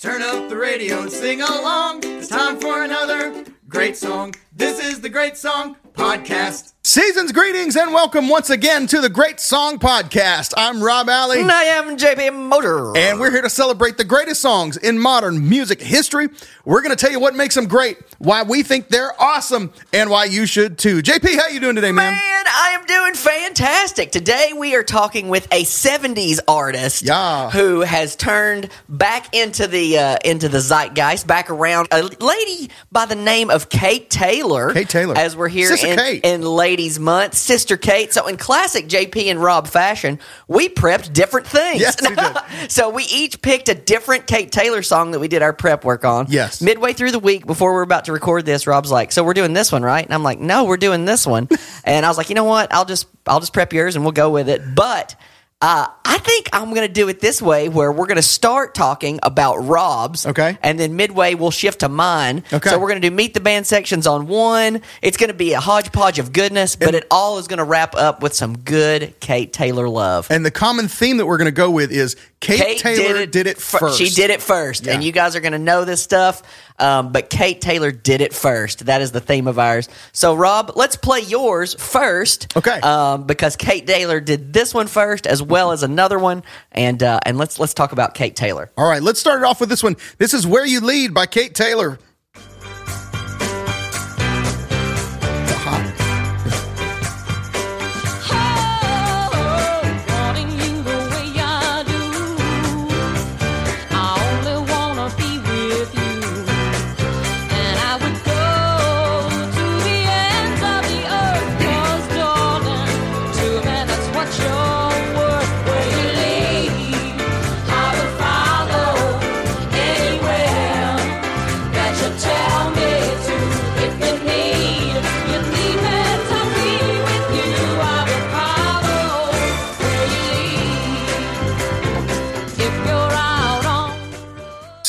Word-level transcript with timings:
Turn 0.00 0.22
up 0.22 0.48
the 0.48 0.56
radio 0.56 1.02
and 1.02 1.12
sing 1.12 1.42
along. 1.42 2.00
It's 2.04 2.26
time 2.26 2.58
for 2.58 2.84
another 2.84 3.44
great 3.68 3.98
song. 3.98 4.34
This 4.50 4.82
is 4.82 5.02
the 5.02 5.10
Great 5.10 5.36
Song 5.36 5.76
Podcast. 5.92 6.72
Season's 6.82 7.32
greetings 7.32 7.76
and 7.76 7.92
welcome 7.92 8.30
once 8.30 8.48
again 8.48 8.86
to 8.86 9.02
the 9.02 9.10
Great 9.10 9.38
Song 9.38 9.78
Podcast. 9.78 10.54
I'm 10.56 10.82
Rob 10.82 11.10
Alley. 11.10 11.42
And 11.42 11.52
I 11.52 11.64
am 11.64 11.98
JP 11.98 12.48
Motor. 12.48 12.96
And 12.96 13.20
we're 13.20 13.30
here 13.30 13.42
to 13.42 13.50
celebrate 13.50 13.98
the 13.98 14.04
greatest 14.04 14.40
songs 14.40 14.78
in 14.78 14.98
modern 14.98 15.46
music 15.46 15.82
history. 15.82 16.28
We're 16.64 16.80
going 16.80 16.96
to 16.96 17.00
tell 17.00 17.12
you 17.12 17.20
what 17.20 17.34
makes 17.36 17.54
them 17.54 17.66
great, 17.68 17.98
why 18.18 18.42
we 18.42 18.62
think 18.62 18.88
they're 18.88 19.12
awesome, 19.20 19.70
and 19.92 20.08
why 20.08 20.24
you 20.24 20.46
should 20.46 20.78
too. 20.78 21.02
JP, 21.02 21.38
how 21.38 21.48
you 21.48 21.60
doing 21.60 21.74
today, 21.74 21.92
man? 21.92 22.14
Man, 22.14 22.39
I 22.46 22.70
am 22.78 22.84
doing 22.86 23.14
fantastic. 23.14 24.12
Today 24.12 24.52
we 24.56 24.74
are 24.74 24.82
talking 24.82 25.28
with 25.28 25.46
a 25.52 25.64
70s 25.64 26.38
artist 26.48 27.02
Yeah. 27.02 27.50
who 27.50 27.80
has 27.80 28.16
turned 28.16 28.68
back 28.88 29.34
into 29.34 29.66
the 29.66 29.98
uh, 29.98 30.16
into 30.24 30.48
the 30.48 30.58
zeitgeist, 30.60 31.26
back 31.26 31.50
around. 31.50 31.88
A 31.92 32.02
lady 32.02 32.70
by 32.92 33.06
the 33.06 33.14
name 33.14 33.50
of 33.50 33.68
Kate 33.68 34.08
Taylor. 34.08 34.72
Kate 34.72 34.88
Taylor. 34.88 35.16
As 35.16 35.36
we're 35.36 35.48
here 35.48 35.68
Sister 35.68 35.88
in, 35.88 35.98
Kate. 35.98 36.24
in 36.24 36.42
Ladies 36.42 36.98
Month, 36.98 37.34
Sister 37.34 37.76
Kate. 37.76 38.12
So 38.12 38.26
in 38.26 38.36
classic 38.36 38.86
JP 38.88 39.30
and 39.30 39.42
Rob 39.42 39.66
fashion, 39.68 40.18
we 40.48 40.68
prepped 40.68 41.12
different 41.12 41.46
things. 41.46 41.80
Yes, 41.80 41.96
we 42.00 42.14
did. 42.14 42.36
so 42.70 42.90
we 42.90 43.04
each 43.04 43.42
picked 43.42 43.68
a 43.68 43.74
different 43.74 44.26
Kate 44.26 44.50
Taylor 44.50 44.82
song 44.82 45.10
that 45.12 45.18
we 45.20 45.28
did 45.28 45.42
our 45.42 45.52
prep 45.52 45.84
work 45.84 46.04
on. 46.04 46.26
Yes. 46.28 46.62
Midway 46.62 46.92
through 46.92 47.10
the 47.12 47.18
week 47.18 47.46
before 47.46 47.72
we're 47.74 47.82
about 47.82 48.06
to 48.06 48.12
record 48.12 48.46
this, 48.46 48.66
Rob's 48.66 48.90
like, 48.90 49.12
"So 49.12 49.24
we're 49.24 49.34
doing 49.34 49.52
this 49.52 49.70
one, 49.72 49.82
right?" 49.82 50.04
And 50.04 50.14
I'm 50.14 50.22
like, 50.22 50.38
"No, 50.40 50.64
we're 50.64 50.76
doing 50.76 51.04
this 51.04 51.26
one." 51.26 51.48
and 51.84 52.06
I 52.06 52.08
was 52.08 52.16
like, 52.16 52.29
"You 52.30 52.34
know 52.34 52.44
what? 52.44 52.72
I'll 52.72 52.86
just 52.86 53.08
I'll 53.26 53.40
just 53.40 53.52
prep 53.52 53.72
yours 53.72 53.96
and 53.96 54.04
we'll 54.04 54.12
go 54.12 54.30
with 54.30 54.48
it." 54.48 54.62
But 54.74 55.16
uh, 55.62 55.86
I 56.04 56.18
think 56.18 56.48
I'm 56.52 56.70
going 56.74 56.86
to 56.86 56.92
do 56.92 57.08
it 57.08 57.20
this 57.20 57.40
way, 57.42 57.68
where 57.68 57.92
we're 57.92 58.06
going 58.06 58.16
to 58.16 58.22
start 58.22 58.74
talking 58.74 59.20
about 59.22 59.58
Rob's, 59.58 60.26
Okay. 60.26 60.56
and 60.62 60.78
then 60.80 60.96
midway 60.96 61.34
we'll 61.34 61.50
shift 61.50 61.80
to 61.80 61.88
mine. 61.88 62.42
Okay. 62.52 62.70
So 62.70 62.78
we're 62.78 62.88
going 62.88 63.00
to 63.02 63.08
do 63.10 63.14
meet 63.14 63.34
the 63.34 63.40
band 63.40 63.66
sections 63.66 64.06
on 64.06 64.26
one. 64.26 64.80
It's 65.02 65.16
going 65.18 65.28
to 65.28 65.34
be 65.34 65.52
a 65.52 65.60
hodgepodge 65.60 66.18
of 66.18 66.32
goodness, 66.32 66.76
but 66.76 66.94
it 66.94 67.06
all 67.10 67.38
is 67.38 67.46
going 67.46 67.58
to 67.58 67.64
wrap 67.64 67.94
up 67.94 68.22
with 68.22 68.34
some 68.34 68.56
good 68.58 69.14
Kate 69.20 69.52
Taylor 69.52 69.88
love. 69.88 70.28
And 70.30 70.44
the 70.44 70.50
common 70.50 70.88
theme 70.88 71.18
that 71.18 71.26
we're 71.26 71.38
going 71.38 71.44
to 71.46 71.52
go 71.52 71.70
with 71.70 71.92
is 71.92 72.16
Kate, 72.40 72.78
Taylor 72.78 73.26
did 73.26 73.46
it, 73.46 73.58
fir- 73.58 73.78
first. 73.80 73.98
She 73.98 74.08
did 74.08 74.30
it 74.30 74.40
first, 74.40 74.88
and 74.88 75.04
you 75.04 75.12
guys 75.12 75.36
are 75.36 75.40
going 75.40 75.52
to 75.52 75.58
know 75.58 75.84
this 75.84 76.02
stuff. 76.02 76.42
Um, 76.78 77.12
but 77.12 77.28
Kate 77.28 77.60
Taylor 77.60 77.92
did 77.92 78.22
it 78.22 78.32
first. 78.32 78.86
That 78.86 79.02
is 79.02 79.12
the 79.12 79.20
theme 79.20 79.46
of 79.46 79.58
ours. 79.58 79.90
So, 80.12 80.34
Rob, 80.34 80.72
let's 80.76 80.96
play 80.96 81.20
yours 81.20 81.74
first. 81.74 82.56
Okay. 82.56 82.80
Um, 82.80 83.24
because 83.24 83.56
Kate 83.56 83.86
Taylor 83.86 84.18
did 84.20 84.54
this 84.54 84.72
one 84.72 84.86
first, 84.86 85.26
as 85.26 85.42
well 85.42 85.49
as 85.56 85.82
another 85.82 86.18
one, 86.18 86.42
and 86.72 87.02
uh, 87.02 87.20
and 87.26 87.38
let's 87.38 87.58
let's 87.58 87.74
talk 87.74 87.92
about 87.92 88.14
Kate 88.14 88.36
Taylor. 88.36 88.70
All 88.76 88.88
right, 88.88 89.02
let's 89.02 89.20
start 89.20 89.42
it 89.42 89.44
off 89.44 89.60
with 89.60 89.68
this 89.68 89.82
one. 89.82 89.96
This 90.18 90.34
is 90.34 90.46
Where 90.46 90.64
You 90.64 90.80
Lead 90.80 91.12
by 91.12 91.26
Kate 91.26 91.54
Taylor. 91.54 91.98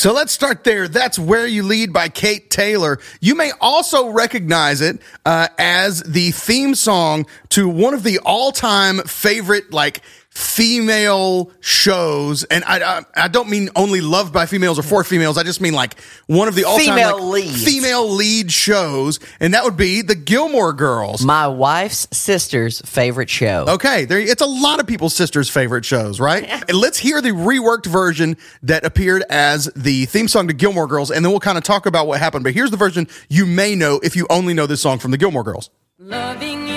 So 0.02 0.12
let's 0.12 0.32
start 0.32 0.64
there. 0.64 0.88
That's 0.88 1.16
Where 1.16 1.46
You 1.46 1.62
Lead 1.62 1.92
by 1.92 2.08
Kate 2.08 2.50
Taylor. 2.50 2.98
You 3.20 3.36
may 3.36 3.52
also 3.60 4.08
recognize 4.08 4.80
it 4.80 5.00
uh, 5.24 5.46
as 5.58 6.02
the 6.02 6.32
theme 6.32 6.74
song 6.74 7.24
to 7.50 7.68
one 7.68 7.94
of 7.94 8.02
the 8.02 8.18
all 8.18 8.50
time 8.50 8.98
favorite, 9.02 9.72
like, 9.72 10.02
female 10.34 11.50
shows. 11.60 12.44
And 12.44 12.64
I, 12.64 12.98
I, 12.98 13.02
I 13.14 13.28
don't 13.28 13.50
mean 13.50 13.68
only 13.76 14.00
loved 14.00 14.32
by 14.32 14.46
females 14.46 14.78
or 14.78 14.82
for 14.82 15.04
females. 15.04 15.36
I 15.36 15.42
just 15.42 15.60
mean 15.60 15.74
like 15.74 16.00
one 16.26 16.48
of 16.48 16.54
the 16.54 16.64
all 16.64 16.78
time 16.78 16.86
Female 16.86 17.22
like, 17.22 17.44
leads. 17.44 17.64
female 17.64 18.08
lead 18.10 18.50
shows. 18.50 19.20
And 19.40 19.52
that 19.54 19.64
would 19.64 19.76
be 19.76 20.00
the 20.02 20.14
Gilmore 20.14 20.72
Girls. 20.72 21.22
My 21.24 21.46
wife's 21.48 22.08
sister's 22.12 22.80
favorite 22.80 23.28
show. 23.28 23.66
Okay, 23.68 24.04
there 24.06 24.18
it's 24.18 24.42
a 24.42 24.46
lot 24.46 24.80
of 24.80 24.86
people's 24.86 25.14
sisters' 25.14 25.50
favorite 25.50 25.84
shows, 25.84 26.18
right? 26.20 26.48
And 26.72 26.78
let's 26.78 26.96
hear 26.96 27.20
the 27.20 27.30
reworked 27.30 27.86
version 27.86 28.36
that 28.62 28.84
appeared 28.84 29.24
as 29.28 29.66
the 29.74 30.06
theme 30.06 30.28
song 30.28 30.46
to 30.48 30.54
Gilmore 30.54 30.86
Girls, 30.86 31.10
and 31.10 31.24
then 31.24 31.32
we'll 31.32 31.40
kind 31.40 31.58
of 31.58 31.64
talk 31.64 31.86
about 31.86 32.06
what 32.06 32.20
happened. 32.20 32.44
But 32.44 32.54
here's 32.54 32.70
the 32.70 32.76
version 32.76 33.08
you 33.28 33.46
may 33.46 33.74
know 33.74 34.00
if 34.02 34.14
you 34.14 34.26
only 34.30 34.54
know 34.54 34.66
this 34.66 34.80
song 34.80 34.98
from 35.00 35.10
the 35.10 35.18
Gilmore 35.18 35.42
Girls. 35.42 35.70
Loving 35.98 36.71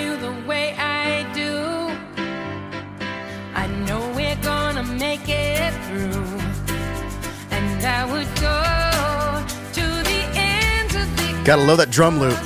will 11.46 11.68
follow 11.68 11.76
that 11.76 11.92
drum 11.92 12.20
loop. 12.20 12.40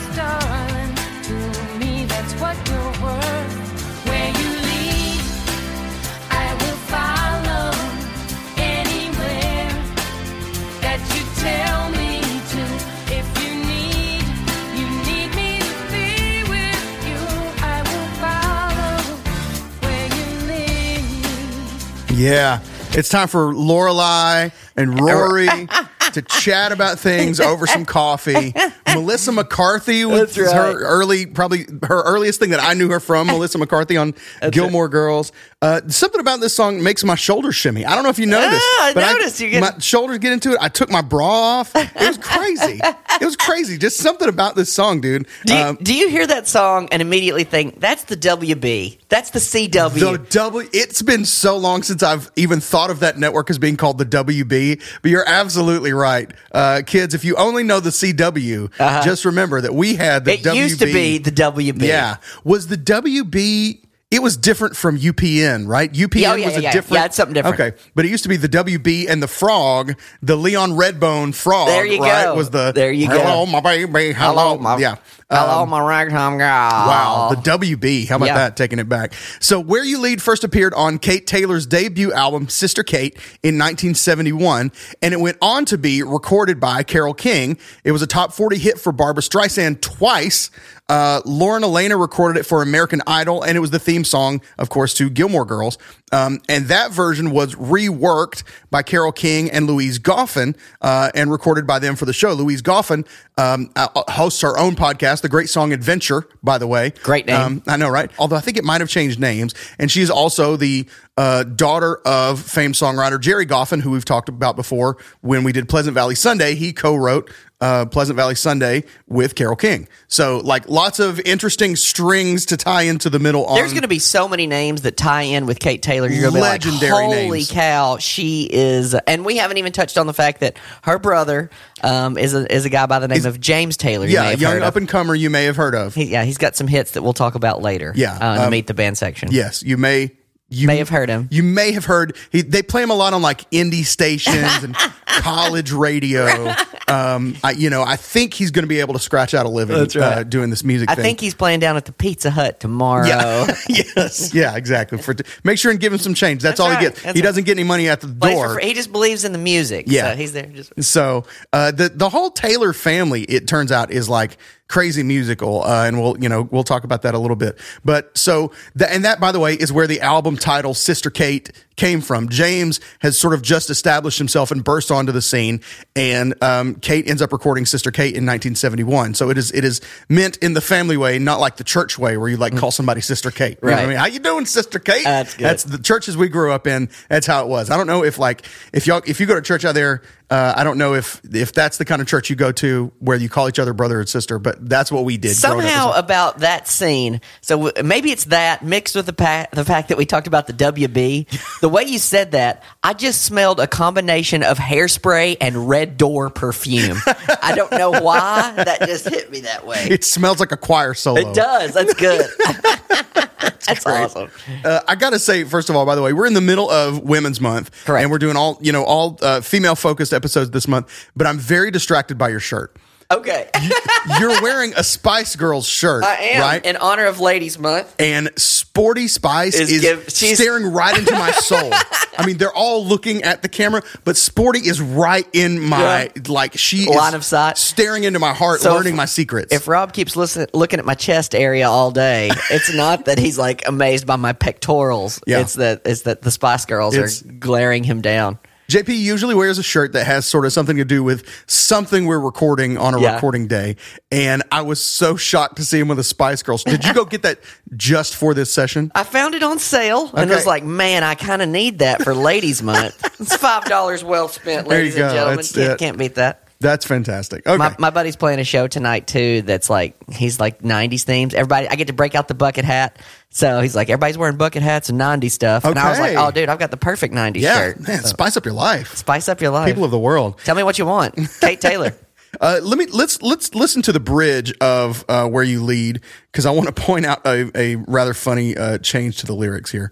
Yeah, 22.11 22.59
it's 22.91 23.07
time 23.07 23.29
for 23.29 23.53
Lorelai 23.53 24.51
and 24.75 24.99
Rory 24.99 25.47
to 26.13 26.21
chat 26.21 26.73
about 26.73 26.99
things 26.99 27.39
over 27.39 27.65
some 27.65 27.85
coffee. 27.85 28.53
Melissa 28.95 29.31
McCarthy 29.31 30.05
was 30.05 30.37
right. 30.37 30.53
her 30.55 30.79
early, 30.79 31.25
probably 31.25 31.65
her 31.83 32.01
earliest 32.03 32.39
thing 32.39 32.49
that 32.51 32.59
I 32.61 32.73
knew 32.73 32.89
her 32.89 32.99
from. 32.99 33.27
Melissa 33.27 33.57
McCarthy 33.57 33.97
on 33.97 34.13
Gilmore 34.51 34.89
Girls. 34.89 35.31
Uh, 35.61 35.81
something 35.87 36.21
about 36.21 36.39
this 36.39 36.55
song 36.55 36.81
makes 36.81 37.03
my 37.03 37.15
shoulders 37.15 37.55
shimmy. 37.55 37.85
I 37.85 37.93
don't 37.95 38.03
know 38.03 38.09
if 38.09 38.17
you 38.19 38.25
noticed, 38.25 38.61
Ah, 38.63 38.93
I 38.95 39.13
noticed. 39.13 39.39
You 39.41 39.49
get- 39.49 39.61
my 39.61 39.77
shoulders 39.79 40.19
get 40.19 40.31
into 40.31 40.51
it. 40.53 40.57
I 40.61 40.69
took 40.69 40.89
my 40.89 41.01
bra 41.01 41.27
off. 41.27 41.71
It 41.75 41.93
was 41.95 42.17
crazy. 42.17 42.79
it 42.83 43.25
was 43.25 43.35
crazy. 43.35 43.77
Just 43.77 43.97
something 43.97 44.29
about 44.29 44.55
this 44.55 44.71
song, 44.71 45.01
dude. 45.01 45.27
Do 45.45 45.53
you, 45.53 45.59
Um, 45.59 45.77
do 45.81 45.93
you 45.93 46.09
hear 46.09 46.25
that 46.27 46.47
song 46.47 46.87
and 46.91 47.01
immediately 47.01 47.43
think 47.43 47.79
that's 47.81 48.05
the 48.05 48.15
WB? 48.15 48.99
That's 49.09 49.31
the 49.31 49.39
CW. 49.39 49.99
The 49.99 50.17
W. 50.29 50.69
It's 50.71 51.01
been 51.01 51.25
so 51.25 51.57
long 51.57 51.83
since 51.83 52.03
I've 52.03 52.31
even 52.37 52.61
thought 52.61 52.89
of 52.89 53.01
that 53.01 53.17
network 53.17 53.49
as 53.49 53.57
being 53.57 53.75
called 53.75 53.97
the 53.97 54.05
WB. 54.05 54.81
But 55.01 55.11
you're 55.11 55.27
absolutely 55.27 55.91
right, 55.93 56.31
uh, 56.53 56.83
kids. 56.85 57.13
If 57.13 57.25
you 57.25 57.35
only 57.35 57.63
know 57.63 57.79
the 57.81 57.89
CW, 57.89 58.71
just 58.79 59.25
remember 59.25 59.61
that 59.61 59.73
we 59.73 59.95
had 59.95 60.25
the 60.25 60.33
Uh-huh. 60.33 60.49
it 60.49 60.53
WB. 60.55 60.55
used 60.57 60.79
to 60.79 60.85
be 60.85 61.17
the 61.17 61.31
WB. 61.31 61.81
Yeah, 61.87 62.17
was 62.43 62.67
the 62.67 62.77
WB? 62.77 63.81
It 64.11 64.23
was 64.23 64.37
different 64.37 64.75
from 64.75 64.97
UPN, 64.97 65.67
right? 65.67 65.93
UPN 65.93 66.21
Yeah, 66.21 66.31
oh, 66.31 66.35
yeah, 66.35 66.45
was 66.47 66.57
a 66.57 66.61
yeah, 66.63 66.71
different. 66.71 66.93
Yeah, 66.99 67.05
it's 67.05 67.15
something 67.15 67.35
different. 67.35 67.59
Okay, 67.59 67.77
but 67.93 68.05
it 68.05 68.07
used 68.09 68.23
to 68.23 68.29
be 68.29 68.37
the 68.37 68.49
WB 68.49 69.07
and 69.07 69.21
the 69.21 69.27
frog, 69.27 69.93
the 70.23 70.35
Leon 70.35 70.71
Redbone 70.71 71.35
frog. 71.35 71.67
There 71.67 71.85
you 71.85 72.01
right, 72.01 72.23
go. 72.23 72.33
Was 72.35 72.49
the 72.49 72.71
There 72.71 72.91
you 72.91 73.07
go. 73.07 73.19
hello, 73.21 73.45
my 73.45 73.59
baby, 73.61 74.11
hello, 74.13 74.13
Hello, 74.13 74.57
my 74.57 74.77
yeah. 74.77 74.95
Hello, 75.31 75.61
Um, 75.61 75.69
my 75.69 75.79
ragtime 75.79 76.39
girl. 76.39 76.47
Wow, 76.47 77.27
the 77.29 77.35
WB. 77.41 78.05
How 78.07 78.15
about 78.15 78.25
Yeah. 78.25 78.33
that? 78.35 78.57
Taking 78.57 78.79
it 78.79 78.89
back. 78.89 79.13
So, 79.39 79.59
Where 79.59 79.83
You 79.83 79.99
Lead 79.99 80.23
first 80.23 80.43
appeared 80.43 80.73
on 80.73 80.97
Kate 80.97 81.27
Taylor's 81.27 81.67
debut 81.67 82.11
album, 82.11 82.49
Sister 82.49 82.81
Kate, 82.81 83.15
in 83.43 83.55
1971, 83.55 84.71
and 85.03 85.13
it 85.13 85.19
went 85.19 85.37
on 85.39 85.65
to 85.65 85.77
be 85.77 86.01
recorded 86.01 86.59
by 86.59 86.81
Carole 86.81 87.13
King. 87.13 87.59
It 87.83 87.91
was 87.91 88.01
a 88.01 88.07
top 88.07 88.33
40 88.33 88.57
hit 88.57 88.79
for 88.79 88.91
Barbra 88.91 89.21
Streisand 89.21 89.81
twice. 89.81 90.49
Uh, 90.87 91.21
Lauren 91.23 91.61
Alaina 91.61 91.95
recorded 91.97 92.39
it 92.39 92.43
for 92.47 92.63
American 92.63 92.99
Idol, 93.05 93.43
and 93.43 93.55
it 93.55 93.59
was 93.59 93.69
the 93.69 93.77
theme 93.77 94.03
song, 94.03 94.41
of 94.57 94.69
course, 94.69 94.95
to 94.95 95.07
Gilmore 95.11 95.45
Girls. 95.45 95.77
Um, 96.11 96.41
and 96.49 96.65
that 96.69 96.89
version 96.91 97.29
was 97.29 97.53
reworked 97.53 98.41
by 98.71 98.81
Carole 98.81 99.11
King 99.11 99.51
and 99.51 99.67
Louise 99.67 99.99
Goffin 99.99 100.55
uh, 100.81 101.11
and 101.13 101.31
recorded 101.31 101.67
by 101.67 101.77
them 101.77 101.95
for 101.95 102.05
the 102.05 102.13
show. 102.13 102.33
Louise 102.33 102.63
Goffin 102.63 103.05
um, 103.37 103.69
uh, 103.75 103.89
hosts 104.07 104.41
her 104.41 104.57
own 104.57 104.75
podcast, 104.75 105.18
The 105.21 105.29
Great 105.29 105.49
Song 105.49 105.73
Adventure, 105.73 106.27
by 106.43 106.57
the 106.57 106.67
way. 106.67 106.93
Great 107.03 107.25
name. 107.25 107.35
Um, 107.35 107.63
I 107.67 107.77
know, 107.77 107.89
right? 107.89 108.11
Although 108.17 108.35
I 108.35 108.41
think 108.41 108.57
it 108.57 108.63
might 108.63 108.81
have 108.81 108.89
changed 108.89 109.19
names. 109.19 109.53
And 109.77 109.91
she's 109.91 110.09
also 110.09 110.55
the 110.55 110.87
uh, 111.17 111.43
daughter 111.43 111.97
of 112.05 112.41
famed 112.41 112.75
songwriter 112.75 113.19
Gerry 113.19 113.45
Goffin, 113.45 113.81
who 113.81 113.91
we've 113.91 114.05
talked 114.05 114.29
about 114.29 114.55
before 114.55 114.97
when 115.21 115.43
we 115.43 115.51
did 115.51 115.67
Pleasant 115.67 115.93
Valley 115.93 116.15
Sunday. 116.15 116.55
He 116.55 116.73
co-wrote 116.73 117.31
uh, 117.61 117.85
Pleasant 117.85 118.15
Valley 118.15 118.35
Sunday 118.35 118.83
with 119.07 119.35
Carole 119.35 119.55
King. 119.55 119.87
So, 120.07 120.37
like, 120.37 120.69
lots 120.69 120.99
of 120.99 121.19
interesting 121.21 121.75
strings 121.75 122.45
to 122.47 122.57
tie 122.57 122.83
into 122.83 123.09
the 123.09 123.19
middle. 123.19 123.53
There's 123.53 123.71
going 123.73 123.81
to 123.81 123.87
be 123.89 123.99
so 123.99 124.29
many 124.29 124.47
names 124.47 124.83
that 124.83 124.95
tie 124.95 125.23
in 125.23 125.45
with 125.45 125.59
Kate 125.59 125.81
Taylor. 125.81 126.09
You're 126.09 126.21
going 126.21 126.33
to 126.33 126.37
be 126.37 126.41
like, 126.41 126.65
Legendary 126.65 126.91
holy 127.05 127.15
names. 127.39 127.51
cow, 127.51 127.97
she 127.97 128.43
is. 128.51 128.93
And 128.95 129.25
we 129.25 129.37
haven't 129.37 129.57
even 129.57 129.71
touched 129.71 129.97
on 129.97 130.07
the 130.07 130.13
fact 130.13 130.39
that 130.39 130.57
her 130.83 130.99
brother 130.99 131.49
um, 131.83 132.17
is 132.17 132.33
a 132.33 132.51
is 132.53 132.65
a 132.65 132.69
guy 132.69 132.85
by 132.85 132.99
the 132.99 133.07
name 133.07 133.25
of 133.25 133.39
James 133.39 133.77
Taylor. 133.77 134.05
You 134.05 134.13
yeah, 134.13 134.31
young 134.31 134.61
up 134.61 134.75
and 134.75 134.87
comer 134.87 135.15
you 135.15 135.29
may 135.29 135.45
have 135.45 135.55
heard 135.55 135.75
of. 135.75 135.95
He, 135.95 136.05
yeah, 136.05 136.23
he's 136.23 136.37
got 136.37 136.55
some 136.55 136.67
hits 136.67 136.91
that 136.91 137.03
we'll 137.03 137.13
talk 137.13 137.35
about 137.35 137.61
later. 137.61 137.93
Yeah, 137.95 138.17
uh, 138.17 138.35
in 138.35 138.41
um, 138.43 138.51
meet 138.51 138.67
the 138.67 138.73
band 138.73 138.97
section. 138.97 139.29
Yes, 139.31 139.63
you 139.63 139.77
may. 139.77 140.11
You 140.51 140.65
May 140.65 140.77
have 140.77 140.89
heard 140.89 141.09
him. 141.09 141.27
You 141.29 141.43
may 141.43 141.73
have 141.73 141.85
heard. 141.85 142.17
He, 142.31 142.41
they 142.41 142.63
play 142.63 142.81
him 142.81 142.89
a 142.89 142.95
lot 142.95 143.13
on 143.13 143.21
like 143.21 143.47
indie 143.51 143.85
stations 143.85 144.63
and 144.63 144.75
college 145.05 145.71
radio. 145.71 146.55
Um, 146.89 147.35
I, 147.43 147.51
you 147.51 147.69
know, 147.69 147.83
I 147.83 147.95
think 147.95 148.33
he's 148.33 148.51
going 148.51 148.63
to 148.63 148.67
be 148.67 148.79
able 148.79 148.93
to 148.93 148.99
scratch 148.99 149.33
out 149.33 149.45
a 149.45 149.49
living 149.49 149.77
right. 149.77 149.95
uh, 149.95 150.23
doing 150.23 150.49
this 150.49 150.63
music. 150.63 150.89
I 150.89 150.95
thing. 150.95 151.03
think 151.03 151.19
he's 151.19 151.35
playing 151.35 151.59
down 151.59 151.77
at 151.77 151.85
the 151.85 151.91
Pizza 151.91 152.31
Hut 152.31 152.59
tomorrow. 152.59 153.07
Yeah. 153.07 153.55
yes. 153.69 154.33
Yeah. 154.33 154.55
Exactly. 154.55 154.97
For 154.97 155.15
make 155.43 155.57
sure 155.57 155.71
and 155.71 155.79
give 155.79 155.93
him 155.93 155.99
some 155.99 156.13
change. 156.13 156.41
That's, 156.41 156.57
That's 156.57 156.59
all 156.59 156.69
right. 156.69 156.79
he 156.79 156.85
gets. 156.85 157.01
That's 157.01 157.15
he 157.15 157.21
doesn't 157.21 157.45
get 157.45 157.57
any 157.57 157.67
money 157.67 157.89
at 157.89 158.01
the 158.01 158.07
Plays 158.07 158.37
for 158.37 158.47
door. 158.47 158.59
he 158.59 158.73
just 158.73 158.91
believes 158.91 159.23
in 159.25 159.31
the 159.31 159.37
music. 159.37 159.85
Yeah. 159.87 160.11
so 160.11 160.17
he's 160.17 160.33
there. 160.33 160.45
Just 160.47 160.83
So 160.83 161.25
uh, 161.53 161.71
the 161.71 161.89
the 161.89 162.09
whole 162.09 162.31
Taylor 162.31 162.73
family, 162.73 163.23
it 163.23 163.47
turns 163.47 163.71
out, 163.71 163.91
is 163.91 164.09
like 164.09 164.37
crazy 164.69 165.03
musical, 165.03 165.63
uh, 165.63 165.85
and 165.85 165.99
we'll 166.01 166.17
you 166.19 166.29
know 166.29 166.43
we'll 166.43 166.63
talk 166.63 166.83
about 166.83 167.01
that 167.01 167.13
a 167.13 167.19
little 167.19 167.35
bit. 167.35 167.59
But 167.83 168.17
so 168.17 168.51
that 168.75 168.91
and 168.91 169.03
that 169.03 169.19
by 169.19 169.31
the 169.31 169.39
way 169.39 169.55
is 169.55 169.73
where 169.73 169.87
the 169.87 169.99
album 170.01 170.37
title 170.37 170.73
Sister 170.73 171.09
Kate 171.09 171.51
came 171.79 172.01
from. 172.01 172.29
James 172.29 172.79
has 172.99 173.17
sort 173.17 173.33
of 173.33 173.41
just 173.41 173.69
established 173.71 174.17
himself 174.19 174.51
and 174.51 174.63
burst 174.63 174.91
onto 174.91 175.11
the 175.11 175.21
scene, 175.21 175.61
and 175.95 176.35
um, 176.43 176.75
Kate 176.75 177.07
ends 177.09 177.21
up 177.21 177.31
recording 177.31 177.65
Sister 177.65 177.89
Kate 177.91 178.15
in 178.15 178.25
1971. 178.25 179.13
So 179.15 179.29
it 179.29 179.37
is 179.37 179.51
it 179.51 179.63
is 179.63 179.81
meant 180.09 180.37
in 180.37 180.53
the 180.53 180.61
family 180.61 180.97
way, 180.97 181.17
not 181.19 181.39
like 181.39 181.55
the 181.55 181.63
church 181.63 181.97
way 181.97 182.17
where 182.17 182.27
you 182.29 182.37
like 182.37 182.55
call 182.55 182.71
somebody 182.71 183.01
Sister 183.01 183.31
Kate. 183.31 183.57
You 183.63 183.69
know 183.69 183.71
what 183.71 183.79
I 183.79 183.83
Right. 183.83 183.89
mean? 183.89 183.97
How 183.97 184.05
you 184.07 184.19
doing, 184.19 184.45
Sister 184.45 184.77
Kate? 184.79 185.03
That's 185.03 185.33
good. 185.33 185.45
That's 185.45 185.63
the 185.63 185.77
churches 185.79 186.15
we 186.17 186.27
grew 186.27 186.51
up 186.51 186.67
in. 186.67 186.89
That's 187.09 187.25
how 187.25 187.41
it 187.43 187.47
was. 187.47 187.69
I 187.71 187.77
don't 187.77 187.87
know 187.87 188.03
if 188.03 188.19
like 188.19 188.43
if 188.73 188.85
y'all 188.85 189.01
if 189.07 189.19
you 189.19 189.25
go 189.25 189.35
to 189.35 189.41
church 189.41 189.63
out 189.65 189.73
there, 189.75 190.01
uh, 190.29 190.53
I 190.55 190.63
don't 190.63 190.77
know 190.77 190.93
if 190.93 191.21
if 191.33 191.53
that's 191.53 191.77
the 191.77 191.85
kind 191.85 192.01
of 192.01 192.07
church 192.07 192.29
you 192.29 192.35
go 192.35 192.51
to 192.51 192.91
where 192.99 193.17
you 193.17 193.29
call 193.29 193.47
each 193.49 193.57
other 193.59 193.73
brother 193.73 193.99
and 193.99 194.07
sister, 194.09 194.37
but 194.37 194.67
that's 194.69 194.91
what 194.91 195.05
we 195.05 195.17
did. 195.17 195.35
somehow 195.35 195.91
about 195.93 196.39
that 196.39 196.67
scene. 196.67 197.21
So 197.41 197.65
w- 197.69 197.83
maybe 197.83 198.11
it's 198.11 198.25
that 198.25 198.63
mixed 198.63 198.95
with 198.95 199.05
the 199.05 199.13
pa- 199.13 199.47
the 199.53 199.65
fact 199.65 199.89
that 199.89 199.97
we 199.97 200.05
talked 200.05 200.27
about 200.27 200.45
the 200.47 200.53
WB. 200.53 201.27
the 201.61 201.68
way 201.69 201.83
you 201.83 201.99
said 201.99 202.31
that, 202.31 202.63
I 202.83 202.93
just 202.93 203.21
smelled 203.21 203.59
a 203.59 203.67
combination 203.67 204.43
of 204.43 204.57
hairspray 204.57 205.37
and 205.39 205.69
Red 205.69 205.97
Door 205.97 206.31
perfume. 206.31 206.97
I 207.41 207.53
don't 207.55 207.71
know 207.71 207.91
why 207.91 208.53
that 208.55 208.81
just 208.81 209.07
hit 209.07 209.31
me 209.31 209.41
that 209.41 209.65
way. 209.65 209.87
it 209.89 210.03
smells 210.03 210.39
like 210.39 210.51
a 210.51 210.57
choir 210.57 210.93
solo. 210.93 211.19
It 211.19 211.33
does. 211.33 211.73
That's 211.73 211.93
good. 211.93 212.29
That's 213.67 213.85
awesome. 213.85 214.29
Uh, 214.63 214.81
I 214.87 214.95
gotta 214.95 215.19
say, 215.19 215.43
first 215.43 215.69
of 215.69 215.75
all, 215.75 215.85
by 215.85 215.95
the 215.95 216.01
way, 216.01 216.11
we're 216.13 216.25
in 216.25 216.33
the 216.33 216.41
middle 216.41 216.69
of 216.69 217.01
Women's 217.03 217.39
Month, 217.39 217.71
Correct. 217.85 218.01
and 218.01 218.11
we're 218.11 218.17
doing 218.17 218.35
all 218.35 218.57
you 218.61 218.71
know 218.71 218.83
all 218.83 219.17
uh, 219.21 219.41
female 219.41 219.75
focused 219.75 220.13
episodes 220.13 220.51
this 220.51 220.67
month. 220.67 221.09
But 221.15 221.27
I'm 221.27 221.37
very 221.37 221.71
distracted 221.71 222.17
by 222.17 222.29
your 222.29 222.39
shirt. 222.39 222.75
Okay. 223.11 223.49
You're 224.19 224.39
wearing 224.43 224.73
a 224.77 224.83
Spice 224.83 225.35
Girls 225.35 225.65
shirt, 225.65 226.03
I 226.03 226.15
am 226.15 226.41
right? 226.41 226.63
in 226.63 226.77
honor 226.77 227.05
of 227.07 227.19
Ladies 227.19 227.57
Month. 227.57 227.95
and 227.97 228.29
Sporty 228.37 229.07
Spice 229.07 229.55
Is 229.55 229.71
is, 229.71 229.81
give- 229.81 230.09
staring 230.11 230.71
right 230.71 230.95
into 230.95 231.13
my 231.13 231.31
soul. 231.31 231.71
I 232.19 232.25
mean, 232.27 232.37
they're 232.37 232.53
all 232.53 232.85
looking 232.85 233.23
at 233.23 233.41
the 233.41 233.49
camera, 233.49 233.81
but 234.05 234.15
Sporty 234.15 234.59
is 234.59 234.79
right 234.79 235.27
in 235.33 235.59
my 235.59 236.11
Yeah. 236.15 236.21
like 236.27 236.55
she 236.59 236.85
Line 236.85 237.09
is 237.09 237.15
of 237.15 237.25
sight. 237.25 237.57
staring 237.57 238.03
into 238.03 238.19
my 238.19 238.31
heart, 238.33 238.61
So 238.61 238.75
learning 238.75 238.93
if- 238.93 238.97
my 238.97 239.05
secrets. 239.05 239.51
If 239.55 239.67
Rob 239.67 239.91
keeps 239.91 240.15
listen, 240.15 240.45
looking 240.53 240.77
at 240.77 240.85
my 240.85 240.93
chest 240.93 241.33
area 241.33 241.67
all 241.67 241.89
day, 241.89 242.29
it's 242.51 242.71
not 242.75 243.05
that 243.05 243.17
he's 243.17 243.39
like 243.39 243.67
amazed 243.67 244.05
by 244.05 244.17
my 244.17 244.33
pectorals. 244.33 245.19
Yeah. 245.25 245.39
It's 245.39 245.55
that 245.55 245.81
it's 245.83 246.03
that 246.03 246.21
the 246.21 246.29
Spice 246.29 246.65
Girls 246.65 246.93
It's- 246.95 247.23
are 247.23 247.31
glaring 247.39 247.83
him 247.83 248.01
down. 248.01 248.37
JP 248.69 248.89
usually 248.99 249.33
wears 249.33 249.57
a 249.57 249.63
shirt 249.63 249.93
that 249.93 250.05
has 250.05 250.27
sort 250.27 250.45
of 250.45 250.53
something 250.53 250.77
to 250.77 250.85
do 250.85 251.03
with 251.03 251.25
something 251.47 252.05
we're 252.05 252.19
recording 252.19 252.77
on 252.77 252.93
a 252.93 253.01
Yeah. 253.01 253.15
recording 253.15 253.47
day, 253.47 253.77
and 254.11 254.43
I 254.51 254.61
was 254.61 254.79
so 254.79 255.15
shocked 255.15 255.55
to 255.57 255.65
see 255.65 255.79
him 255.79 255.87
with 255.87 255.97
a 255.97 256.03
Spice 256.03 256.43
Girls. 256.43 256.63
Did 256.63 256.85
you 256.85 256.93
go 256.93 257.03
get 257.03 257.23
that 257.23 257.39
just 257.75 258.15
for 258.15 258.35
this 258.35 258.51
session? 258.51 258.91
I 258.93 259.03
found 259.03 259.33
it 259.33 259.41
on 259.41 259.57
sale 259.57 260.11
and 260.13 260.29
Okay. 260.29 260.35
was 260.35 260.45
like, 260.45 260.63
man, 260.63 261.03
I 261.03 261.15
kind 261.15 261.41
of 261.41 261.49
need 261.49 261.79
that 261.79 262.03
for 262.03 262.13
Ladies 262.13 262.61
Month. 262.61 263.03
It's 263.19 263.35
five 263.35 263.65
dollars 263.65 264.01
well 264.03 264.29
spent, 264.29 264.67
ladies 264.67 264.95
and 264.95 265.11
gentlemen. 265.13 265.43
Can't, 265.45 265.79
can't 265.79 265.97
beat 265.97 266.15
that. 266.15 266.43
That's 266.61 266.85
fantastic. 266.85 267.47
Okay, 267.47 267.55
My, 267.57 267.73
my 267.79 267.89
buddy's 267.89 268.17
playing 268.17 268.39
a 268.39 268.43
show 268.43 268.67
tonight 268.67 269.07
too. 269.07 269.41
That's 269.43 269.69
like 269.69 269.95
he's 270.11 270.41
like 270.41 270.61
'90s 270.61 271.03
themes. 271.03 271.33
Everybody, 271.33 271.69
I 271.69 271.75
get 271.75 271.87
to 271.87 271.93
break 271.93 272.15
out 272.15 272.27
the 272.27 272.33
bucket 272.33 272.65
hat. 272.65 272.99
So 273.29 273.61
he's 273.61 273.75
like, 273.77 273.89
everybody's 273.89 274.17
wearing 274.17 274.35
bucket 274.35 274.61
hats 274.61 274.89
and 274.89 274.99
'90s 274.99 275.31
stuff. 275.31 275.63
And 275.63 275.79
I 275.79 275.89
was 275.89 275.99
like, 275.99 276.17
oh, 276.17 276.31
dude, 276.31 276.49
I've 276.49 276.59
got 276.59 276.71
the 276.71 276.77
perfect 276.77 277.13
'90s 277.13 277.39
yeah, 277.39 277.55
shirt. 277.59 277.87
man, 277.87 278.03
spice 278.03 278.35
up 278.35 278.43
your 278.43 278.53
life, 278.53 278.95
Spice 278.95 279.29
up 279.29 279.39
your 279.39 279.51
life. 279.51 279.67
people 279.67 279.85
of 279.85 279.91
the 279.91 279.99
world. 279.99 280.37
Tell 280.43 280.55
me 280.55 280.63
what 280.63 280.77
you 280.77 280.85
want, 280.85 281.15
Kate 281.41 281.61
Taylor. 281.61 281.93
Uh, 282.39 282.59
let 282.61 282.77
me 282.77 282.85
let's 282.85 283.23
let's 283.23 283.55
listen 283.55 283.81
to 283.81 283.91
the 283.91 283.99
bridge 283.99 284.53
of 284.61 285.03
uh, 285.09 285.27
where 285.27 285.43
you 285.43 285.63
lead 285.63 285.99
because 286.31 286.45
I 286.45 286.51
want 286.51 286.67
to 286.67 286.79
point 286.79 287.03
out 287.03 287.25
a, 287.25 287.49
a 287.55 287.75
rather 287.87 288.13
funny 288.13 288.55
uh, 288.55 288.77
change 288.77 289.17
to 289.21 289.25
the 289.25 289.33
lyrics 289.33 289.71
here. 289.71 289.91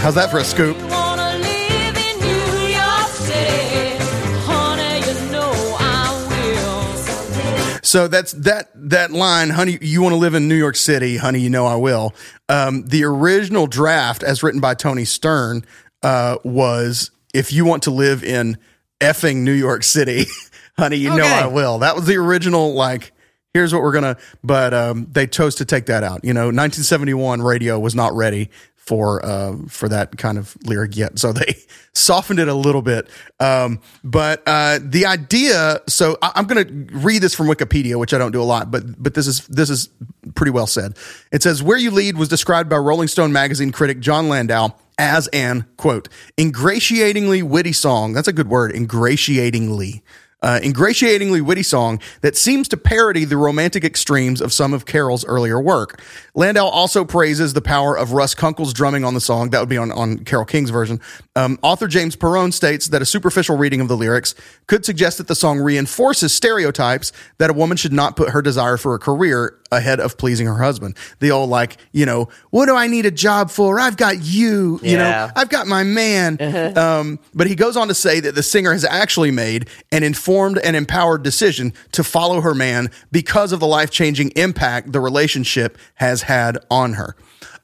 How's 0.00 0.14
that 0.14 0.30
for 0.30 0.38
a 0.38 0.44
scoop? 0.44 0.78
Wanna 0.88 1.36
live 1.36 1.96
in 1.98 2.20
New 2.20 2.68
York 2.68 3.08
City, 3.10 3.98
honey? 4.46 5.06
You 5.06 5.30
know 5.30 5.52
I 5.78 6.26
will. 6.30 7.82
So 7.82 8.08
that's 8.08 8.32
that 8.32 8.70
that 8.74 9.10
line, 9.10 9.50
honey. 9.50 9.76
You 9.82 10.00
want 10.00 10.14
to 10.14 10.16
live 10.16 10.32
in 10.32 10.48
New 10.48 10.54
York 10.54 10.76
City, 10.76 11.18
honey? 11.18 11.40
You 11.40 11.50
know 11.50 11.66
I 11.66 11.76
will. 11.76 12.14
Um, 12.48 12.86
the 12.86 13.04
original 13.04 13.66
draft, 13.66 14.22
as 14.22 14.42
written 14.42 14.62
by 14.62 14.72
Toni 14.72 15.04
Stern, 15.04 15.66
uh, 16.02 16.38
was 16.44 17.10
if 17.34 17.52
you 17.52 17.66
want 17.66 17.82
to 17.82 17.90
live 17.90 18.24
in 18.24 18.56
effing 19.02 19.42
New 19.42 19.52
York 19.52 19.82
City, 19.82 20.24
honey, 20.78 20.96
you 20.96 21.14
know 21.14 21.26
I 21.26 21.46
will. 21.46 21.80
That 21.80 21.94
was 21.94 22.06
the 22.06 22.16
original 22.16 22.72
like. 22.72 23.12
Here's 23.52 23.74
what 23.74 23.82
we're 23.82 23.92
gonna, 23.92 24.16
but 24.44 24.72
um, 24.72 25.08
they 25.10 25.26
chose 25.26 25.56
to 25.56 25.64
take 25.64 25.86
that 25.86 26.04
out. 26.04 26.24
You 26.24 26.32
know, 26.32 26.46
1971 26.46 27.42
radio 27.42 27.80
was 27.80 27.96
not 27.96 28.14
ready 28.14 28.48
for 28.86 29.24
uh, 29.24 29.56
for 29.68 29.88
that 29.88 30.16
kind 30.16 30.38
of 30.38 30.56
lyric 30.64 30.96
yet, 30.96 31.18
so 31.18 31.32
they 31.32 31.56
softened 31.92 32.40
it 32.40 32.48
a 32.48 32.54
little 32.54 32.82
bit. 32.82 33.08
Um, 33.38 33.80
but 34.02 34.42
uh, 34.46 34.80
the 34.82 35.06
idea, 35.06 35.80
so 35.86 36.18
I, 36.20 36.32
I'm 36.34 36.46
going 36.46 36.66
to 36.66 36.96
read 36.96 37.22
this 37.22 37.34
from 37.34 37.46
Wikipedia, 37.46 37.98
which 37.98 38.12
I 38.12 38.18
don't 38.18 38.32
do 38.32 38.42
a 38.42 38.44
lot, 38.44 38.70
but 38.70 39.00
but 39.00 39.14
this 39.14 39.26
is 39.26 39.46
this 39.46 39.70
is 39.70 39.90
pretty 40.34 40.50
well 40.50 40.66
said. 40.66 40.96
It 41.30 41.42
says, 41.42 41.62
"Where 41.62 41.78
You 41.78 41.90
Lead" 41.90 42.16
was 42.16 42.28
described 42.28 42.68
by 42.68 42.78
Rolling 42.78 43.08
Stone 43.08 43.32
magazine 43.32 43.70
critic 43.70 44.00
Jon 44.00 44.28
Landau 44.28 44.70
as 44.98 45.28
an 45.28 45.66
quote 45.76 46.08
ingratiatingly 46.36 47.42
witty 47.42 47.72
song. 47.72 48.12
That's 48.12 48.28
a 48.28 48.32
good 48.32 48.48
word, 48.48 48.72
ingratiatingly 48.74 50.02
uh, 50.42 50.60
ingratiatingly 50.62 51.40
witty 51.40 51.62
song 51.62 52.00
that 52.22 52.36
seems 52.36 52.68
to 52.68 52.76
parody 52.76 53.24
the 53.24 53.36
romantic 53.36 53.84
extremes 53.84 54.40
of 54.40 54.52
some 54.52 54.72
of 54.72 54.86
Carole's 54.86 55.24
earlier 55.24 55.60
work. 55.60 56.00
Landau 56.34 56.66
also 56.66 57.04
praises 57.04 57.52
the 57.52 57.60
power 57.60 57.96
of 57.96 58.12
Russ 58.12 58.34
Kunkel's 58.34 58.72
drumming 58.72 59.04
on 59.04 59.14
the 59.14 59.20
song. 59.20 59.50
That 59.50 59.60
would 59.60 59.68
be 59.68 59.76
on, 59.76 59.92
on 59.92 60.18
Carole 60.18 60.44
King's 60.44 60.70
version. 60.70 61.00
Um, 61.40 61.58
author 61.62 61.88
James 61.88 62.16
Perone 62.16 62.52
states 62.52 62.88
that 62.88 63.00
a 63.00 63.06
superficial 63.06 63.56
reading 63.56 63.80
of 63.80 63.88
the 63.88 63.96
lyrics 63.96 64.34
could 64.66 64.84
suggest 64.84 65.16
that 65.18 65.26
the 65.26 65.34
song 65.34 65.58
reinforces 65.58 66.34
stereotypes 66.34 67.12
that 67.38 67.48
a 67.48 67.52
woman 67.54 67.78
should 67.78 67.94
not 67.94 68.14
put 68.14 68.30
her 68.30 68.42
desire 68.42 68.76
for 68.76 68.94
a 68.94 68.98
career 68.98 69.56
ahead 69.72 70.00
of 70.00 70.18
pleasing 70.18 70.46
her 70.46 70.58
husband. 70.58 70.96
The 71.20 71.30
old 71.30 71.48
like, 71.48 71.78
you 71.92 72.04
know, 72.04 72.28
what 72.50 72.66
do 72.66 72.76
I 72.76 72.88
need 72.88 73.06
a 73.06 73.10
job 73.10 73.50
for? 73.50 73.80
I've 73.80 73.96
got 73.96 74.22
you, 74.22 74.80
you 74.82 74.96
know, 74.98 75.30
I've 75.34 75.48
got 75.48 75.66
my 75.66 75.82
man. 75.82 76.38
Um, 76.80 77.18
but 77.34 77.46
he 77.46 77.54
goes 77.54 77.76
on 77.76 77.88
to 77.88 77.94
say 77.94 78.20
that 78.20 78.34
the 78.34 78.42
singer 78.42 78.72
has 78.72 78.84
actually 78.84 79.30
made 79.30 79.68
an 79.92 80.02
informed 80.02 80.58
and 80.58 80.76
empowered 80.76 81.22
decision 81.22 81.72
to 81.92 82.04
follow 82.04 82.40
her 82.40 82.54
man 82.54 82.90
because 83.12 83.52
of 83.52 83.60
the 83.60 83.66
life 83.66 83.90
changing 83.90 84.30
impact 84.30 84.92
the 84.92 85.00
relationship 85.00 85.78
has 85.94 86.22
had 86.22 86.58
on 86.70 86.94
her. 86.94 87.16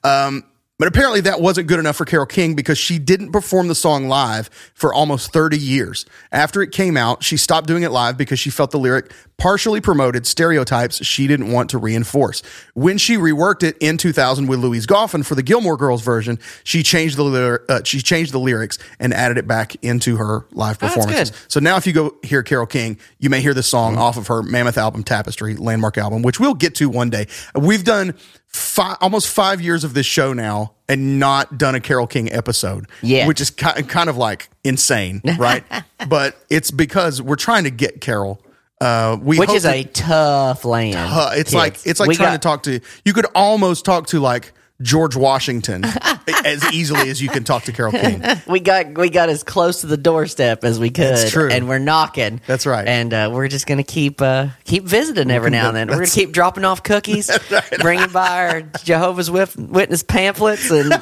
Um, 0.05 0.45
But 0.79 0.89
apparently 0.89 1.23
that 1.23 1.41
wasn't 1.41 1.69
good 1.69 1.79
enough 1.79 1.97
for 1.97 2.05
Carole 2.05 2.27
King 2.27 2.55
because 2.55 2.77
she 2.77 2.99
didn't 2.99 3.33
perform 3.33 3.69
the 3.69 3.75
song 3.75 4.09
live 4.09 4.51
for 4.75 4.93
almost 4.93 5.33
30 5.33 5.57
years. 5.59 6.05
After 6.33 6.61
it 6.61 6.71
came 6.71 6.99
out, 6.99 7.25
she 7.25 7.39
stopped 7.39 7.67
doing 7.67 7.83
it 7.83 7.91
live 7.93 8.19
because 8.19 8.39
she 8.39 8.51
felt 8.51 8.73
the 8.73 8.79
lyric 8.79 9.11
partially 9.39 9.81
promoted 9.81 10.27
stereotypes 10.27 11.05
she 11.05 11.27
didn't 11.27 11.51
want 11.51 11.71
to 11.71 11.79
reinforce. 11.79 12.43
When 12.75 12.99
she 12.99 13.17
reworked 13.17 13.63
it 13.63 13.77
in 13.81 13.97
2000 13.97 14.47
with 14.49 14.59
Louise 14.61 14.87
Goffin 14.87 15.25
for 15.25 15.35
the 15.35 15.43
Gilmore 15.43 15.77
Girls 15.79 16.03
version, 16.03 16.39
she 16.65 16.83
changed 16.83 17.17
the 17.17 17.61
uh, 17.69 17.81
she 17.85 18.01
changed 18.03 18.33
the 18.33 18.39
lyrics 18.41 18.79
and 19.01 19.15
added 19.15 19.39
it 19.39 19.47
back 19.47 19.77
into 19.83 20.17
her 20.17 20.47
live 20.53 20.79
that's 20.79 20.95
performances. 20.95 21.31
good. 21.31 21.51
So 21.53 21.61
now 21.61 21.77
if 21.79 21.87
you 21.87 21.93
go 21.95 22.17
hear 22.23 22.43
Carole 22.43 22.67
King, 22.67 22.99
you 23.19 23.31
may 23.31 23.41
hear 23.41 23.55
this 23.55 23.67
song 23.67 23.87
Mm-hmm. 23.93 24.03
off 24.03 24.17
of 24.19 24.27
her 24.27 24.43
Mammoth 24.43 24.77
album 24.79 25.05
Tapestry, 25.05 25.55
landmark 25.55 25.97
album, 25.97 26.23
which 26.23 26.39
we'll 26.41 26.55
get 26.55 26.75
to 26.77 26.89
one 26.91 27.09
day. 27.09 27.27
We've 27.55 27.85
done 27.85 28.15
fi- 28.57 28.97
almost 29.01 29.29
5 29.29 29.61
years 29.61 29.85
of 29.85 29.95
this 29.95 30.07
show 30.07 30.33
now 30.33 30.73
and 30.89 31.19
not 31.19 31.59
done 31.59 31.75
a 31.75 31.81
Carole 31.81 32.07
King 32.07 32.33
episode. 32.33 32.87
Yet. 33.03 33.27
Which 33.29 33.41
is 33.41 33.51
ki- 33.51 33.83
kind 33.85 34.09
of 34.09 34.17
like 34.17 34.49
insane, 34.65 35.21
right? 35.39 35.65
but 36.09 36.37
it's 36.51 36.71
because 36.71 37.21
we're 37.23 37.37
trying 37.37 37.65
to 37.65 37.71
get 37.71 38.01
Carole 38.01 38.41
uh, 38.81 39.17
we 39.23 39.39
Which 39.39 39.51
is 39.53 39.63
that- 39.63 39.75
a 39.75 39.85
tough 39.85 40.65
land. 40.67 40.97
it's 41.33 41.51
kids. 41.51 41.55
like 41.55 41.87
it's 41.87 41.99
like 41.99 42.09
We 42.11 42.15
trying 42.15 42.29
got- 42.33 42.43
to 42.43 42.49
talk 42.49 42.63
to 42.65 42.81
you 43.07 43.13
could 43.15 43.27
almost 43.35 43.85
talk 43.87 44.07
to 44.09 44.21
like 44.21 44.53
George 44.83 45.17
Washington 45.17 45.85
as 46.45 46.73
easily 46.73 47.09
as 47.09 47.21
you 47.23 47.29
can 47.29 47.45
talk 47.45 47.65
to 47.65 47.73
Carole 47.73 47.93
King. 47.93 48.23
we 48.47 48.61
got 48.61 48.97
we 48.97 49.09
got 49.09 49.29
as 49.29 49.43
close 49.43 49.81
to 49.81 49.87
the 49.87 49.97
doorstep 49.97 50.65
as 50.65 50.79
we 50.79 50.91
could. 50.91 51.17
That's 51.17 51.31
true. 51.31 51.51
and 51.51 51.69
we're 51.69 51.79
knocking. 51.79 52.41
That's 52.47 52.67
right. 52.67 52.87
And 52.87 53.13
uh, 53.15 53.31
we're 53.33 53.49
just 53.49 53.67
gonna 53.67 53.83
keep 53.83 54.21
uh, 54.21 54.49
keep 54.65 54.85
visiting 54.85 55.31
every 55.31 55.51
now 55.51 55.69
and 55.69 55.77
then. 55.77 55.89
We're 55.89 55.95
gonna 55.95 56.07
keep 56.09 56.33
dropping 56.33 56.65
off 56.65 56.83
cookies, 56.83 57.31
bringing 57.81 58.11
by 58.11 58.49
our 58.49 58.63
Jehovah's 58.85 59.31
Witness 59.31 60.03
pamphlets, 60.03 60.71
and 60.71 60.93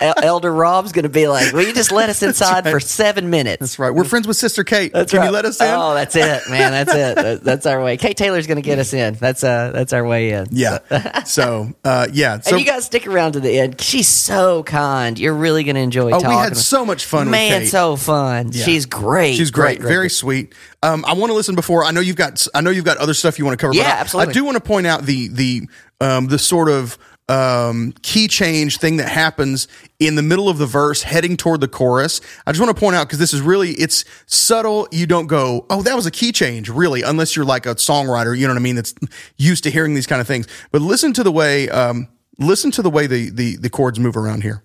Elder 0.00 0.52
Rob's 0.52 0.92
gonna 0.92 1.08
be 1.08 1.28
like, 1.28 1.52
"Will 1.52 1.66
you 1.66 1.74
just 1.74 1.92
let 1.92 2.08
us 2.08 2.22
inside 2.24 2.64
for 2.68 2.80
seven 2.80 3.30
minutes?" 3.30 3.60
That's 3.60 3.78
right. 3.78 3.90
We're 3.94 4.04
friends 4.04 4.26
with 4.26 4.36
Sister 4.36 4.64
Kate. 4.64 4.92
That's 4.92 5.10
Can 5.10 5.20
right. 5.20 5.26
you 5.26 5.32
let 5.32 5.44
us 5.44 5.60
in? 5.60 5.66
Oh, 5.68 5.94
that's 5.94 6.16
it, 6.16 6.42
man. 6.48 6.72
That's 6.72 6.94
it. 6.94 7.44
That's 7.44 7.66
our 7.66 7.82
way. 7.82 7.96
Kate 7.96 8.16
Taylor's 8.16 8.46
gonna 8.46 8.62
get 8.62 8.78
us 8.78 8.92
in. 8.92 9.14
That's 9.14 9.44
uh, 9.44 9.70
that's 9.72 9.92
our 9.92 10.06
way 10.06 10.30
in. 10.30 10.46
yeah. 10.50 11.24
So 11.24 11.72
uh, 11.84 12.08
yeah. 12.12 12.40
So 12.40 12.56
and 12.56 12.60
you 12.60 12.66
guys 12.66 12.86
stick 12.86 13.06
around 13.06 13.32
to 13.32 13.40
the 13.40 13.58
end. 13.58 13.80
She's 13.80 14.08
so 14.08 14.62
kind. 14.62 15.18
You're 15.18 15.34
really 15.34 15.64
going 15.64 15.76
to 15.76 15.82
enjoy 15.82 16.08
oh, 16.08 16.20
talking. 16.20 16.28
we 16.28 16.34
had 16.34 16.56
so 16.56 16.84
much 16.84 17.04
fun. 17.04 17.30
Man, 17.30 17.52
with 17.52 17.62
Kate. 17.62 17.70
so 17.70 17.96
fun. 17.96 18.50
Yeah. 18.52 18.64
She's 18.64 18.86
great. 18.86 19.36
She's 19.36 19.50
great, 19.50 19.80
very 19.80 20.10
sweet. 20.10 20.54
Um, 20.82 21.04
I 21.06 21.14
want 21.14 21.30
to 21.30 21.34
listen 21.34 21.54
before. 21.54 21.84
I 21.84 21.90
know 21.90 22.00
you've 22.00 22.16
got. 22.16 22.46
I 22.54 22.60
know 22.60 22.70
you've 22.70 22.84
got 22.84 22.96
other 22.98 23.14
stuff 23.14 23.38
you 23.38 23.44
want 23.44 23.58
to 23.58 23.62
cover. 23.62 23.74
Yeah, 23.74 23.84
but 23.84 23.96
I, 23.96 24.00
absolutely. 24.00 24.30
I 24.30 24.34
do 24.34 24.44
want 24.44 24.56
to 24.56 24.62
point 24.62 24.86
out 24.86 25.02
the 25.02 25.28
the 25.28 25.68
um, 26.00 26.26
the 26.26 26.38
sort 26.38 26.68
of 26.68 26.98
um, 27.30 27.92
key 28.02 28.26
change 28.26 28.78
thing 28.78 28.96
that 28.96 29.08
happens 29.08 29.68
in 30.00 30.16
the 30.16 30.22
middle 30.22 30.48
of 30.48 30.58
the 30.58 30.66
verse, 30.66 31.02
heading 31.02 31.36
toward 31.36 31.60
the 31.60 31.68
chorus. 31.68 32.20
I 32.46 32.52
just 32.52 32.60
want 32.60 32.76
to 32.76 32.80
point 32.80 32.96
out 32.96 33.06
because 33.06 33.20
this 33.20 33.32
is 33.32 33.40
really 33.40 33.70
it's 33.72 34.04
subtle. 34.26 34.88
You 34.90 35.06
don't 35.06 35.28
go, 35.28 35.64
oh, 35.70 35.82
that 35.82 35.94
was 35.94 36.06
a 36.06 36.10
key 36.10 36.32
change, 36.32 36.68
really, 36.68 37.02
unless 37.02 37.36
you're 37.36 37.44
like 37.44 37.66
a 37.66 37.76
songwriter. 37.76 38.36
You 38.36 38.48
know 38.48 38.54
what 38.54 38.60
I 38.60 38.62
mean? 38.62 38.76
That's 38.76 38.94
used 39.36 39.62
to 39.64 39.70
hearing 39.70 39.94
these 39.94 40.08
kind 40.08 40.20
of 40.20 40.26
things. 40.26 40.48
But 40.72 40.82
listen 40.82 41.12
to 41.14 41.22
the 41.22 41.32
way. 41.32 41.68
Um, 41.68 42.08
listen 42.38 42.72
to 42.72 42.82
the 42.82 42.90
way 42.90 43.06
the 43.06 43.30
the 43.30 43.56
the 43.56 43.70
chords 43.70 44.00
move 44.00 44.16
around 44.16 44.42
here. 44.42 44.64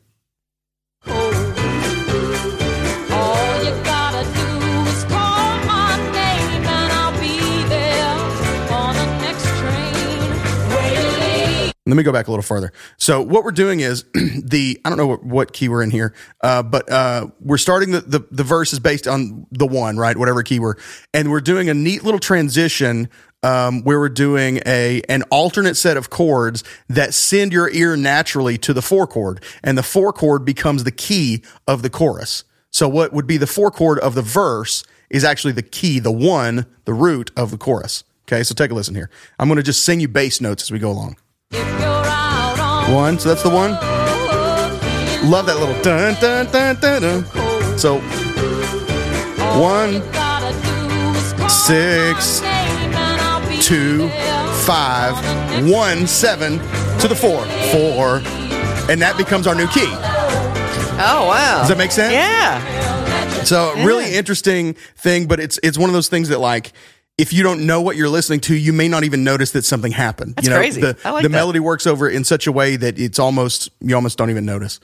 Let 11.88 11.98
me 11.98 12.04
go 12.04 12.12
back 12.12 12.28
a 12.28 12.32
little 12.32 12.42
further. 12.42 12.74
So 12.98 13.22
what 13.22 13.44
we're 13.44 13.52
doing 13.52 13.80
is 13.80 14.06
the 14.14 14.82
I 14.84 14.90
don't 14.90 14.98
know 14.98 15.06
what, 15.06 15.24
what 15.24 15.54
key 15.54 15.70
we're 15.70 15.84
in 15.84 15.92
here, 15.92 16.16
uh, 16.42 16.64
but 16.64 16.92
uh, 16.92 17.28
we're 17.40 17.60
starting 17.60 17.92
the, 17.92 18.02
the 18.02 18.28
the 18.32 18.44
verse 18.44 18.74
is 18.74 18.80
based 18.80 19.08
on 19.08 19.46
the 19.52 19.68
one 19.68 19.96
right, 19.98 20.18
whatever 20.18 20.42
key 20.42 20.60
we're, 20.60 20.76
and 21.14 21.30
we're 21.30 21.42
doing 21.42 21.70
a 21.70 21.76
neat 21.76 22.04
little 22.04 22.20
transition 22.20 23.08
um, 23.44 23.84
where 23.84 24.00
we're 24.00 24.10
doing 24.10 24.62
a 24.66 25.04
an 25.10 25.22
alternate 25.30 25.76
set 25.76 25.96
of 25.96 26.10
chords 26.10 26.64
that 26.90 27.14
send 27.14 27.54
your 27.54 27.70
ear 27.70 27.96
naturally 27.96 28.58
to 28.58 28.74
the 28.74 28.82
four 28.82 29.06
chord, 29.06 29.44
and 29.64 29.78
the 29.78 29.84
four 29.84 30.12
chord 30.12 30.44
becomes 30.44 30.86
the 30.86 30.92
key 30.92 31.44
of 31.68 31.84
the 31.84 31.90
chorus. 31.92 32.46
So 32.72 32.90
what 32.90 33.14
would 33.14 33.28
be 33.28 33.38
the 33.38 33.48
four 33.48 33.70
chord 33.70 34.00
of 34.00 34.16
the 34.16 34.24
verse 34.24 34.84
is 35.12 35.24
actually 35.24 35.54
the 35.54 35.62
key, 35.62 36.00
the 36.00 36.12
one, 36.12 36.66
the 36.86 36.94
root 36.96 37.30
of 37.38 37.52
the 37.52 37.58
chorus. 37.60 38.04
Okay, 38.28 38.42
so 38.42 38.56
take 38.56 38.72
a 38.72 38.74
listen 38.74 38.96
here. 38.96 39.12
I'm 39.38 39.48
going 39.48 39.58
to 39.58 39.64
just 39.64 39.86
sing 39.86 40.00
you 40.00 40.08
bass 40.08 40.42
notes 40.42 40.64
as 40.64 40.72
we 40.72 40.80
go 40.80 40.90
along. 40.90 41.18
If 41.52 41.80
you're 41.80 41.88
out 41.88 42.60
on 42.60 42.94
One, 42.94 43.20
so 43.20 43.30
that's 43.30 43.44
the 43.44 43.50
one. 43.50 43.72
Love 45.30 45.46
that 45.48 45.58
little 45.60 45.80
dun 45.82 46.16
dun 46.20 46.46
dun 46.52 46.76
dun 46.80 47.02
dun. 47.02 47.78
So 47.78 48.00
one, 49.60 50.00
gotta 50.12 50.52
do 50.54 51.18
is 51.18 51.34
call 51.34 51.50
six, 51.50 52.42
my 52.42 52.48
name 52.48 52.94
and 52.94 53.22
I'll 53.22 53.50
be 53.50 53.58
two, 53.58 53.98
there 53.98 54.48
five, 54.66 55.16
on 55.16 55.24
the 55.24 55.62
next 55.62 55.74
one, 55.74 56.08
seven 56.08 56.60
to 57.00 57.08
the 57.08 57.16
four, 57.16 57.44
four, 57.72 58.18
and 58.90 59.02
that 59.02 59.16
becomes 59.18 59.48
our 59.48 59.56
new 59.56 59.68
key. 59.68 59.90
Oh 60.98 61.28
wow! 61.28 61.60
Does 61.60 61.70
that 61.70 61.78
make 61.78 61.92
sense? 61.92 62.14
Yeah. 62.14 63.44
So 63.44 63.74
really 63.84 64.16
interesting 64.16 64.74
thing, 64.96 65.28
but 65.28 65.40
it's 65.40 65.60
it's 65.62 65.78
one 65.78 65.90
of 65.90 65.94
those 65.94 66.08
things 66.08 66.30
that 66.30 66.40
like 66.40 66.72
if 67.18 67.32
you 67.32 67.44
don't 67.44 67.66
know 67.66 67.82
what 67.82 67.96
you're 67.96 68.10
listening 68.10 68.42
to, 68.42 68.56
you 68.56 68.74
may 68.74 68.88
not 68.88 69.04
even 69.04 69.24
notice 69.24 69.52
that 69.52 69.64
something 69.64 69.92
happened. 69.92 70.36
That's 70.36 70.48
you 70.48 70.54
know, 70.54 70.60
crazy. 70.60 70.82
The, 70.82 70.98
I 71.06 71.12
like 71.12 71.24
the 71.24 71.30
melody 71.30 71.60
works 71.60 71.88
over 71.88 72.10
in 72.10 72.24
such 72.24 72.48
a 72.48 72.52
way 72.52 72.76
that 72.76 73.00
it's 73.00 73.20
almost 73.20 73.70
you 73.80 73.96
almost 73.96 74.18
don't 74.18 74.30
even 74.30 74.46
notice. 74.46 74.80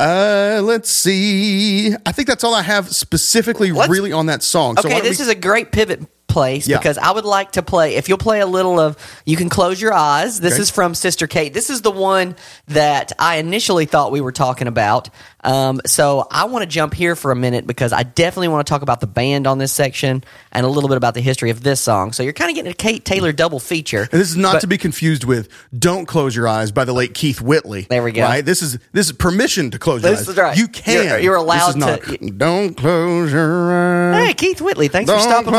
Uh, 0.00 0.60
let's 0.64 0.90
see. 0.90 1.94
I 2.04 2.12
think 2.12 2.26
that's 2.26 2.42
all 2.42 2.54
I 2.54 2.62
have 2.62 2.94
specifically 2.94 3.70
Let's- 3.72 3.90
really 3.90 4.12
on 4.12 4.26
that 4.26 4.42
song. 4.42 4.78
Okay, 4.78 4.88
don't 4.88 5.02
this 5.04 5.18
we- 5.18 5.22
is 5.22 5.28
a 5.28 5.34
great 5.34 5.70
pivot 5.70 6.02
place 6.32 6.66
Yeah. 6.66 6.78
because 6.78 6.98
I 6.98 7.10
would 7.12 7.24
like 7.24 7.52
to 7.52 7.62
play. 7.62 7.94
If 7.96 8.08
you'll 8.08 8.18
play 8.18 8.40
a 8.40 8.46
little 8.46 8.80
of, 8.80 8.96
you 9.24 9.36
can 9.36 9.48
close 9.48 9.80
your 9.80 9.92
eyes. 9.92 10.40
This 10.40 10.54
Okay. 10.54 10.62
is 10.62 10.70
from 10.70 10.94
Sister 10.94 11.26
Kate. 11.26 11.52
This 11.54 11.70
is 11.70 11.82
the 11.82 11.90
one 11.90 12.34
that 12.68 13.12
I 13.18 13.36
initially 13.36 13.84
thought 13.86 14.10
we 14.12 14.20
were 14.20 14.32
talking 14.32 14.66
about. 14.66 15.10
Um, 15.44 15.80
so 15.86 16.26
I 16.30 16.44
want 16.44 16.62
to 16.62 16.66
jump 16.68 16.94
here 16.94 17.16
for 17.16 17.32
a 17.32 17.36
minute 17.36 17.66
because 17.66 17.92
I 17.92 18.04
definitely 18.04 18.48
want 18.48 18.64
to 18.66 18.70
talk 18.70 18.82
about 18.82 19.00
the 19.00 19.08
band 19.08 19.46
on 19.48 19.58
this 19.58 19.72
section 19.72 20.22
and 20.52 20.64
a 20.64 20.68
little 20.68 20.88
bit 20.88 20.96
about 20.96 21.14
the 21.14 21.20
history 21.20 21.50
of 21.50 21.62
this 21.62 21.80
song. 21.80 22.12
So 22.12 22.22
you're 22.22 22.32
kind 22.32 22.48
of 22.50 22.54
getting 22.54 22.70
a 22.70 22.74
Kate 22.74 23.04
Taylor 23.04 23.32
double 23.32 23.58
feature. 23.60 24.08
And 24.12 24.20
this 24.20 24.30
is 24.30 24.36
not 24.36 24.54
But- 24.54 24.60
to 24.60 24.66
be 24.68 24.78
confused 24.78 25.24
with 25.24 25.48
"Don't 25.76 26.06
Close 26.06 26.34
Your 26.36 26.46
Eyes" 26.48 26.70
by 26.70 26.84
the 26.84 26.92
late 26.92 27.12
Keith 27.14 27.40
Whitley. 27.40 27.86
There 27.90 28.02
we 28.04 28.12
go. 28.12 28.22
Right? 28.22 28.44
This 28.44 28.62
is 28.62 28.78
this 28.92 29.06
is 29.06 29.12
permission 29.12 29.70
to 29.72 29.78
close 29.80 30.02
your 30.02 30.12
This 30.12 30.20
eyes. 30.22 30.28
is 30.28 30.36
right. 30.36 30.56
You 30.56 30.68
can. 30.68 31.06
You're- 31.08 31.22
you're 31.24 31.34
allowed 31.34 31.72
to- 31.72 31.78
Not, 31.78 32.00
don't 32.38 32.76
close 32.76 33.32
your 33.32 34.12
eyes. 34.14 34.26
Hey, 34.28 34.34
Keith 34.34 34.60
Whitley, 34.60 34.86
thanks 34.88 35.10
for 35.10 35.16
Don't 35.16 35.24
stopping 35.28 35.52
by. 35.52 35.58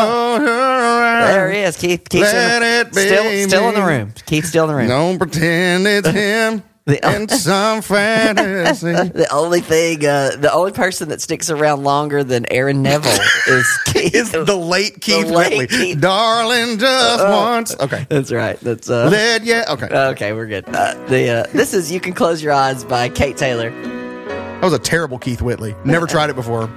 Eyes. 0.63 1.33
There 1.33 1.51
he 1.51 1.59
is, 1.59 1.77
Keith. 1.77 2.07
Keith's 2.09 2.31
in 2.31 2.35
Let 2.37 2.59
the, 2.59 2.65
it 2.65 2.93
be 2.93 3.01
still, 3.07 3.47
still 3.49 3.69
in 3.69 3.75
the 3.75 3.83
room. 3.85 4.13
Keith's 4.25 4.49
still 4.49 4.63
in 4.65 4.69
the 4.69 4.75
room. 4.75 4.87
Don't 4.87 5.17
pretend 5.17 5.87
it's 5.87 6.07
him 6.09 6.63
The- 6.85 7.15
in 7.15 7.29
some 7.29 7.81
fantasy. 7.83 8.91
The 8.91 9.27
only 9.31 9.61
thing, 9.61 10.05
uh, 10.05 10.31
the 10.37 10.51
only 10.53 10.71
person 10.73 11.09
that 11.09 11.21
sticks 11.21 11.49
around 11.49 11.83
longer 11.83 12.23
than 12.23 12.45
Aaron 12.51 12.81
Neville 12.81 13.11
is 13.47 13.67
Keith. 13.85 14.13
Is 14.15 14.31
the 14.31 14.55
late 14.55 14.99
Keith 15.01 15.27
late 15.27 15.57
Whitley. 15.57 15.67
Keith. 15.67 15.99
Darling, 16.01 16.77
just 16.79 17.23
Oh. 17.23 17.31
once. 17.41 17.75
Okay. 17.79 18.05
That's 18.09 18.31
right. 18.31 18.59
That's 18.59 18.89
uh. 18.89 19.07
Let 19.09 19.43
yeah. 19.45 19.65
Okay. 19.69 19.87
Okay, 19.87 20.33
we're 20.33 20.47
good. 20.47 20.65
Uh, 20.67 20.93
the 21.07 21.29
uh, 21.29 21.45
this 21.53 21.73
is 21.73 21.91
"You 21.91 21.99
Can 22.01 22.13
Close 22.13 22.43
Your 22.43 22.51
Eyes" 22.53 22.83
by 22.83 23.07
Kate 23.09 23.37
Taylor. 23.37 23.69
That 23.71 24.63
was 24.63 24.73
a 24.73 24.79
terrible 24.79 25.19
Keith 25.19 25.41
Whitley. 25.41 25.75
Never 25.85 26.07
tried 26.07 26.29
it 26.29 26.35
before. 26.35 26.69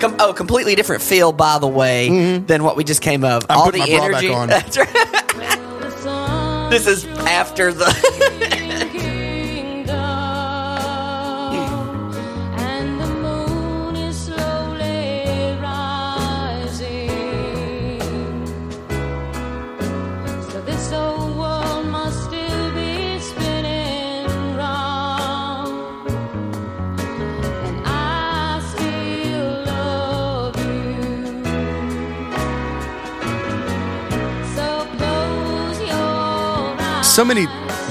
Com- 0.00 0.16
oh, 0.20 0.32
completely 0.32 0.74
different 0.76 1.02
feel, 1.02 1.32
by 1.32 1.58
the 1.58 1.66
way, 1.66 2.38
than 2.38 2.62
what 2.62 2.76
we 2.76 2.84
just 2.84 3.02
came 3.02 3.24
of. 3.24 3.42
Mm-hmm. 3.42 3.52
I'm 3.52 3.58
All 3.58 3.70
the 3.72 3.78
my 3.78 3.86
bra 3.86 3.96
back 3.98 4.04
energy. 4.22 4.28
on. 4.32 4.48
That's 4.48 4.76
right. 4.78 4.94
This 6.70 6.86
is 6.86 7.06
after 7.06 7.72
the. 7.72 7.86
So 37.18 37.24
many 37.24 37.46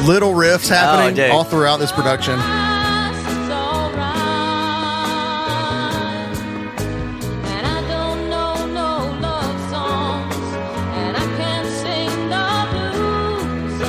little 0.06 0.32
riffs 0.32 0.70
happening 0.70 1.16
dude. 1.16 1.32
all 1.32 1.44
throughout 1.44 1.82
this 1.82 1.92
production. 1.92 2.36
It's 2.36 2.46
alright. 3.52 3.98
And 7.44 7.68
I 7.68 7.82
don't 7.90 8.30
know 8.30 8.66
no 8.68 9.20
love 9.20 9.60
songs, 9.70 10.34
and 10.96 11.18
I 11.18 11.26
can't 11.36 11.68
sing 11.68 12.30
the 12.30 12.68
blues 12.72 13.82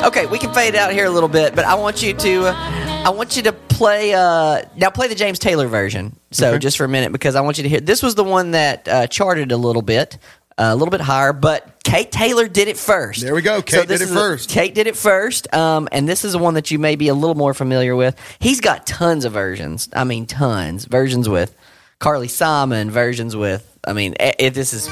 anymore. 0.00 0.06
Okay, 0.08 0.26
we 0.26 0.38
can 0.40 0.52
fade 0.52 0.74
out 0.74 0.92
here 0.92 1.06
a 1.06 1.10
little 1.10 1.28
bit, 1.28 1.54
but 1.54 1.64
I 1.64 1.76
want 1.76 2.02
you 2.02 2.14
to, 2.14 2.46
I 2.48 3.10
want 3.10 3.36
you 3.36 3.44
to 3.44 3.52
play. 3.52 4.12
Uh, 4.12 4.62
now 4.74 4.90
play 4.90 5.06
the 5.06 5.14
James 5.14 5.38
Taylor 5.38 5.68
version. 5.68 6.16
So 6.32 6.48
Okay. 6.50 6.58
just 6.58 6.76
for 6.76 6.84
a 6.84 6.88
minute, 6.88 7.12
because 7.12 7.36
I 7.36 7.42
want 7.42 7.58
you 7.58 7.62
to 7.62 7.68
hear. 7.68 7.78
This 7.78 8.02
was 8.02 8.16
the 8.16 8.24
one 8.24 8.50
that 8.50 8.88
uh, 8.88 9.06
charted 9.06 9.52
a 9.52 9.56
little 9.56 9.82
bit, 9.82 10.18
uh, 10.58 10.70
a 10.72 10.74
little 10.76 10.90
bit 10.90 11.00
higher, 11.02 11.32
but 11.32 11.82
Kate 11.84 12.10
Taylor 12.10 12.48
did 12.48 12.66
it 12.68 12.76
first. 12.76 13.20
There 13.22 13.34
we 13.34 13.42
go. 13.42 13.62
Kate 13.62 13.86
this 13.88 14.00
did 14.00 14.04
it 14.06 14.10
is 14.10 14.10
a- 14.10 14.14
first. 14.14 14.48
Kate 14.50 14.74
did 14.74 14.86
it 14.86 14.96
first, 14.96 15.52
um, 15.54 15.88
and 15.92 16.08
this 16.08 16.24
is 16.24 16.32
the 16.32 16.38
one 16.38 16.54
that 16.54 16.70
you 16.70 16.78
may 16.78 16.96
be 16.96 17.08
a 17.08 17.14
little 17.14 17.34
more 17.36 17.54
familiar 17.54 17.94
with. 17.94 18.16
He's 18.38 18.60
got 18.60 18.86
tons 18.86 19.24
of 19.24 19.32
versions. 19.32 19.88
I 19.92 20.04
mean, 20.04 20.26
tons 20.26 20.84
versions 20.86 21.28
with 21.28 21.54
Carly 21.98 22.28
Simon, 22.28 22.90
versions 22.90 23.36
with. 23.36 23.78
I 23.86 23.92
mean, 23.92 24.14
eh, 24.18 24.32
eh, 24.38 24.50
this 24.50 24.72
is 24.72 24.88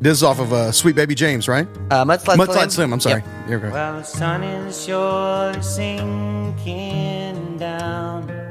This 0.00 0.16
is 0.16 0.22
off 0.24 0.40
of 0.40 0.52
uh, 0.52 0.72
Sweet 0.72 0.96
Baby 0.96 1.14
James, 1.14 1.46
right? 1.46 1.68
uh, 1.92 2.04
Mudslide, 2.04 2.36
Mudslide 2.36 2.46
Slim. 2.48 2.70
Slim. 2.70 2.92
I'm 2.92 2.98
sorry. 3.00 3.22
Yep. 3.22 3.46
Here 3.48 3.58
we 3.58 3.68
go. 3.68 3.72
Well, 3.74 3.98
the 3.98 4.02
sun 4.02 4.42
is 4.42 4.84
surely 4.84 5.62
sinking 5.62 7.56
down. 7.58 8.41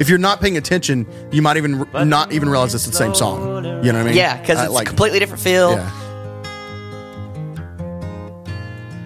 If 0.00 0.08
you're 0.08 0.18
not 0.18 0.40
paying 0.40 0.56
attention, 0.56 1.06
you 1.30 1.40
might 1.42 1.56
even 1.56 1.86
r- 1.94 2.04
not 2.04 2.32
even 2.32 2.48
realize 2.48 2.74
it's 2.74 2.86
the 2.86 2.92
same 2.92 3.14
song. 3.14 3.64
You 3.64 3.92
know 3.92 3.92
what 3.92 3.94
I 3.94 4.02
mean? 4.04 4.14
Yeah, 4.16 4.40
because 4.40 4.60
it's 4.60 4.72
like- 4.72 4.86
a 4.86 4.90
completely 4.90 5.18
different 5.20 5.42
feel. 5.42 5.72
Yeah. 5.72 5.90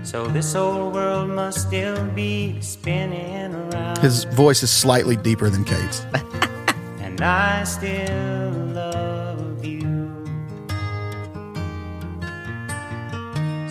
So 0.02 0.26
this 0.28 0.54
old 0.54 0.94
world 0.94 1.28
must 1.28 1.68
still 1.68 2.02
be 2.12 2.58
spinning 2.62 3.54
around. 3.54 3.98
His 3.98 4.24
voice 4.24 4.62
is 4.62 4.70
slightly 4.70 5.16
deeper 5.16 5.50
than 5.50 5.64
Kate's. 5.64 6.00
and 7.00 7.20
I 7.20 7.64
still 7.64 8.47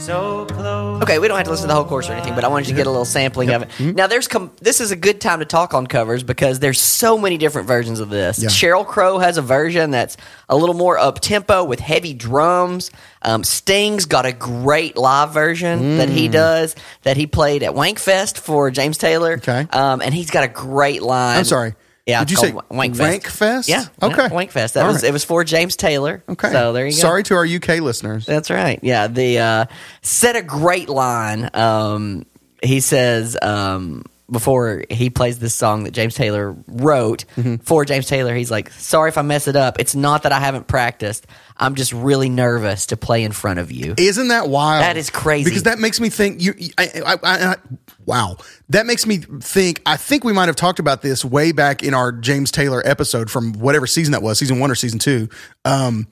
So 0.07 0.45
close. 0.45 1.03
Okay, 1.03 1.19
we 1.19 1.27
don't 1.27 1.35
have 1.35 1.43
to 1.47 1.51
listen 1.51 1.65
to 1.65 1.67
the 1.67 1.73
whole 1.75 1.83
course 1.83 2.09
or 2.09 2.13
anything, 2.13 2.33
but 2.33 2.45
I 2.45 2.47
wanted 2.47 2.69
you 2.69 2.73
to 2.75 2.77
get 2.77 2.87
a 2.87 2.89
little 2.89 3.03
sampling 3.03 3.49
of 3.49 3.63
it. 3.63 3.67
Mm-hmm. 3.71 3.91
Now, 3.91 4.07
there's 4.07 4.29
com- 4.29 4.51
this 4.61 4.79
is 4.79 4.91
a 4.91 4.95
good 4.95 5.19
time 5.19 5.39
to 5.39 5.45
talk 5.45 5.73
on 5.73 5.85
covers 5.85 6.23
because 6.23 6.59
there's 6.59 6.79
so 6.79 7.17
many 7.17 7.37
different 7.37 7.67
versions 7.67 7.99
of 7.99 8.09
this. 8.09 8.41
Yeah. 8.41 8.47
Sheryl 8.47 8.87
Crow 8.87 9.17
has 9.19 9.37
a 9.37 9.41
version 9.41 9.91
that's 9.91 10.15
a 10.47 10.55
little 10.55 10.75
more 10.75 10.97
up 10.97 11.19
tempo 11.19 11.65
with 11.65 11.81
heavy 11.81 12.13
drums. 12.13 12.89
Um, 13.21 13.43
Sting's 13.43 14.05
got 14.05 14.25
a 14.25 14.31
great 14.31 14.95
live 14.95 15.33
version 15.33 15.97
that 15.97 16.07
Mm. 16.07 16.13
he 16.13 16.27
does 16.29 16.73
that 17.03 17.17
he 17.17 17.27
played 17.27 17.61
at 17.61 17.73
Wankfest 17.73 18.37
for 18.37 18.71
James 18.71 18.97
Taylor. 18.97 19.33
Okay. 19.33 19.67
um, 19.71 20.01
and 20.01 20.13
he's 20.13 20.31
got 20.31 20.45
a 20.45 20.47
great 20.47 21.01
line. 21.01 21.37
I'm 21.39 21.43
sorry. 21.43 21.75
Yeah, 22.07 22.21
Did 22.21 22.31
you 22.31 22.37
say 22.37 22.51
Wankfest? 22.53 23.19
Wankfest? 23.19 23.67
Yeah. 23.67 23.83
Okay. 24.01 24.29
Wankfest. 24.29 24.73
That 24.73 24.83
All 24.85 24.87
was 24.93 25.03
right. 25.03 25.09
it 25.09 25.11
was 25.11 25.25
for 25.25 25.43
James 25.43 25.75
Taylor. 25.75 26.23
Okay. 26.29 26.49
So 26.51 26.71
there 26.71 26.85
you 26.85 26.93
go. 26.93 26.97
Sorry 26.97 27.21
to 27.23 27.35
our 27.35 27.45
UK 27.45 27.81
listeners. 27.81 28.25
That's 28.25 28.49
right. 28.49 28.79
Yeah, 28.81 29.07
the 29.07 29.39
uh, 29.39 29.65
said 30.01 30.37
a 30.37 30.41
great 30.41 30.87
line. 30.87 31.49
Um, 31.53 32.25
he 32.63 32.79
says 32.79 33.37
um, 33.41 34.05
before 34.29 34.84
he 34.89 35.10
plays 35.10 35.39
this 35.39 35.53
song 35.53 35.86
that 35.86 35.91
James 35.91 36.13
Taylor 36.15 36.55
wrote 36.67 37.25
Mm-hmm. 37.38 37.55
for 37.57 37.86
James 37.86 38.07
Taylor. 38.07 38.36
He's 38.36 38.51
like, 38.51 38.72
"Sorry 38.72 39.10
if 39.10 39.17
I 39.17 39.22
mess 39.22 39.48
it 39.48 39.55
up. 39.55 39.79
It's 39.79 39.96
not 39.96 40.24
that 40.24 40.31
I 40.31 40.39
haven't 40.39 40.67
practiced. 40.67 41.27
I'm 41.57 41.75
just 41.75 41.93
really 41.93 42.29
nervous 42.29 42.88
to 42.88 42.98
play 42.98 43.24
in 43.24 43.31
front 43.31 43.60
of 43.60 43.72
you." 43.72 43.93
Isn't 43.98 44.27
that 44.29 44.50
wild? 44.50 44.84
That 44.84 44.98
is 44.98 45.10
crazy. 45.10 45.50
Because 45.50 45.63
that 45.63 45.79
makes 45.79 46.00
me 46.00 46.10
think. 46.10 46.41
You, 46.41 46.53
I, 46.77 46.89
I, 47.05 47.13
I, 47.13 47.17
I, 47.51 47.55
wow, 48.05 48.38
that 48.69 48.86
makes 48.86 49.05
me 49.05 49.17
think. 49.17 49.81
I 49.86 49.98
think 49.98 50.24
we 50.24 50.34
might 50.34 50.48
have 50.48 50.55
talked 50.55 50.79
about 50.79 51.01
this 51.01 51.24
way 51.24 51.51
back 51.51 51.81
in 51.84 51.93
our 51.93 52.12
James 52.12 52.51
Taylor 52.51 52.81
episode 52.86 53.31
from 53.31 53.53
whatever 53.53 53.88
season 53.88 54.12
that 54.12 54.22
was, 54.22 54.39
season 54.39 54.60
one 54.60 54.72
or 54.72 54.75
season 54.75 55.00
two, 55.00 55.29
um, 55.65 56.07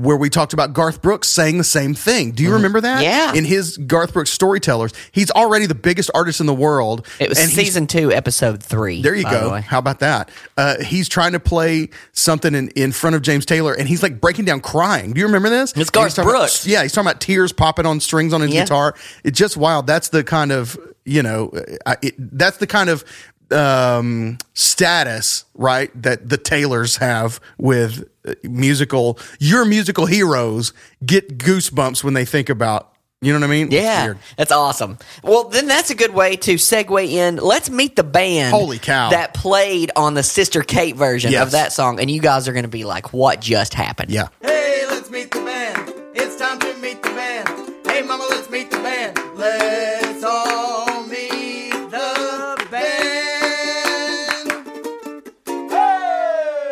where 0.00 0.16
we 0.16 0.30
talked 0.30 0.52
about 0.52 0.72
Garth 0.72 1.02
Brooks 1.02 1.28
saying 1.28 1.58
the 1.58 1.64
same 1.64 1.94
thing. 1.94 2.32
Do 2.32 2.42
you 2.42 2.52
remember 2.54 2.80
that? 2.80 2.96
Mm-hmm. 2.96 3.04
Yeah. 3.04 3.34
In 3.34 3.44
his 3.44 3.76
Garth 3.76 4.12
Brooks 4.12 4.30
storytellers, 4.30 4.92
he's 5.12 5.30
already 5.30 5.66
the 5.66 5.74
biggest 5.74 6.10
artist 6.14 6.40
in 6.40 6.46
the 6.46 6.54
world. 6.54 7.06
it 7.18 7.28
was 7.28 7.38
season 7.38 7.86
two, 7.86 8.10
episode 8.12 8.62
three. 8.62 9.02
There 9.02 9.14
you 9.14 9.24
the 9.24 9.30
go. 9.30 9.52
way. 9.52 9.60
How 9.60 9.78
about 9.78 10.00
that? 10.00 10.30
Uh, 10.56 10.82
he's 10.82 11.08
trying 11.08 11.32
to 11.32 11.40
play 11.40 11.90
something 12.12 12.54
in, 12.54 12.68
in 12.70 12.92
front 12.92 13.16
of 13.16 13.22
James 13.22 13.44
Taylor, 13.46 13.74
and 13.74 13.88
he's 13.88 14.02
like 14.02 14.20
breaking 14.20 14.44
down 14.46 14.60
crying. 14.60 15.12
Do 15.12 15.20
you 15.20 15.26
remember 15.26 15.48
this? 15.50 15.72
It's 15.76 15.90
Garth 15.90 16.14
talking 16.14 16.30
about- 16.30 16.38
Brooks. 16.40 16.66
yeah, 16.66 16.82
he's 16.82 16.92
talking 16.92 17.08
about 17.08 17.20
tears 17.20 17.52
popping 17.52 17.86
on 17.86 18.00
strings 18.00 18.32
on 18.32 18.40
his 18.40 18.52
Yeah. 18.52 18.62
guitar. 18.62 18.94
It's 19.24 19.38
just 19.38 19.56
wild. 19.56 19.86
That's 19.86 20.08
the 20.08 20.24
kind 20.24 20.52
of 20.52 20.78
you 21.06 21.22
know, 21.22 21.50
uh, 21.86 21.96
it, 22.02 22.14
that's 22.38 22.58
the 22.58 22.66
kind 22.66 22.90
of 22.90 23.04
um, 23.52 24.38
status, 24.54 25.44
right? 25.54 25.90
That 26.02 26.28
the 26.28 26.36
Taylors 26.38 26.96
have 26.96 27.40
with 27.58 28.08
uh, 28.26 28.34
musical. 28.44 29.18
Your 29.38 29.64
musical 29.64 30.06
heroes 30.06 30.72
get 31.04 31.38
goosebumps 31.38 32.04
when 32.04 32.14
they 32.14 32.24
think 32.24 32.48
about. 32.48 32.86
You 33.22 33.34
know 33.34 33.40
what 33.40 33.48
I 33.48 33.50
mean? 33.50 33.70
Yeah, 33.70 34.04
weird. 34.06 34.18
that's 34.38 34.50
awesome. 34.50 34.96
Well, 35.22 35.44
then 35.50 35.66
that's 35.66 35.90
a 35.90 35.94
good 35.94 36.14
way 36.14 36.36
to 36.36 36.54
segue 36.54 37.06
in. 37.06 37.36
Let's 37.36 37.68
meet 37.68 37.94
the 37.94 38.02
band. 38.02 38.54
Holy 38.54 38.78
cow. 38.78 39.10
That 39.10 39.34
played 39.34 39.90
on 39.94 40.14
the 40.14 40.22
Sister 40.22 40.62
Kate 40.62 40.96
version 40.96 41.30
Yes. 41.32 41.42
of 41.42 41.50
that 41.50 41.74
song, 41.74 42.00
and 42.00 42.10
you 42.10 42.22
guys 42.22 42.48
are 42.48 42.54
going 42.54 42.62
to 42.64 42.70
be 42.70 42.84
like, 42.84 43.12
"What 43.12 43.40
just 43.42 43.74
happened?" 43.74 44.10
Yeah. 44.10 44.28
Hey, 44.40 44.84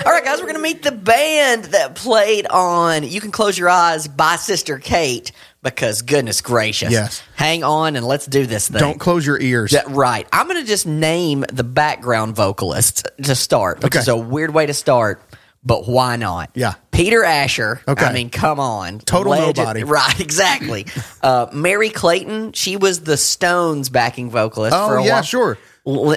All 0.08 0.14
right, 0.14 0.24
guys, 0.24 0.38
we're 0.38 0.44
going 0.46 0.54
to 0.54 0.62
meet 0.62 0.82
the 0.82 0.90
band 0.90 1.64
that 1.64 1.94
played 1.94 2.46
on 2.46 3.02
"You 3.02 3.20
Can 3.20 3.30
Close 3.30 3.58
Your 3.58 3.68
Eyes" 3.68 4.08
by 4.08 4.36
Sister 4.36 4.78
Kate. 4.78 5.32
Because 5.62 6.00
goodness 6.00 6.40
gracious, 6.40 6.90
Yes. 6.92 7.20
hang 7.36 7.62
on 7.62 7.94
and 7.94 8.06
let's 8.06 8.24
do 8.24 8.46
this 8.46 8.68
thing. 8.68 8.78
Don't 8.80 8.98
close 8.98 9.26
your 9.26 9.38
ears. 9.38 9.72
That- 9.72 9.86
right. 9.90 10.26
I'm 10.32 10.46
going 10.48 10.58
to 10.62 10.66
just 10.66 10.86
name 10.86 11.44
the 11.52 11.64
background 11.64 12.36
vocalist 12.36 13.06
to 13.24 13.34
start, 13.34 13.82
which 13.82 13.92
Okay. 13.92 13.98
is 13.98 14.08
a 14.08 14.16
weird 14.16 14.54
way 14.54 14.64
to 14.64 14.72
start, 14.72 15.20
but 15.62 15.86
why 15.86 16.16
not? 16.16 16.48
Yeah. 16.54 16.74
Peter 16.92 17.22
Asher. 17.22 17.82
Okay. 17.86 18.06
I 18.06 18.12
mean, 18.14 18.30
come 18.30 18.60
on. 18.60 19.00
Total 19.00 19.34
nobody. 19.34 19.82
Right, 19.84 20.18
exactly. 20.20 20.86
uh, 21.22 21.48
Merry 21.52 21.90
Clayton, 21.90 22.52
she 22.52 22.76
was 22.76 23.00
the 23.00 23.16
Stones 23.18 23.90
backing 23.90 24.30
vocalist 24.30 24.74
Oh, 24.74 24.88
for 24.88 24.96
a 24.98 25.04
yeah, 25.04 25.14
while. 25.14 25.22
sure. 25.22 25.58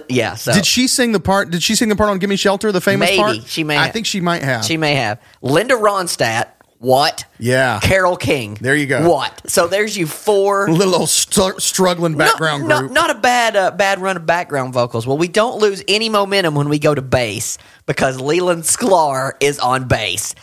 Yeah, 0.10 0.36
so 0.36 0.54
Did 0.54 0.66
she 0.66 0.88
sing 0.88 1.14
the 1.14 1.20
part? 1.20 1.50
Did 1.50 1.64
she 1.64 1.76
sing 1.76 1.88
the 1.90 1.96
part 1.96 2.10
on 2.10 2.20
"Give 2.20 2.30
Me 2.30 2.36
Shelter"? 2.36 2.72
The 2.72 2.82
famous 2.82 3.10
Maybe. 3.10 3.22
part. 3.22 3.38
She 3.48 3.64
may 3.64 3.78
I 3.78 3.86
have. 3.86 3.94
think 3.94 4.06
she 4.06 4.20
might 4.20 4.44
have. 4.44 4.66
she 4.66 4.76
may 4.76 4.96
have. 4.96 5.22
Linda 5.42 5.76
Ronstadt, 5.76 6.48
what? 6.82 7.26
Yeah. 7.38 7.80
Carole 7.80 8.18
King. 8.18 8.56
There 8.60 8.76
you 8.76 8.88
go. 8.88 9.08
What? 9.08 9.50
So 9.50 9.68
there's 9.68 9.96
you 9.96 10.08
four 10.08 10.68
little 10.68 10.96
old 10.96 11.10
str- 11.10 11.60
struggling 11.60 12.18
background 12.18 12.68
not, 12.68 12.80
group. 12.80 12.92
Not, 12.92 13.08
not 13.10 13.18
a 13.18 13.20
bad 13.20 13.56
uh, 13.56 13.72
bad 13.72 14.00
run 14.00 14.18
of 14.18 14.26
background 14.26 14.74
vocals. 14.74 15.06
Well, 15.06 15.18
we 15.18 15.28
don't 15.28 15.60
lose 15.60 15.84
any 15.88 16.10
momentum 16.10 16.56
when 16.56 16.70
we 16.70 16.80
go 16.80 16.94
to 16.94 17.02
bass 17.02 17.58
because 17.86 18.20
Leland 18.20 18.64
Sklar 18.64 19.34
is 19.40 19.60
on 19.60 19.88
bass. 19.88 20.34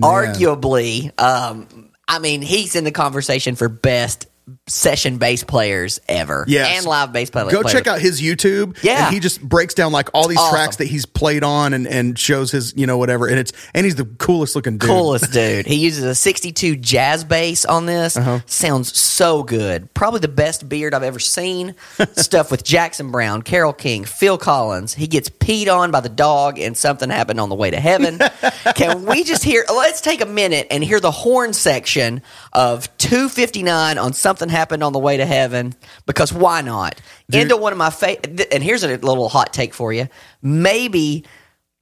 Arguably, 0.00 1.18
um, 1.18 1.90
I 2.06 2.18
mean, 2.18 2.42
he's 2.42 2.76
in 2.76 2.84
the 2.84 2.92
conversation 2.92 3.56
for 3.56 3.68
best 3.68 4.26
session 4.68 5.18
bass 5.18 5.42
players 5.42 6.00
ever. 6.08 6.44
Yes. 6.46 6.78
and 6.78 6.86
live 6.86 7.12
bass 7.12 7.30
players. 7.30 7.52
Go 7.52 7.62
check 7.64 7.86
out 7.86 8.00
his 8.00 8.20
YouTube. 8.20 8.76
Yeah. 8.82 9.06
and 9.06 9.14
he 9.14 9.20
just 9.20 9.40
breaks 9.42 9.74
down 9.74 9.90
like 9.92 10.08
all 10.14 10.28
these 10.28 10.38
Awesome. 10.38 10.54
tracks 10.54 10.76
that 10.76 10.86
he's 10.86 11.04
played 11.06 11.42
on 11.42 11.72
and, 11.74 11.86
and 11.86 12.18
shows 12.18 12.50
his 12.52 12.72
you 12.76 12.86
know 12.86 12.96
whatever. 12.98 13.26
And 13.26 13.38
it's 13.38 13.52
and 13.74 13.84
he's 13.84 13.96
the 13.96 14.04
coolest 14.04 14.54
looking 14.54 14.78
dude. 14.78 14.88
Coolest 14.88 15.32
dude. 15.32 15.66
He 15.66 15.76
uses 15.76 16.04
a 16.04 16.14
62 16.14 16.76
jazz 16.76 17.24
bass 17.24 17.64
on 17.64 17.86
this. 17.86 18.16
Uh-huh. 18.16 18.40
Sounds 18.46 18.96
so 18.96 19.42
good. 19.42 19.92
Probably 19.94 20.20
the 20.20 20.28
best 20.28 20.68
beard 20.68 20.94
I've 20.94 21.02
ever 21.02 21.18
seen. 21.18 21.74
Stuff 22.12 22.50
with 22.50 22.62
Jackson 22.62 23.10
Browne, 23.10 23.42
Carole 23.42 23.72
King, 23.72 24.04
Phil 24.04 24.38
Collins. 24.38 24.94
He 24.94 25.06
gets 25.08 25.28
peed 25.28 25.68
on 25.74 25.90
by 25.90 26.00
the 26.00 26.08
dog 26.08 26.58
and 26.58 26.76
something 26.76 27.10
happened 27.10 27.40
on 27.40 27.48
the 27.48 27.54
way 27.56 27.70
to 27.70 27.80
heaven. 27.80 28.20
Can 28.76 29.06
we 29.06 29.24
just 29.24 29.42
hear 29.42 29.64
let's 29.68 30.00
take 30.00 30.20
a 30.20 30.26
minute 30.26 30.68
and 30.70 30.84
hear 30.84 31.00
the 31.00 31.10
horn 31.10 31.52
section 31.52 32.22
of 32.52 32.96
259 32.98 33.98
on 33.98 34.12
something 34.12 34.35
happened 34.48 34.82
on 34.82 34.92
the 34.92 34.98
way 34.98 35.16
to 35.16 35.26
heaven 35.26 35.74
because 36.06 36.32
why 36.32 36.60
not? 36.60 37.00
Into 37.32 37.56
one 37.56 37.72
of 37.72 37.78
my 37.78 37.90
favorite 37.90 38.48
and 38.52 38.62
here's 38.62 38.82
a 38.84 38.88
little 38.96 39.28
hot 39.28 39.52
take 39.52 39.74
for 39.74 39.92
you. 39.92 40.08
Maybe 40.42 41.24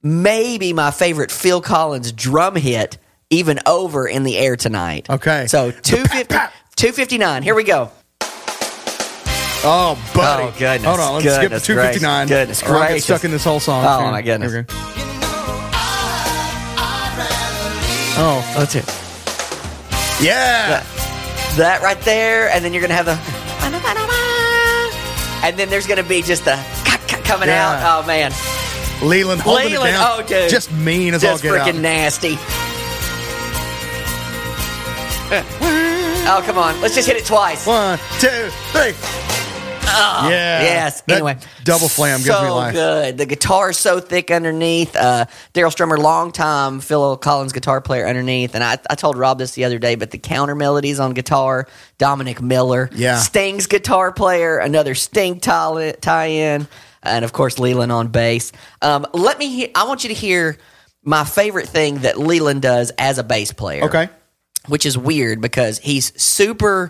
maybe 0.01 0.73
my 0.73 0.91
favorite 0.91 1.31
Phil 1.31 1.61
Collins 1.61 2.11
drum 2.11 2.55
hit 2.55 2.97
even 3.29 3.59
over 3.65 4.07
in 4.07 4.23
the 4.23 4.37
air 4.37 4.55
tonight. 4.55 5.09
Okay. 5.09 5.47
So 5.47 5.71
250, 5.71 6.33
259. 6.75 7.43
Here 7.43 7.55
we 7.55 7.63
go. 7.63 7.89
Oh, 9.67 9.97
buddy. 10.13 10.43
Oh, 10.43 10.53
goodness. 10.59 10.85
Hold 10.85 10.99
on. 10.99 11.13
Let's 11.13 11.25
Goodness 11.25 11.63
skip 11.63 11.75
to 11.75 11.99
259. 12.03 12.27
gracious. 12.27 12.29
Goodness 12.29 12.63
or 12.63 12.65
I'll 12.75 12.81
get 12.81 12.87
gracious. 12.89 13.05
stuck 13.05 13.23
in 13.23 13.31
this 13.31 13.43
whole 13.43 13.59
song. 13.59 13.83
Oh, 13.83 14.01
Here- 14.03 14.11
my 14.11 14.21
goodness. 14.21 14.51
here 14.51 14.61
we 14.61 14.67
go. 14.67 14.73
Oh, 18.17 18.55
Let's 18.57 18.71
hear 18.73 18.83
yeah. 20.21 20.83
That 21.57 21.81
right 21.81 21.99
there. 22.01 22.49
And 22.49 22.63
then 22.63 22.73
you're 22.73 22.81
to 22.89 22.95
have 22.95 23.05
the. 23.05 23.17
And 25.45 25.57
then 25.59 25.69
there's 25.69 25.85
to 26.01 26.03
be 26.03 26.21
just 26.21 26.45
the 26.45 26.55
coming 27.23 27.49
Yeah. 27.49 27.69
out. 27.83 28.03
Oh, 28.03 28.07
man. 28.07 28.31
Leland 29.03 29.41
holding 29.41 29.71
Leland, 29.71 29.89
it 29.89 29.93
down. 29.97 30.19
oh, 30.19 30.23
dude. 30.25 30.49
Just 30.49 30.71
mean 30.71 31.13
as 31.13 31.21
Just 31.21 31.45
all 31.45 31.51
get 31.51 31.61
freaking 31.61 31.75
out. 31.75 31.81
nasty. 31.81 32.37
Oh, 36.27 36.41
come 36.45 36.57
on. 36.57 36.79
Let's 36.81 36.95
just 36.95 37.07
hit 37.07 37.17
it 37.17 37.25
twice. 37.25 37.67
One, 37.67 37.99
two, 38.19 38.49
three. 38.71 38.93
Yeah. 39.95 40.61
Yes. 40.61 41.01
That 41.01 41.13
anyway, 41.15 41.37
double 41.63 41.87
flam 41.87 42.17
gives 42.19 42.27
so 42.29 42.43
me 42.43 42.49
life. 42.49 42.73
good. 42.73 43.17
The 43.17 43.25
guitar 43.25 43.69
is 43.71 43.77
so 43.77 43.99
thick 43.99 44.31
underneath. 44.31 44.95
Uh, 44.95 45.25
Daryl 45.53 45.73
Stuermer, 45.75 45.97
long 45.97 46.31
time 46.31 46.79
Phil 46.79 47.17
Collins 47.17 47.53
guitar 47.53 47.81
player 47.81 48.05
underneath, 48.07 48.55
and 48.55 48.63
I, 48.63 48.77
I 48.89 48.95
told 48.95 49.17
Rob 49.17 49.37
this 49.39 49.51
the 49.53 49.65
other 49.65 49.79
day. 49.79 49.95
But 49.95 50.11
the 50.11 50.17
counter 50.17 50.55
melodies 50.55 50.99
on 50.99 51.13
guitar, 51.13 51.67
Dominic 51.97 52.41
Miller, 52.41 52.89
Yeah. 52.93 53.17
Sting's 53.19 53.67
guitar 53.67 54.11
player, 54.11 54.57
another 54.57 54.95
Sting 54.95 55.39
tie- 55.39 55.93
tie-in, 56.01 56.67
and 57.03 57.25
of 57.25 57.33
course 57.33 57.59
Leland 57.59 57.91
on 57.91 58.07
bass. 58.09 58.51
Um, 58.81 59.05
let 59.13 59.39
me. 59.39 59.47
He- 59.49 59.75
I 59.75 59.83
want 59.85 60.03
you 60.03 60.09
to 60.09 60.15
hear 60.15 60.57
my 61.03 61.23
favorite 61.23 61.69
thing 61.69 61.99
that 61.99 62.19
Leland 62.19 62.61
does 62.63 62.91
as 62.97 63.17
a 63.19 63.23
bass 63.23 63.51
player 63.53 63.83
Okay. 63.83 64.09
which 64.67 64.87
is 64.87 64.97
weird 64.97 65.39
because 65.39 65.77
he's 65.77 66.11
super 66.19 66.89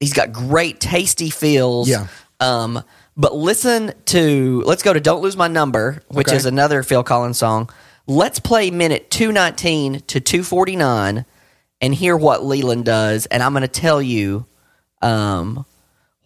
he's 0.00 0.12
got 0.12 0.32
great 0.32 0.80
tasty 0.80 1.30
feels 1.30 1.88
Yeah. 1.88 2.06
um 2.40 2.82
but 3.16 3.34
listen 3.34 3.92
to 4.06 4.62
let's 4.66 4.82
go 4.82 4.92
to 4.92 5.00
don't 5.00 5.20
lose 5.22 5.36
my 5.36 5.46
number 5.48 6.02
which 6.08 6.28
Okay. 6.28 6.36
is 6.36 6.46
another 6.46 6.82
phil 6.82 7.02
collins 7.02 7.38
song 7.38 7.68
let's 8.06 8.40
play 8.40 8.70
minute 8.70 9.10
219 9.10 10.00
to 10.06 10.20
249 10.20 11.24
and 11.82 11.94
hear 11.94 12.16
what 12.16 12.44
leland 12.44 12.84
does 12.84 13.26
and 13.26 13.42
i'm 13.42 13.52
going 13.52 13.62
to 13.62 13.68
tell 13.68 14.00
you 14.02 14.46
um 15.02 15.64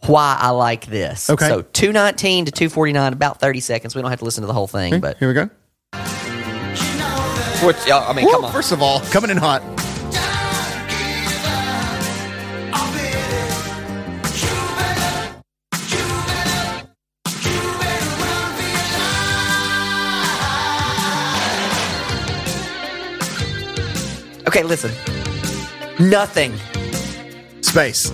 why 0.06 0.36
i 0.38 0.50
like 0.50 0.86
this 0.86 1.28
Okay. 1.30 1.48
so 1.48 1.62
219 1.62 2.44
to 2.46 2.52
249 2.52 3.12
about 3.12 3.40
30 3.40 3.60
seconds 3.60 3.94
we 3.94 4.02
don't 4.02 4.10
have 4.10 4.20
to 4.20 4.24
listen 4.24 4.42
to 4.42 4.46
the 4.46 4.52
whole 4.52 4.66
thing 4.68 5.00
but 5.00 5.16
Here 5.18 5.28
we 5.28 5.34
go. 5.34 5.50
which, 7.66 7.76
i 7.90 8.12
mean 8.12 8.26
Woo, 8.26 8.30
come 8.32 8.44
on 8.44 8.52
First 8.52 8.72
of 8.72 8.82
all, 8.82 9.00
coming 9.00 9.30
in 9.30 9.36
hot. 9.38 9.62
Okay 24.54 24.62
listen 24.62 24.92
nothing 25.98 26.54
Space. 27.74 28.12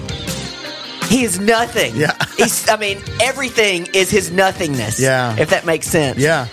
He 1.11 1.22
is 1.24 1.38
nothing. 1.38 1.94
Yeah. 1.94 2.16
He's 2.38 2.66
I 2.66 2.79
mean, 2.79 3.03
everything 3.20 3.87
is 3.92 4.09
his 4.11 4.31
nothingness. 4.31 4.98
Yeah. 4.98 5.37
If 5.38 5.50
that 5.50 5.66
makes 5.66 5.87
sense. 5.87 6.16
Yeah. 6.16 6.48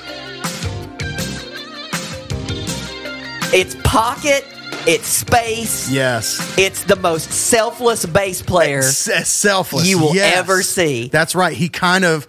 It's 3.54 3.76
pocket, 3.86 4.44
it's 4.86 5.08
space, 5.08 5.90
Yes. 5.90 6.54
it's 6.58 6.84
the 6.84 6.98
most 6.98 7.32
selfless 7.32 8.06
bass 8.06 8.42
player. 8.42 8.80
S- 8.80 9.30
selfless 9.30 9.88
you 9.88 10.00
will 10.00 10.14
yes. 10.14 10.36
ever 10.36 10.62
see. 10.64 11.08
That's 11.08 11.34
right. 11.34 11.56
He 11.56 11.70
kind 11.70 12.04
of 12.04 12.28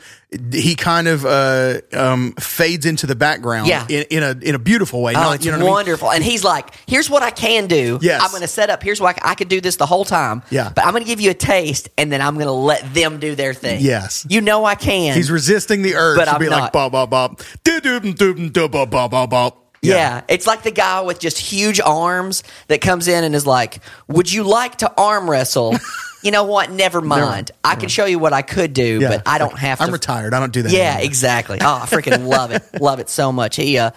he 0.53 0.75
kind 0.75 1.09
of 1.09 1.25
uh, 1.25 1.81
um, 1.95 2.33
fades 2.33 2.85
into 2.85 3.07
the 3.07 3.15
background. 3.17 3.67
Yeah. 3.69 3.87
In, 3.89 4.05
in 4.11 4.23
a 4.23 4.31
in 4.43 4.55
a 4.55 4.59
beautiful 4.59 5.01
way. 5.01 5.13
Oh, 5.15 5.21
Not- 5.21 5.35
it's 5.37 5.45
you 5.47 5.51
know 5.53 5.57
what 5.57 5.63
I 5.63 5.65
mean? 5.67 5.73
wonderful. 5.73 6.11
And 6.11 6.23
he's 6.23 6.45
like, 6.45 6.75
here's 6.87 7.09
what 7.09 7.23
I 7.23 7.31
can 7.31 7.67
do. 7.67 7.99
Yes. 8.03 8.23
I'm 8.23 8.31
going 8.31 8.43
to 8.43 8.49
set 8.49 8.69
up, 8.69 8.83
here's 8.83 9.01
what 9.01 9.19
I, 9.25 9.31
I 9.31 9.35
could 9.35 9.49
do 9.49 9.61
this 9.63 9.77
the 9.77 9.87
whole 9.87 10.05
time. 10.05 10.43
Yeah. 10.51 10.71
But 10.75 10.85
I'm 10.85 10.93
going 10.93 11.03
to 11.03 11.09
give 11.09 11.21
you 11.23 11.31
a 11.31 11.35
taste 11.35 11.89
and 11.97 12.13
then 12.13 12.21
I'm 12.21 12.35
going 12.35 12.47
to 12.47 12.53
let 12.53 12.93
them 12.93 13.21
do 13.21 13.35
their 13.35 13.55
thing. 13.55 13.81
Yes. 13.81 14.27
You 14.29 14.43
know 14.43 14.65
I 14.67 14.75
can. 14.75 15.17
He's 15.17 15.31
resisting 15.31 15.81
the 15.83 15.95
urge 15.95 16.19
But 16.19 16.27
to 16.27 16.33
I'm 16.35 16.41
be 16.41 16.49
like 16.51 16.61
not. 16.61 16.73
bop 16.75 16.93
bop 16.93 17.09
bop 17.09 17.43
bop 17.63 18.91
bop 18.91 19.11
bop 19.11 19.31
bop. 19.31 19.65
Yeah. 19.81 20.23
it's 20.29 20.47
like 20.47 20.63
the 20.63 20.73
guy 20.73 21.01
with 21.03 21.21
just 21.21 21.39
huge 21.39 21.81
arms 21.81 22.43
that 22.67 22.81
comes 22.81 23.09
in 23.09 23.23
and 23.25 23.35
is 23.35 23.47
like, 23.47 23.79
"Would 24.09 24.31
you 24.31 24.43
like 24.43 24.77
to 24.79 24.93
arm 25.01 25.31
wrestle?" 25.31 25.77
You 26.23 26.31
know 26.31 26.45
what? 26.45 26.71
Never 26.71 27.01
mind. 27.01 27.51
I 27.65 27.75
can 27.77 27.89
show 27.89 28.05
you 28.05 28.19
what 28.19 28.33
I 28.33 28.43
could 28.43 28.73
do, 28.73 28.99
Yeah. 29.01 29.09
but 29.09 29.23
I 29.27 29.39
don't 29.39 29.57
have 29.59 29.79
to. 29.79 29.85
I'm 29.85 29.93
retired. 29.93 30.35
I 30.35 30.41
don't 30.41 30.53
do 30.53 30.63
that. 30.63 30.73
Yeah, 30.73 30.93
anymore. 30.95 31.05
exactly. 31.05 31.59
Oh, 31.63 31.81
I 31.83 31.87
freaking 31.87 32.27
love 32.27 32.51
it. 32.51 32.63
Love 32.81 33.01
it 33.01 33.09
so 33.09 33.31
much. 33.33 33.57
He 33.57 33.79
uh 33.79 33.91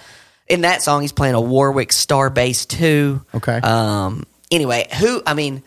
in 0.48 0.62
that 0.62 0.82
song 0.82 1.02
he's 1.02 1.12
playing 1.14 1.36
a 1.36 1.42
Warwick 1.42 1.92
Star 1.92 2.30
Bass 2.30 2.66
2. 2.66 3.26
Okay. 3.36 3.58
Um 3.58 4.26
anyway, 4.52 4.88
who 5.00 5.22
I 5.26 5.34
mean 5.34 5.64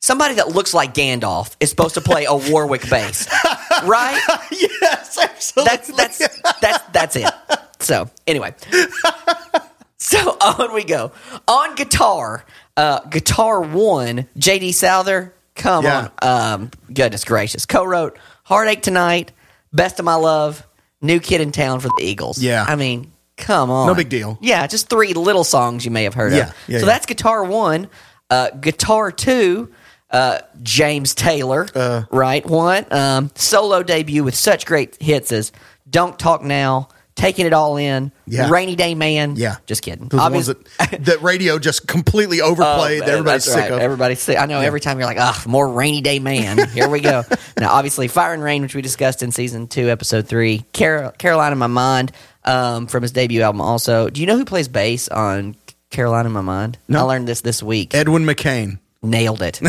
somebody 0.00 0.34
that 0.36 0.48
looks 0.48 0.74
like 0.74 0.94
Gandalf 0.94 1.54
is 1.60 1.70
supposed 1.70 1.94
to 1.94 2.00
play 2.00 2.24
a 2.24 2.34
Warwick 2.34 2.88
bass. 2.88 3.28
right? 3.84 4.20
yes, 4.50 5.18
absolutely. 5.22 5.70
That's 5.76 5.88
that's 6.18 6.40
that's 6.60 6.84
that's 6.92 7.16
it. 7.16 7.30
So 7.80 8.08
anyway, 8.26 8.54
so 9.98 10.18
on 10.18 10.72
we 10.74 10.84
go 10.84 11.12
on 11.46 11.74
guitar. 11.74 12.44
Uh, 12.74 13.00
guitar 13.00 13.60
one, 13.60 14.26
J.D. 14.38 14.72
Souther. 14.72 15.34
Come 15.54 15.84
Yeah. 15.84 16.08
on, 16.22 16.52
um, 16.62 16.70
goodness 16.92 17.24
gracious, 17.24 17.66
co-wrote 17.66 18.18
"Heartache 18.44 18.82
Tonight," 18.82 19.32
"Best 19.72 19.98
of 19.98 20.04
My 20.04 20.14
Love," 20.14 20.66
"New 21.00 21.20
Kid 21.20 21.40
in 21.40 21.52
Town" 21.52 21.80
for 21.80 21.88
the 21.98 22.04
Eagles. 22.04 22.38
Yeah. 22.38 22.64
I 22.66 22.74
mean, 22.76 23.12
come 23.36 23.70
on, 23.70 23.86
No 23.86 23.94
big 23.94 24.08
deal. 24.08 24.38
Yeah, 24.40 24.66
just 24.66 24.88
three 24.88 25.12
little 25.14 25.44
songs 25.44 25.84
you 25.84 25.90
may 25.90 26.04
have 26.04 26.14
heard 26.14 26.32
Yeah, 26.32 26.48
of. 26.48 26.54
yeah, 26.68 26.78
so 26.80 26.86
that's 26.86 27.04
guitar 27.06 27.44
one. 27.44 27.88
Uh, 28.30 28.48
guitar 28.60 29.12
two, 29.12 29.68
uh, 30.10 30.38
James 30.62 31.14
Taylor, 31.14 31.68
Uh. 31.74 32.02
right? 32.10 32.44
One 32.46 32.86
um, 32.90 33.30
solo 33.34 33.82
debut 33.82 34.24
with 34.24 34.34
such 34.34 34.64
great 34.64 34.96
hits 35.02 35.32
as 35.32 35.52
"Don't 35.88 36.18
Talk 36.18 36.42
Now," 36.42 36.88
"Taking 37.14 37.46
It 37.46 37.52
All 37.52 37.76
In," 37.76 38.12
Yeah. 38.26 38.50
"Rainy 38.50 38.76
Day 38.76 38.94
Man." 38.94 39.36
Yeah. 39.36 39.56
just 39.66 39.82
kidding. 39.82 40.08
Those 40.08 40.20
ones 40.30 40.46
that, 40.46 41.04
that 41.04 41.22
radio 41.22 41.58
just 41.58 41.86
completely 41.86 42.40
overplayed. 42.42 43.02
Oh, 43.02 43.06
everybody's 43.06 43.44
sick 43.44 43.56
right. 43.56 43.72
of. 43.72 43.78
Everybody's 43.80 44.20
sick. 44.20 44.38
I 44.38 44.46
know. 44.46 44.60
Every 44.60 44.80
time 44.80 44.98
you're 44.98 45.06
like, 45.06 45.18
"Ah, 45.20 45.42
more 45.46 45.68
rainy 45.68 46.00
day 46.00 46.18
man." 46.18 46.68
Here 46.72 46.88
we 46.88 47.00
go. 47.00 47.22
now, 47.58 47.72
obviously, 47.72 48.08
Fire 48.08 48.32
and 48.34 48.42
Rain, 48.42 48.62
which 48.62 48.74
we 48.74 48.82
discussed 48.82 49.22
in 49.22 49.32
season 49.32 49.68
two, 49.68 49.88
episode 49.90 50.26
three. 50.28 50.64
Carol, 50.72 51.10
Carolina 51.12 51.52
in 51.52 51.58
my 51.58 51.66
mind 51.66 52.12
um, 52.44 52.86
from 52.86 53.02
his 53.02 53.12
debut 53.12 53.42
album. 53.42 53.60
Also, 53.60 54.08
do 54.08 54.20
you 54.20 54.26
know 54.26 54.36
who 54.36 54.44
plays 54.44 54.68
bass 54.68 55.08
on 55.08 55.54
Carolina 55.90 56.28
in 56.28 56.32
my 56.32 56.40
mind? 56.40 56.78
No. 56.88 57.00
I 57.00 57.02
learned 57.02 57.28
this 57.28 57.40
this 57.42 57.62
week. 57.62 57.94
Edwin 57.94 58.24
McCain. 58.24 58.78
Nailed 59.02 59.42
it. 59.42 59.60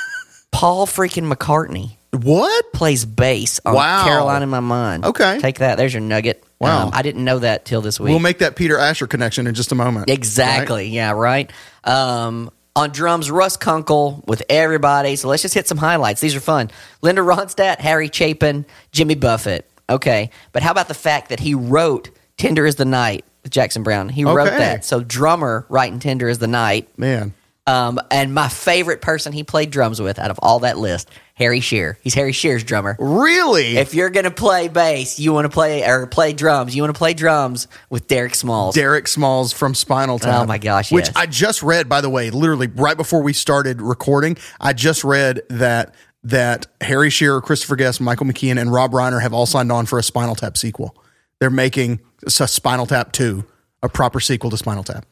Paul 0.52 0.86
freaking 0.86 1.32
McCartney 1.32 1.92
What? 2.12 2.72
plays 2.72 3.04
bass 3.04 3.60
on 3.64 3.74
Wow. 3.74 4.04
Carolina 4.04 4.42
in 4.44 4.48
my 4.48 4.60
mind. 4.60 5.04
Okay. 5.04 5.38
take 5.40 5.58
that. 5.58 5.76
There's 5.76 5.92
your 5.92 6.00
nugget. 6.00 6.42
Wow. 6.58 6.86
Um, 6.86 6.90
I 6.92 7.02
didn't 7.02 7.24
know 7.24 7.38
that 7.38 7.64
till 7.64 7.80
this 7.82 8.00
week. 8.00 8.10
We'll 8.10 8.18
make 8.18 8.38
that 8.38 8.56
Peter 8.56 8.78
Asher 8.78 9.06
connection 9.06 9.46
in 9.46 9.54
just 9.54 9.70
a 9.72 9.74
moment. 9.74 10.10
Exactly. 10.10 10.88
Yeah, 10.88 11.12
right. 11.12 11.50
Um, 11.84 12.50
on 12.76 12.90
drums, 12.90 13.30
Russ 13.30 13.56
Kunkel 13.56 14.24
with 14.26 14.42
everybody. 14.48 15.16
So 15.16 15.28
let's 15.28 15.42
just 15.42 15.54
hit 15.54 15.68
some 15.68 15.78
highlights. 15.78 16.20
These 16.20 16.34
are 16.34 16.40
fun. 16.40 16.70
Linda 17.02 17.22
Ronstadt, 17.22 17.78
Harry 17.80 18.10
Chapin, 18.12 18.64
Jimmy 18.92 19.14
Buffett. 19.14 19.70
Okay. 19.88 20.30
But 20.52 20.62
how 20.62 20.70
about 20.70 20.88
the 20.88 20.94
fact 20.94 21.28
that 21.30 21.40
he 21.40 21.54
wrote 21.54 22.10
Tender 22.36 22.66
is 22.66 22.76
the 22.76 22.84
Night 22.84 23.24
with 23.42 23.52
Jackson 23.52 23.82
Browne? 23.82 24.08
He 24.08 24.24
wrote 24.24 24.46
that. 24.46 24.84
So 24.84 25.02
drummer 25.02 25.66
writing 25.68 25.98
Tender 25.98 26.28
is 26.28 26.38
the 26.38 26.46
Night. 26.46 26.88
Man. 26.98 27.34
Um, 27.66 28.00
and 28.10 28.34
my 28.34 28.48
favorite 28.48 29.00
person 29.00 29.32
he 29.32 29.44
played 29.44 29.70
drums 29.70 30.00
with 30.00 30.18
out 30.18 30.30
of 30.30 30.38
all 30.42 30.60
that 30.60 30.78
list, 30.78 31.08
Harry 31.40 31.60
Shearer. 31.60 31.96
He's 32.02 32.12
Harry 32.12 32.32
Shearer's 32.32 32.62
drummer. 32.62 32.96
Really? 32.98 33.78
If 33.78 33.94
you're 33.94 34.10
gonna 34.10 34.30
play 34.30 34.68
bass, 34.68 35.18
you 35.18 35.32
want 35.32 35.46
to 35.46 35.48
play 35.48 35.82
or 35.88 36.06
play 36.06 36.34
drums. 36.34 36.76
You 36.76 36.82
want 36.82 36.94
to 36.94 36.98
play 36.98 37.14
drums 37.14 37.66
with 37.88 38.06
Derek 38.06 38.34
Smalls. 38.34 38.74
Derek 38.74 39.08
Smalls 39.08 39.50
from 39.54 39.74
Spinal 39.74 40.16
oh 40.16 40.18
Tap. 40.18 40.42
Oh 40.42 40.46
my 40.46 40.58
gosh, 40.58 40.92
Which 40.92 41.06
yes. 41.06 41.16
I 41.16 41.24
just 41.24 41.62
read, 41.62 41.88
by 41.88 42.02
the 42.02 42.10
way, 42.10 42.28
literally 42.28 42.66
right 42.66 42.96
before 42.96 43.22
we 43.22 43.32
started 43.32 43.80
recording, 43.80 44.36
I 44.60 44.74
just 44.74 45.02
read 45.02 45.40
that 45.48 45.94
that 46.24 46.66
Harry 46.82 47.08
Shearer, 47.08 47.40
Christopher 47.40 47.76
Guest, 47.76 48.02
Michael 48.02 48.26
McKean, 48.26 48.60
and 48.60 48.70
Rob 48.70 48.92
Reiner 48.92 49.22
have 49.22 49.32
all 49.32 49.46
signed 49.46 49.72
on 49.72 49.86
for 49.86 49.98
a 49.98 50.02
Spinal 50.02 50.34
Tap 50.34 50.58
sequel. 50.58 50.94
They're 51.38 51.48
making 51.48 52.00
a 52.26 52.30
Spinal 52.30 52.84
Tap 52.84 53.12
2, 53.12 53.46
a 53.82 53.88
proper 53.88 54.20
sequel 54.20 54.50
to 54.50 54.58
Spinal 54.58 54.84
Tap. 54.84 55.06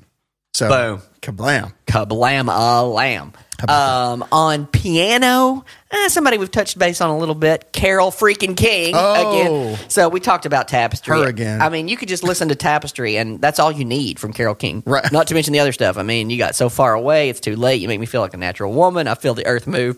So 0.53 0.69
Boom. 0.69 1.03
kablam. 1.23 1.73
kablam 1.87 2.51
a 2.55 2.85
lamb. 2.85 3.33
Um, 3.67 4.25
on 4.31 4.67
piano, 4.67 5.65
eh, 5.91 6.09
somebody 6.09 6.39
we've 6.39 6.51
touched 6.51 6.79
base 6.79 7.01
on 7.01 7.11
a 7.11 7.19
little 7.19 7.35
bit, 7.35 7.73
Carole 7.73 8.13
freaking 8.13 8.57
King 8.57 8.95
Oh. 8.97 9.33
again. 9.75 9.79
So 9.89 10.09
we 10.09 10.21
talked 10.21 10.47
about 10.47 10.69
Tapestry 10.69 11.19
Her 11.19 11.27
again. 11.27 11.61
I 11.61 11.69
mean, 11.69 11.89
you 11.89 11.97
could 11.97 12.09
just 12.09 12.23
listen 12.23 12.49
to 12.51 12.55
Tapestry, 12.55 13.17
and 13.17 13.41
that's 13.41 13.59
all 13.59 13.73
you 13.73 13.85
need 13.85 14.21
from 14.21 14.33
Carole 14.33 14.55
King. 14.55 14.83
Right. 14.87 15.11
Not 15.11 15.27
to 15.29 15.35
mention 15.35 15.53
the 15.53 15.59
other 15.61 15.73
stuff. 15.73 15.97
I 15.99 16.05
mean, 16.05 16.31
you 16.31 16.39
got 16.39 16.55
so 16.55 16.69
far 16.69 16.95
away, 16.95 17.31
it's 17.31 17.41
too 17.41 17.57
late. 17.57 17.81
You 17.81 17.89
make 17.89 17.99
me 17.99 18.07
feel 18.07 18.21
like 18.21 18.35
a 18.35 18.37
natural 18.37 18.73
woman. 18.73 19.09
I 19.09 19.15
feel 19.17 19.35
the 19.35 19.47
earth 19.47 19.67
move. 19.67 19.97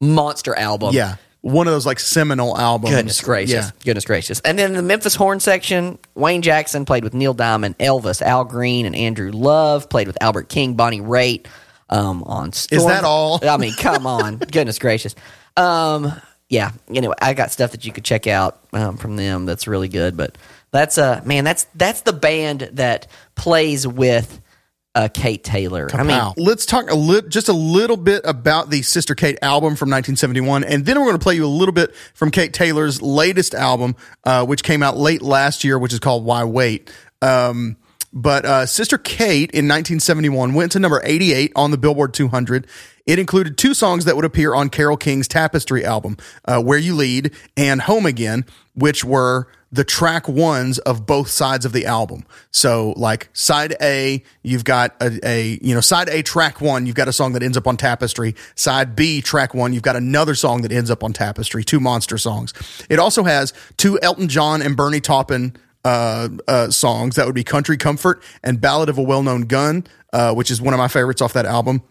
Monster 0.00 0.54
album. 0.54 0.94
Yeah. 0.94 1.16
One 1.42 1.66
of 1.66 1.72
those 1.72 1.86
like 1.86 1.98
seminal 1.98 2.56
albums. 2.56 2.94
Goodness 2.94 3.20
gracious. 3.20 3.52
Yeah. 3.54 3.70
Goodness 3.84 4.04
gracious. 4.04 4.40
And 4.40 4.58
then 4.58 4.74
the 4.74 4.82
Memphis 4.82 5.14
horn 5.16 5.40
section, 5.40 5.98
Wayne 6.14 6.42
Jackson 6.42 6.84
played 6.84 7.02
with 7.04 7.14
Neil 7.14 7.34
Diamond, 7.34 7.78
Elvis, 7.78 8.22
Al 8.22 8.44
Green, 8.44 8.86
and 8.86 8.94
Andrew 8.94 9.32
Love, 9.32 9.88
played 9.88 10.06
with 10.06 10.16
Albert 10.20 10.48
King, 10.48 10.74
Bonnie 10.74 11.00
Raitt 11.00 11.46
um, 11.92 12.22
on 12.24 12.52
Storm. 12.52 12.80
Is 12.80 12.86
that 12.86 13.04
all? 13.04 13.38
I 13.46 13.56
mean, 13.58 13.74
come 13.74 14.06
on. 14.06 14.36
Goodness 14.50 14.78
gracious. 14.78 15.14
Um, 15.56 16.12
yeah. 16.48 16.72
Anyway, 16.88 17.14
I 17.20 17.34
got 17.34 17.52
stuff 17.52 17.72
that 17.72 17.84
you 17.84 17.92
could 17.92 18.04
check 18.04 18.26
out 18.26 18.58
um, 18.72 18.96
from 18.96 19.16
them 19.16 19.46
that's 19.46 19.66
really 19.68 19.88
good. 19.88 20.16
But 20.16 20.38
that's 20.70 20.98
uh 20.98 21.20
man, 21.24 21.44
that's 21.44 21.64
that's 21.74 22.00
the 22.00 22.12
band 22.12 22.70
that 22.72 23.06
plays 23.34 23.86
with 23.86 24.40
uh, 24.94 25.08
Kate 25.12 25.42
Taylor. 25.42 25.88
I 25.92 26.02
mean, 26.02 26.20
let's 26.36 26.66
talk 26.66 26.90
a 26.90 26.94
little, 26.94 27.28
just 27.28 27.48
a 27.48 27.54
little 27.54 27.96
bit 27.96 28.22
about 28.24 28.68
the 28.68 28.82
Sister 28.82 29.14
Kate 29.14 29.38
album 29.40 29.74
from 29.74 29.88
1971, 29.88 30.64
and 30.64 30.84
then 30.84 30.98
we're 30.98 31.06
going 31.06 31.18
to 31.18 31.22
play 31.22 31.34
you 31.34 31.44
a 31.44 31.46
little 31.46 31.72
bit 31.72 31.94
from 32.14 32.30
Kate 32.30 32.52
Taylor's 32.52 33.00
latest 33.00 33.54
album, 33.54 33.96
uh, 34.24 34.44
which 34.44 34.62
came 34.62 34.82
out 34.82 34.96
late 34.96 35.22
last 35.22 35.64
year, 35.64 35.78
which 35.78 35.92
is 35.92 36.00
called 36.00 36.24
"Why 36.24 36.44
Wait." 36.44 36.90
Um, 37.22 37.76
but 38.12 38.44
uh, 38.44 38.66
Sister 38.66 38.98
Kate 38.98 39.50
in 39.50 39.66
1971 39.68 40.54
went 40.54 40.72
to 40.72 40.78
number 40.78 41.00
88 41.04 41.52
on 41.56 41.70
the 41.70 41.78
Billboard 41.78 42.12
200. 42.14 42.66
It 43.06 43.18
included 43.18 43.58
two 43.58 43.74
songs 43.74 44.04
that 44.04 44.14
would 44.16 44.24
appear 44.24 44.54
on 44.54 44.68
Carole 44.68 44.96
King's 44.96 45.26
Tapestry 45.26 45.84
album, 45.84 46.16
uh, 46.44 46.62
"Where 46.62 46.78
You 46.78 46.94
Lead" 46.94 47.32
and 47.56 47.82
"Home 47.82 48.06
Again," 48.06 48.44
which 48.74 49.04
were 49.04 49.48
the 49.72 49.84
track 49.84 50.28
ones 50.28 50.78
of 50.80 51.06
both 51.06 51.28
sides 51.28 51.64
of 51.64 51.72
the 51.72 51.86
album. 51.86 52.24
So 52.50 52.92
like 52.96 53.30
side 53.32 53.74
A, 53.80 54.22
you've 54.42 54.64
got 54.64 54.94
a, 55.00 55.18
a, 55.26 55.58
you 55.62 55.74
know, 55.74 55.80
side 55.80 56.10
A 56.10 56.22
track 56.22 56.60
one, 56.60 56.84
you've 56.84 56.94
got 56.94 57.08
a 57.08 57.12
song 57.12 57.32
that 57.32 57.42
ends 57.42 57.56
up 57.56 57.66
on 57.66 57.78
Tapestry. 57.78 58.34
Side 58.54 58.94
B 58.94 59.22
track 59.22 59.54
one, 59.54 59.72
you've 59.72 59.82
got 59.82 59.96
another 59.96 60.34
song 60.34 60.60
that 60.62 60.72
ends 60.72 60.90
up 60.90 61.02
on 61.02 61.14
Tapestry, 61.14 61.64
two 61.64 61.80
monster 61.80 62.18
songs. 62.18 62.52
It 62.90 62.98
also 62.98 63.24
has 63.24 63.54
two 63.78 63.98
Elton 64.02 64.28
John 64.28 64.60
and 64.60 64.76
Bernie 64.76 65.00
Taupin 65.00 65.56
uh, 65.84 66.28
uh, 66.48 66.70
songs. 66.70 67.16
That 67.16 67.26
would 67.26 67.34
be 67.34 67.44
Country 67.44 67.76
Comfort 67.76 68.22
and 68.42 68.60
Ballad 68.60 68.88
of 68.88 68.98
a 68.98 69.02
Well-Known 69.02 69.42
Gun, 69.42 69.86
uh, 70.12 70.34
which 70.34 70.50
is 70.50 70.60
one 70.60 70.74
of 70.74 70.78
my 70.78 70.88
favorites 70.88 71.22
off 71.22 71.32
that 71.34 71.46
album. 71.46 71.82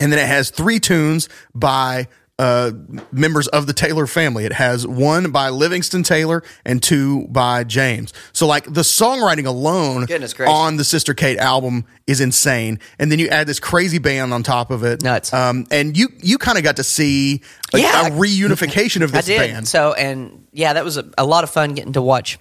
And 0.00 0.10
then 0.12 0.18
it 0.18 0.26
has 0.26 0.50
three 0.50 0.80
tunes 0.80 1.28
by 1.54 2.08
uh, 2.38 2.72
members 3.12 3.46
of 3.48 3.66
the 3.66 3.72
Taylor 3.74 4.06
family. 4.06 4.44
It 4.46 4.54
has 4.54 4.86
one 4.86 5.30
by 5.32 5.50
Livingston 5.50 6.02
Taylor 6.02 6.42
and 6.64 6.82
two 6.82 7.26
by 7.28 7.62
James. 7.64 8.12
So, 8.32 8.46
like, 8.46 8.64
the 8.64 8.80
songwriting 8.80 9.44
alone 9.46 10.06
on 10.48 10.76
the 10.76 10.82
Sister 10.84 11.12
Kate 11.14 11.36
album 11.38 11.84
is 12.06 12.20
insane. 12.20 12.80
And 12.98 13.12
then 13.12 13.18
you 13.18 13.28
add 13.28 13.46
this 13.46 13.60
crazy 13.60 13.98
band 13.98 14.32
on 14.32 14.42
top 14.42 14.70
of 14.70 14.82
it. 14.82 15.02
Nuts. 15.02 15.32
Um, 15.32 15.66
and 15.70 15.96
you 15.96 16.08
you 16.20 16.38
kind 16.38 16.56
of 16.56 16.64
got 16.64 16.76
to 16.76 16.84
see 16.84 17.42
a, 17.74 17.78
Yeah. 17.78 18.06
a 18.06 18.10
reunification 18.10 19.02
of 19.02 19.12
I 19.12 19.18
this 19.18 19.26
did. 19.26 19.38
band. 19.38 19.68
So, 19.68 19.92
and 19.92 20.46
yeah, 20.52 20.72
that 20.72 20.84
was 20.84 20.96
a, 20.96 21.08
a 21.18 21.26
lot 21.26 21.44
of 21.44 21.50
fun 21.50 21.74
getting 21.74 21.92
to 21.92 22.02
watch 22.02 22.38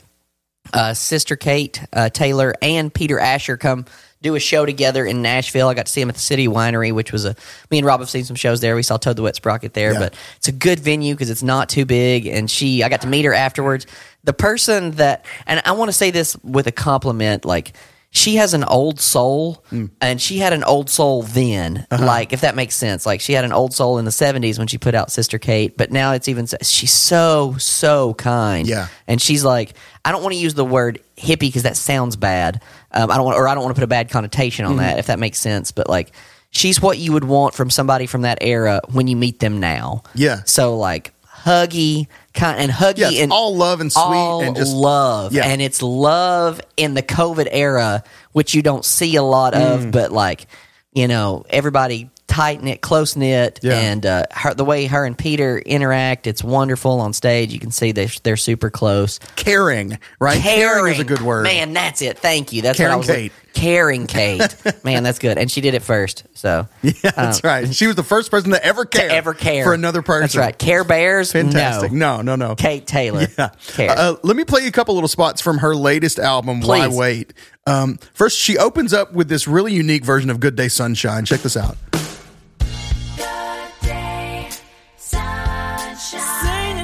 uh, 0.74 0.94
Sister 0.94 1.36
Kate 1.36 1.82
uh, 1.94 2.10
Taylor 2.10 2.54
and 2.62 2.94
Peter 2.94 3.20
Asher 3.20 3.58
come 3.58 3.86
do 4.22 4.36
a 4.36 4.40
show 4.40 4.66
together 4.66 5.04
in 5.06 5.22
Nashville. 5.24 5.68
I 5.68 5.74
got 5.74 5.88
to 5.88 5.92
see 5.92 6.00
them 6.02 6.10
at 6.10 6.16
the 6.16 6.22
City 6.22 6.48
Winery, 6.48 6.92
which 6.94 7.12
was 7.12 7.26
a. 7.26 7.36
Me 7.72 7.80
and 7.80 7.88
Rob 7.88 8.00
have 8.02 8.10
seen 8.10 8.24
some 8.24 8.36
shows 8.36 8.62
there. 8.62 8.76
We 8.76 8.84
saw 8.84 8.98
Toad 8.98 9.16
the 9.16 9.24
Wet 9.24 9.36
Sprocket 9.36 9.74
there, 9.74 9.94
Yeah. 9.94 10.00
but 10.00 10.16
it's 10.38 10.48
a 10.48 10.52
good 10.52 10.80
venue 10.80 11.16
because 11.16 11.30
it's 11.32 11.42
not 11.44 11.70
too 11.70 11.86
big. 11.86 12.28
And 12.28 12.50
she, 12.50 12.84
I 12.84 12.90
got 12.90 13.02
to 13.02 13.08
meet 13.08 13.26
her 13.26 13.34
afterwards. 13.34 13.88
The 14.24 14.34
person 14.34 14.92
that, 14.92 15.26
and 15.48 15.62
I 15.66 15.72
want 15.72 15.90
to 15.90 15.94
say 15.94 16.12
this 16.12 16.36
with 16.44 16.68
a 16.68 16.72
compliment, 16.72 17.46
like. 17.46 17.74
She 18.14 18.36
has 18.36 18.54
an 18.54 18.66
old 18.66 19.00
soul, 19.00 19.64
and 20.02 20.22
she 20.22 20.40
had 20.40 20.52
an 20.52 20.66
old 20.66 20.90
soul 20.90 21.24
then. 21.24 21.88
Like, 21.90 22.34
if 22.34 22.42
that 22.42 22.56
makes 22.56 22.76
sense. 22.76 23.06
Like, 23.06 23.22
she 23.22 23.32
had 23.32 23.46
an 23.46 23.54
old 23.54 23.74
soul 23.74 23.98
in 24.00 24.04
the 24.06 24.12
70s 24.12 24.58
when 24.58 24.68
she 24.68 24.78
put 24.78 24.94
out 24.94 25.10
Sister 25.12 25.40
Kate, 25.40 25.78
but 25.78 25.92
now 25.92 26.12
it's 26.12 26.28
even, 26.28 26.46
she's 26.62 26.92
so, 26.92 27.56
so 27.58 28.14
kind. 28.16 28.68
Yeah. 28.68 28.90
And 29.08 29.22
she's 29.22 29.46
like, 29.46 29.76
I 30.04 30.12
don't 30.12 30.22
want 30.24 30.34
to 30.36 30.40
use 30.42 30.54
the 30.56 30.66
word 30.66 31.00
hippie 31.18 31.40
because 31.40 31.64
that 31.64 31.78
sounds 31.78 32.18
bad. 32.18 32.62
Um, 32.92 33.10
I 33.10 33.16
don't 33.16 33.26
want, 33.26 33.38
or 33.38 33.48
I 33.48 33.56
don't 33.56 33.64
want 33.64 33.76
to 33.76 33.80
put 33.80 33.86
a 33.86 33.88
bad 33.88 34.10
connotation 34.10 34.66
Mm-hmm. 34.66 34.72
on 34.74 34.78
that, 34.80 35.00
if 35.00 35.08
that 35.08 35.18
makes 35.18 35.40
sense. 35.40 35.72
But 35.72 35.88
like, 35.90 36.12
she's 36.50 36.82
what 36.82 36.98
you 36.98 37.14
would 37.14 37.24
want 37.24 37.54
from 37.54 37.70
somebody 37.70 38.08
from 38.08 38.24
that 38.24 38.40
era 38.42 38.82
when 38.92 39.08
you 39.08 39.16
meet 39.16 39.40
them 39.40 39.62
now. 39.62 40.04
Yeah. 40.16 40.42
So 40.46 40.78
like, 40.78 41.14
huggy, 41.26 42.08
kind 42.34 42.60
and 42.60 42.72
huggy 42.72 42.98
Yes, 43.00 43.20
and 43.20 43.32
all 43.32 43.56
love 43.56 43.82
and 43.82 43.92
sweet 43.92 44.04
and 44.46 44.56
just- 44.56 44.74
love, 44.74 45.34
Yeah. 45.34 45.46
and 45.46 45.62
it's 45.62 45.82
love 45.82 46.62
in 46.78 46.94
the 46.94 47.02
COVID 47.04 47.48
era, 47.52 48.04
which 48.32 48.54
you 48.54 48.62
don't 48.62 48.86
see 48.86 49.16
a 49.16 49.24
lot 49.24 49.54
of, 49.54 49.82
Mm. 49.82 49.92
but 49.92 50.12
like, 50.12 50.48
you 50.94 51.08
know, 51.08 51.46
everybody 51.50 52.10
tight 52.32 52.64
knit, 52.64 52.82
close 52.82 53.16
knit, 53.16 53.60
Yeah. 53.62 53.74
and 53.80 54.06
uh, 54.06 54.24
her, 54.32 54.54
the 54.54 54.64
way 54.66 54.86
her 54.86 55.06
and 55.06 55.18
Peter 55.18 55.60
interact, 55.60 56.28
it's 56.28 56.44
wonderful 56.44 57.00
on 57.02 57.12
stage. 57.14 57.52
You 57.52 57.60
can 57.60 57.72
see 57.72 57.92
they're, 57.92 58.08
they're 58.24 58.38
super 58.38 58.70
close. 58.70 59.20
Caring, 59.36 60.00
right? 60.20 60.40
Caring 60.42 60.94
is 60.94 61.00
a 61.00 61.04
good 61.04 61.22
word. 61.22 61.44
Man, 61.44 61.74
that's 61.74 62.02
it. 62.02 62.18
Thank 62.20 62.54
you. 62.54 62.62
That's 62.62 62.78
Caring 62.78 62.92
what 62.92 62.96
I 62.96 62.98
was 63.00 63.08
Kate. 63.08 63.32
Caring 63.54 64.08
Kate. 64.08 64.56
Man, 64.86 65.04
that's 65.04 65.20
good. 65.20 65.38
And 65.38 65.52
she 65.52 65.60
did 65.60 65.74
it 65.74 65.82
first. 65.82 66.24
So 66.34 66.68
Yeah, 66.82 66.94
that's 67.14 67.44
right. 67.44 67.74
She 67.76 67.86
was 67.86 67.98
the 67.98 68.04
first 68.04 68.32
person 68.32 68.52
to 68.52 68.66
ever 68.66 68.86
care 68.86 69.10
to 69.10 69.14
ever 69.14 69.34
care 69.34 69.66
for 69.66 69.74
another 69.74 70.02
person. 70.02 70.22
That's 70.22 70.38
right. 70.38 70.58
Care 70.58 70.86
Bears. 70.86 71.34
Fantastic. 71.34 71.92
No. 71.92 72.22
No, 72.22 72.36
no, 72.36 72.48
no. 72.48 72.56
Kate 72.56 72.88
Taylor. 72.88 73.28
Yeah. 73.38 73.50
Uh, 73.92 74.16
let 74.24 74.38
me 74.38 74.46
play 74.46 74.62
you 74.62 74.70
a 74.70 74.72
couple 74.72 74.94
little 74.94 75.10
spots 75.10 75.42
from 75.42 75.58
her 75.58 75.76
latest 75.76 76.18
album, 76.18 76.62
Why 76.62 76.88
Wait. 76.88 77.34
Um, 77.68 78.00
first, 78.14 78.40
she 78.40 78.58
opens 78.58 78.94
up 78.94 79.12
with 79.14 79.28
this 79.28 79.48
really 79.50 79.74
unique 79.74 80.06
version 80.06 80.30
of 80.30 80.40
Good 80.40 80.56
Day 80.56 80.70
Sunshine. 80.70 81.26
Check 81.26 81.42
this 81.42 81.58
out. 81.58 81.76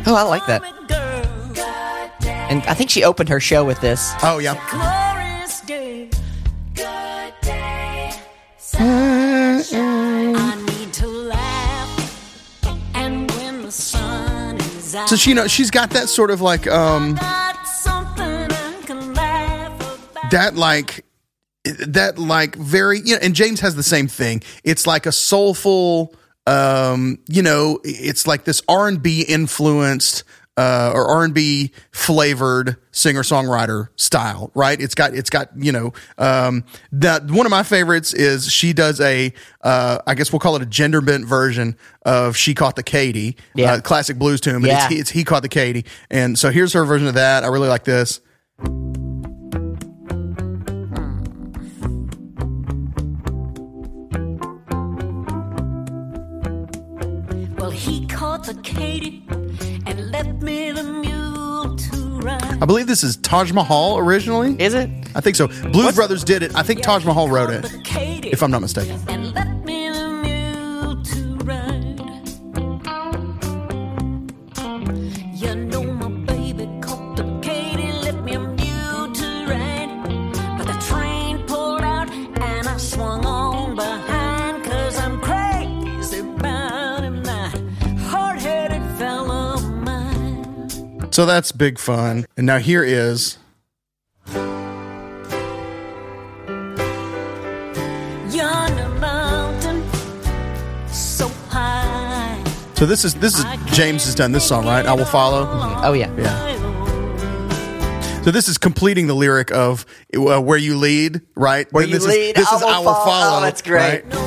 Oh, 0.08 0.15
I 0.15 0.24
like 0.24 0.46
that. 0.48 0.63
And 2.50 2.63
I 2.63 2.74
think 2.74 2.89
she 2.89 3.04
opened 3.04 3.30
her 3.30 3.39
show 3.39 3.63
with 3.65 3.80
this. 3.82 4.13
Oh, 4.24 4.39
yeah. 4.39 4.56
So 15.08 15.15
she, 15.15 15.30
you 15.30 15.36
know, 15.36 15.48
she's 15.48 15.72
got 15.72 15.91
that 15.91 16.10
sort 16.10 16.32
of 16.32 16.41
like, 16.41 16.67
um, 16.67 17.15
that 20.32 20.56
like, 20.56 21.06
that 21.63 22.17
like 22.17 22.56
very, 22.56 23.00
you 23.00 23.15
know, 23.15 23.20
and 23.22 23.36
James 23.36 23.60
has 23.60 23.76
the 23.76 23.84
same 23.84 24.08
thing. 24.08 24.41
It's 24.63 24.88
like 24.88 25.06
a 25.06 25.12
soulful, 25.12 26.15
um, 26.47 27.19
you 27.27 27.43
know, 27.43 27.79
it's 27.83 28.25
like 28.25 28.45
this 28.45 28.62
R 28.67 28.88
and 28.88 29.01
B 29.03 29.21
influenced, 29.27 30.23
uh, 30.55 30.91
or 30.95 31.07
R 31.07 31.23
and 31.23 31.33
B 31.33 31.71
flavored 31.91 32.77
singer 32.91 33.21
songwriter 33.21 33.89
style, 33.95 34.49
right? 34.55 34.81
It's 34.81 34.95
got, 34.95 35.13
it's 35.13 35.29
got, 35.29 35.49
you 35.55 35.71
know, 35.71 35.93
um, 36.17 36.63
that 36.93 37.29
one 37.29 37.45
of 37.45 37.51
my 37.51 37.62
favorites 37.62 38.12
is 38.13 38.51
she 38.51 38.73
does 38.73 38.99
a, 38.99 39.33
uh, 39.62 39.99
I 40.07 40.15
guess 40.15 40.31
we'll 40.33 40.39
call 40.39 40.55
it 40.55 40.63
a 40.63 40.65
gender 40.65 41.01
bent 41.01 41.25
version 41.25 41.75
of 42.07 42.36
"She 42.36 42.55
Caught 42.55 42.75
the 42.75 42.81
Katy," 42.83 43.38
Yeah. 43.53 43.73
uh, 43.73 43.81
classic 43.81 44.17
blues 44.17 44.41
tune, 44.41 44.62
but 44.62 44.69
Yeah. 44.69 44.88
it's, 44.89 44.95
it's 45.01 45.10
he 45.12 45.23
caught 45.23 45.43
the 45.43 45.49
Katy, 45.49 45.86
and 46.10 46.39
so 46.39 46.49
here's 46.49 46.73
her 46.73 46.86
version 46.86 47.07
of 47.07 47.13
that. 47.15 47.43
I 47.43 47.47
really 47.47 47.67
like 47.69 47.83
this. 47.83 48.19
He 58.47 58.53
caught 58.53 58.63
the 58.63 58.69
Katy 58.69 59.23
and 59.86 60.12
left 60.12 60.41
me 60.41 60.71
the 60.71 60.83
mule 60.83 61.75
to 61.75 62.19
ride. 62.19 62.62
I 62.62 62.65
believe 62.65 62.88
this 62.88 63.03
is 63.03 63.17
Taj 63.17 63.51
Mahal 63.51 63.97
originally. 63.97 64.55
Is 64.62 64.73
it? 64.73 64.89
I 65.15 65.21
think 65.21 65.36
so. 65.36 65.47
Blues 65.47 65.95
Brothers 65.95 66.23
did 66.23 66.43
it. 66.43 66.55
I 66.55 66.63
think 66.63 66.81
Taj 66.81 67.05
Mahal 67.05 67.29
wrote 67.29 67.49
it, 67.49 67.65
if 68.25 68.41
I'm 68.43 68.51
not 68.51 68.62
mistaken. 68.62 68.99
So 91.17 91.25
that's 91.25 91.51
big 91.51 91.80
fun. 91.80 92.27
And 92.38 92.45
now 92.45 92.60
here 92.60 92.84
is 92.84 93.39
so 102.75 102.86
this 102.86 103.03
is 103.03 103.15
this 103.15 103.39
is 103.39 103.45
James 103.73 104.06
has 104.06 104.13
done 104.13 104.32
this 104.32 104.47
song 104.47 104.67
right. 104.67 104.86
I 104.86 104.93
will 104.93 105.06
follow. 105.06 105.49
Oh, 105.84 105.93
yeah. 105.93 106.15
Yeah. 106.17 106.53
So 108.21 108.30
this 108.30 108.47
is 108.47 108.60
completing 108.60 109.08
the 109.08 109.15
lyric 109.15 109.51
of 109.51 109.88
uh, 110.15 110.39
"Where 110.39 110.60
You 110.60 110.77
Lead," 110.77 111.21
right? 111.34 111.65
Where 111.73 111.82
Then 111.82 111.93
you 111.93 111.95
this 111.95 112.08
lead, 112.08 112.38
is, 112.38 112.43
this 112.43 112.47
I 112.47 112.56
is 112.58 112.62
will 112.62 112.69
"I 112.69 112.77
Will 112.77 112.86
follow." 112.93 113.06
Follow." 113.06 113.38
Oh, 113.39 113.41
that's 113.41 113.63
great. 113.63 114.03
right? 114.06 114.26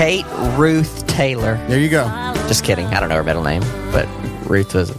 Kate 0.00 0.24
Ruth 0.56 1.06
Taylor. 1.08 1.56
There 1.68 1.78
you 1.78 1.90
go. 1.90 2.06
Just 2.48 2.64
kidding. 2.64 2.86
I 2.86 3.00
don't 3.00 3.10
know 3.10 3.16
her 3.16 3.22
middle 3.22 3.42
name, 3.42 3.60
but 3.92 4.08
Ruth 4.48 4.72
was. 4.72 4.98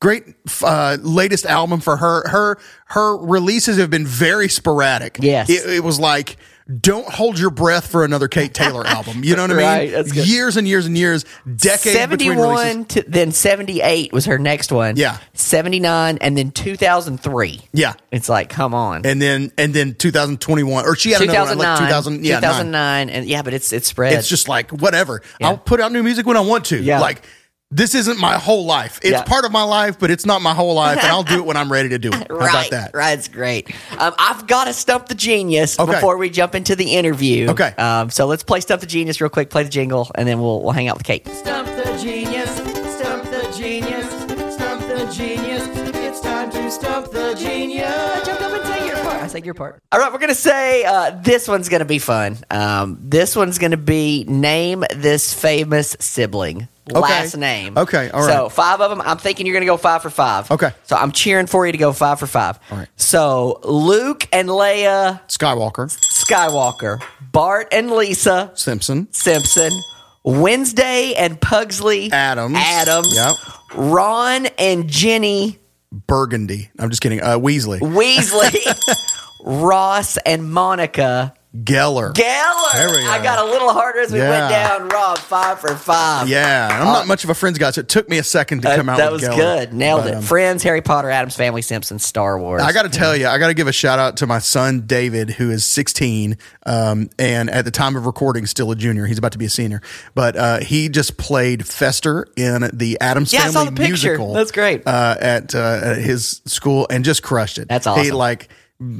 Great 0.00 0.22
uh, 0.62 0.98
latest 1.00 1.46
album 1.46 1.80
for 1.80 1.96
her. 1.96 2.28
Her 2.28 2.56
her 2.84 3.16
releases 3.16 3.76
have 3.78 3.90
been 3.90 4.06
very 4.06 4.48
sporadic. 4.48 5.18
Yes. 5.20 5.50
it, 5.50 5.68
it 5.68 5.82
was 5.82 5.98
like 5.98 6.36
don't 6.80 7.08
hold 7.08 7.38
your 7.38 7.50
breath 7.50 7.86
for 7.86 8.04
another 8.04 8.26
Kate 8.26 8.52
Taylor 8.52 8.84
album. 8.86 9.22
You 9.22 9.36
know 9.36 9.42
what 9.42 9.52
I 9.52 9.86
mean? 9.86 10.04
Years 10.14 10.56
and 10.56 10.66
years 10.66 10.86
and 10.86 10.98
years, 10.98 11.24
decades 11.44 12.06
between 12.08 12.36
releases. 12.36 12.62
71 12.62 12.84
to 12.86 13.02
then 13.02 13.32
78 13.32 14.12
was 14.12 14.24
her 14.26 14.38
next 14.38 14.72
one. 14.72 14.96
Yeah. 14.96 15.18
79 15.34 16.18
and 16.20 16.36
then 16.36 16.50
2003. 16.50 17.60
Yeah. 17.72 17.94
It's 18.10 18.28
like, 18.28 18.48
come 18.48 18.74
on. 18.74 19.06
And 19.06 19.22
then 19.22 19.52
and 19.56 19.72
then 19.72 19.94
2021 19.94 20.84
or 20.84 20.96
she 20.96 21.12
had 21.12 21.22
another 21.22 21.50
one 21.50 21.58
like 21.58 21.78
2000 21.78 22.24
yeah, 22.24 22.40
nine. 22.40 22.42
2009 22.42 23.10
and 23.10 23.26
yeah, 23.26 23.42
but 23.42 23.54
it's 23.54 23.72
it's 23.72 23.86
spread. 23.86 24.14
It's 24.14 24.28
just 24.28 24.48
like 24.48 24.70
whatever. 24.72 25.22
Yeah. 25.40 25.48
I'll 25.48 25.58
put 25.58 25.80
out 25.80 25.92
new 25.92 26.02
music 26.02 26.26
when 26.26 26.36
I 26.36 26.40
want 26.40 26.66
to. 26.66 26.82
Yeah. 26.82 27.00
Like 27.00 27.22
this 27.70 27.94
isn't 27.94 28.18
my 28.20 28.34
whole 28.34 28.64
life. 28.64 28.98
It's 29.02 29.10
Yeah. 29.12 29.22
part 29.22 29.44
of 29.44 29.50
my 29.52 29.64
life, 29.64 29.98
but 29.98 30.10
it's 30.10 30.24
not 30.24 30.40
my 30.40 30.54
whole 30.54 30.74
life, 30.74 30.98
and 30.98 31.06
I'll 31.08 31.22
do 31.24 31.36
it 31.38 31.44
when 31.46 31.56
I'm 31.56 31.70
ready 31.70 31.88
to 31.90 31.98
do 31.98 32.08
it. 32.10 32.14
How 32.30 32.36
right, 32.36 32.50
about 32.50 32.70
that? 32.70 32.90
Right, 32.94 33.18
it's 33.18 33.28
great. 33.28 33.70
Um, 33.98 34.14
I've 34.18 34.46
got 34.46 34.66
to 34.66 34.72
stump 34.72 35.08
the 35.08 35.14
genius 35.16 35.78
Okay. 35.78 35.92
before 35.92 36.16
we 36.16 36.30
jump 36.30 36.54
into 36.54 36.76
the 36.76 36.94
interview. 36.94 37.50
Okay. 37.50 37.74
Um, 37.76 38.10
so 38.10 38.26
let's 38.26 38.42
play 38.44 38.60
stump 38.60 38.80
the 38.80 38.86
genius 38.86 39.20
real 39.20 39.30
quick. 39.30 39.50
Play 39.50 39.64
the 39.64 39.68
jingle, 39.70 40.10
and 40.14 40.28
then 40.28 40.40
we'll 40.40 40.62
we'll 40.62 40.72
hang 40.72 40.88
out 40.88 40.96
with 40.96 41.04
Kate. 41.06 41.26
Stump 41.28 41.66
the 41.68 41.98
genius, 42.00 42.50
stump 42.56 43.24
the 43.24 43.52
genius, 43.56 44.06
stump 44.54 44.82
the 44.86 45.12
genius. 45.12 45.68
It's 45.96 46.20
time 46.20 46.50
to 46.52 46.70
stump 46.70 47.10
the 47.10 47.34
genius. 47.34 48.24
Jump 48.26 48.40
up 48.42 48.52
and 48.52 48.64
say 48.64 48.86
your 48.86 48.96
part. 48.96 49.22
I 49.22 49.26
said 49.26 49.44
your 49.44 49.54
part. 49.54 49.82
All 49.90 49.98
right, 49.98 50.12
we're 50.12 50.18
gonna 50.20 50.34
say 50.36 50.84
uh, 50.84 51.10
this 51.20 51.48
one's 51.48 51.68
gonna 51.68 51.84
be 51.84 51.98
fun. 51.98 52.38
Um, 52.48 52.98
this 53.02 53.34
one's 53.34 53.58
gonna 53.58 53.76
be 53.76 54.24
name 54.28 54.84
this 54.94 55.34
famous 55.34 55.96
sibling. 55.98 56.68
Last 56.88 57.36
name. 57.36 57.76
Okay, 57.76 58.10
all 58.10 58.22
So 58.22 58.48
five 58.48 58.80
of 58.80 58.90
them. 58.90 59.00
I'm 59.00 59.18
thinking 59.18 59.46
you're 59.46 59.54
gonna 59.54 59.66
go 59.66 59.76
five 59.76 60.02
for 60.02 60.10
five. 60.10 60.50
Okay. 60.50 60.70
So 60.84 60.94
I'm 60.96 61.10
cheering 61.12 61.46
for 61.46 61.66
you 61.66 61.72
to 61.72 61.78
go 61.78 61.92
five 61.92 62.18
for 62.18 62.26
five. 62.26 62.58
All 62.70 62.78
right. 62.78 62.88
So 62.96 63.58
Luke 63.64 64.28
and 64.32 64.48
Leia 64.48 65.20
Skywalker, 65.28 65.90
Skywalker, 66.00 67.02
Bart 67.32 67.68
and 67.72 67.90
Lisa 67.90 68.52
Simpson, 68.54 69.08
Simpson, 69.12 69.72
Wednesday 70.22 71.14
and 71.14 71.40
Pugsley 71.40 72.10
Addams. 72.12 72.56
Addams, 72.56 73.14
Yep. 73.16 73.34
Ron 73.74 74.46
and 74.58 74.88
Jenny 74.88 75.58
Burgundy. 76.06 76.70
I'm 76.78 76.90
just 76.90 77.02
kidding. 77.02 77.20
Uh, 77.20 77.38
Weasley, 77.38 77.80
Weasley, 77.80 78.54
Ross 79.44 80.16
and 80.18 80.52
Monica 80.52 81.34
Geller. 81.64 82.12
Geller. 82.12 82.72
There 82.74 82.90
we 82.90 83.06
I 83.06 83.22
got 83.22 83.38
a 83.38 83.44
little 83.50 83.72
harder 83.72 84.00
as 84.00 84.12
we 84.12 84.18
Yeah. 84.18 84.30
went 84.30 84.50
down. 84.50 84.88
Rob, 84.88 85.18
five 85.18 85.60
for 85.60 85.74
five. 85.76 86.28
yeah, 86.28 86.68
I'm 86.70 86.84
not 86.84 87.06
much 87.06 87.24
of 87.24 87.30
a 87.30 87.34
Friends 87.34 87.56
guy, 87.58 87.70
so 87.70 87.80
it 87.80 87.88
took 87.88 88.08
me 88.08 88.18
a 88.18 88.22
second 88.22 88.62
to 88.62 88.70
Uh, 88.70 88.76
come 88.76 88.88
out. 88.88 88.98
that 88.98 89.12
with 89.12 89.20
was 89.22 89.30
Geller. 89.30 89.36
good. 89.36 89.72
Nailed 89.72 90.02
But, 90.04 90.12
it. 90.12 90.16
um, 90.16 90.22
Friends, 90.22 90.62
Harry 90.64 90.82
Potter, 90.82 91.10
Addams 91.10 91.34
Family, 91.36 91.62
Simpsons, 91.62 92.04
Star 92.04 92.38
Wars. 92.38 92.62
I 92.62 92.72
got 92.72 92.82
to 92.82 92.88
tell 92.88 93.16
you, 93.16 93.28
I 93.28 93.38
got 93.38 93.48
to 93.48 93.54
give 93.54 93.68
a 93.68 93.72
shout 93.72 93.98
out 93.98 94.16
to 94.18 94.26
my 94.26 94.38
son 94.38 94.82
David, 94.86 95.30
who 95.30 95.50
is 95.50 95.64
16, 95.64 96.36
um, 96.66 97.08
and 97.18 97.48
at 97.50 97.64
the 97.64 97.70
time 97.70 97.96
of 97.96 98.06
recording, 98.06 98.46
still 98.46 98.70
a 98.70 98.76
junior. 98.76 99.06
He's 99.06 99.18
about 99.18 99.32
to 99.32 99.38
be 99.38 99.46
a 99.46 99.50
senior, 99.50 99.80
but 100.14 100.36
uh, 100.36 100.58
he 100.58 100.88
just 100.88 101.16
played 101.16 101.66
Fester 101.66 102.26
in 102.36 102.68
the 102.72 102.98
Addams 103.00 103.32
Yeah, 103.32 103.40
I 103.40 103.42
Family 103.44 103.52
saw 103.54 103.64
the 103.64 103.70
picture. 103.72 103.88
musical. 103.88 104.32
That's 104.34 104.50
great. 104.52 104.82
uh, 104.86 105.16
at, 105.20 105.54
uh, 105.54 105.80
at 105.82 105.96
his 105.98 106.42
school, 106.44 106.86
and 106.90 107.04
just 107.04 107.22
crushed 107.22 107.58
it. 107.58 107.68
That's 107.68 107.86
awesome. 107.86 108.04
He 108.04 108.10
like, 108.10 108.48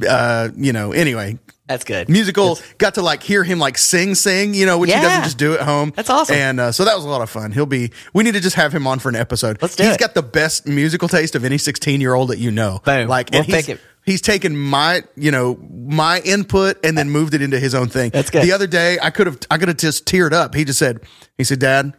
uh, 0.09 0.49
you 0.57 0.73
know, 0.73 0.92
anyway. 0.92 1.38
That's 1.68 1.83
good. 1.83 2.09
Musical 2.09 2.61
got 2.79 2.94
to 2.94 3.02
like 3.02 3.24
hear 3.24 3.42
him 3.42 3.59
like 3.59 3.76
sing, 3.76 4.14
sing, 4.14 4.55
you 4.55 4.66
know, 4.66 4.79
which 4.79 4.92
he 4.92 5.00
doesn't 5.00 5.24
just 5.24 5.37
do 5.37 5.55
at 5.55 5.62
home. 5.62 5.92
That's 5.96 6.09
awesome. 6.09 6.37
And 6.37 6.61
uh, 6.61 6.70
so 6.72 6.85
that 6.85 6.94
was 6.94 7.05
a 7.05 7.09
lot 7.09 7.22
of 7.22 7.31
fun. 7.31 7.50
He'll 7.50 7.66
be. 7.66 7.90
We 8.14 8.22
need 8.22 8.35
to 8.35 8.40
just 8.40 8.55
have 8.55 8.72
him 8.72 8.87
on 8.87 9.00
for 9.00 9.09
an 9.09 9.16
episode. 9.16 9.61
Let's 9.61 9.74
do 9.74 9.83
He's 9.83 9.94
it. 9.94 9.98
got 9.98 10.14
the 10.14 10.22
best 10.22 10.68
musical 10.68 11.09
taste 11.09 11.35
of 11.35 11.44
any 11.44 11.59
sixteen-year-old 11.59 12.31
that 12.31 12.38
you 12.38 12.52
know. 12.52 12.81
Boom. 12.85 13.09
Like, 13.09 13.31
We'll 13.33 13.42
and 13.42 13.52
he's, 13.52 13.68
it. 13.68 13.81
he's 14.05 14.20
taken 14.22 14.57
my, 14.57 15.02
you 15.16 15.33
know, 15.33 15.59
my 15.70 16.20
input 16.20 16.79
and 16.85 16.96
then 16.96 17.11
moved 17.11 17.35
it 17.35 17.42
into 17.42 17.59
his 17.59 17.74
own 17.74 17.88
thing. 17.88 18.11
That's 18.11 18.31
good. 18.31 18.44
The 18.44 18.52
other 18.52 18.68
day, 18.68 18.98
I 19.02 19.11
could 19.11 19.26
have, 19.26 19.38
I 19.50 19.59
could 19.59 19.66
have 19.66 19.76
just 19.76 20.07
teared 20.07 20.33
up. 20.33 20.55
He 20.55 20.64
just 20.64 20.79
said, 20.79 21.00
he 21.37 21.42
said, 21.42 21.59
Dad, 21.59 21.94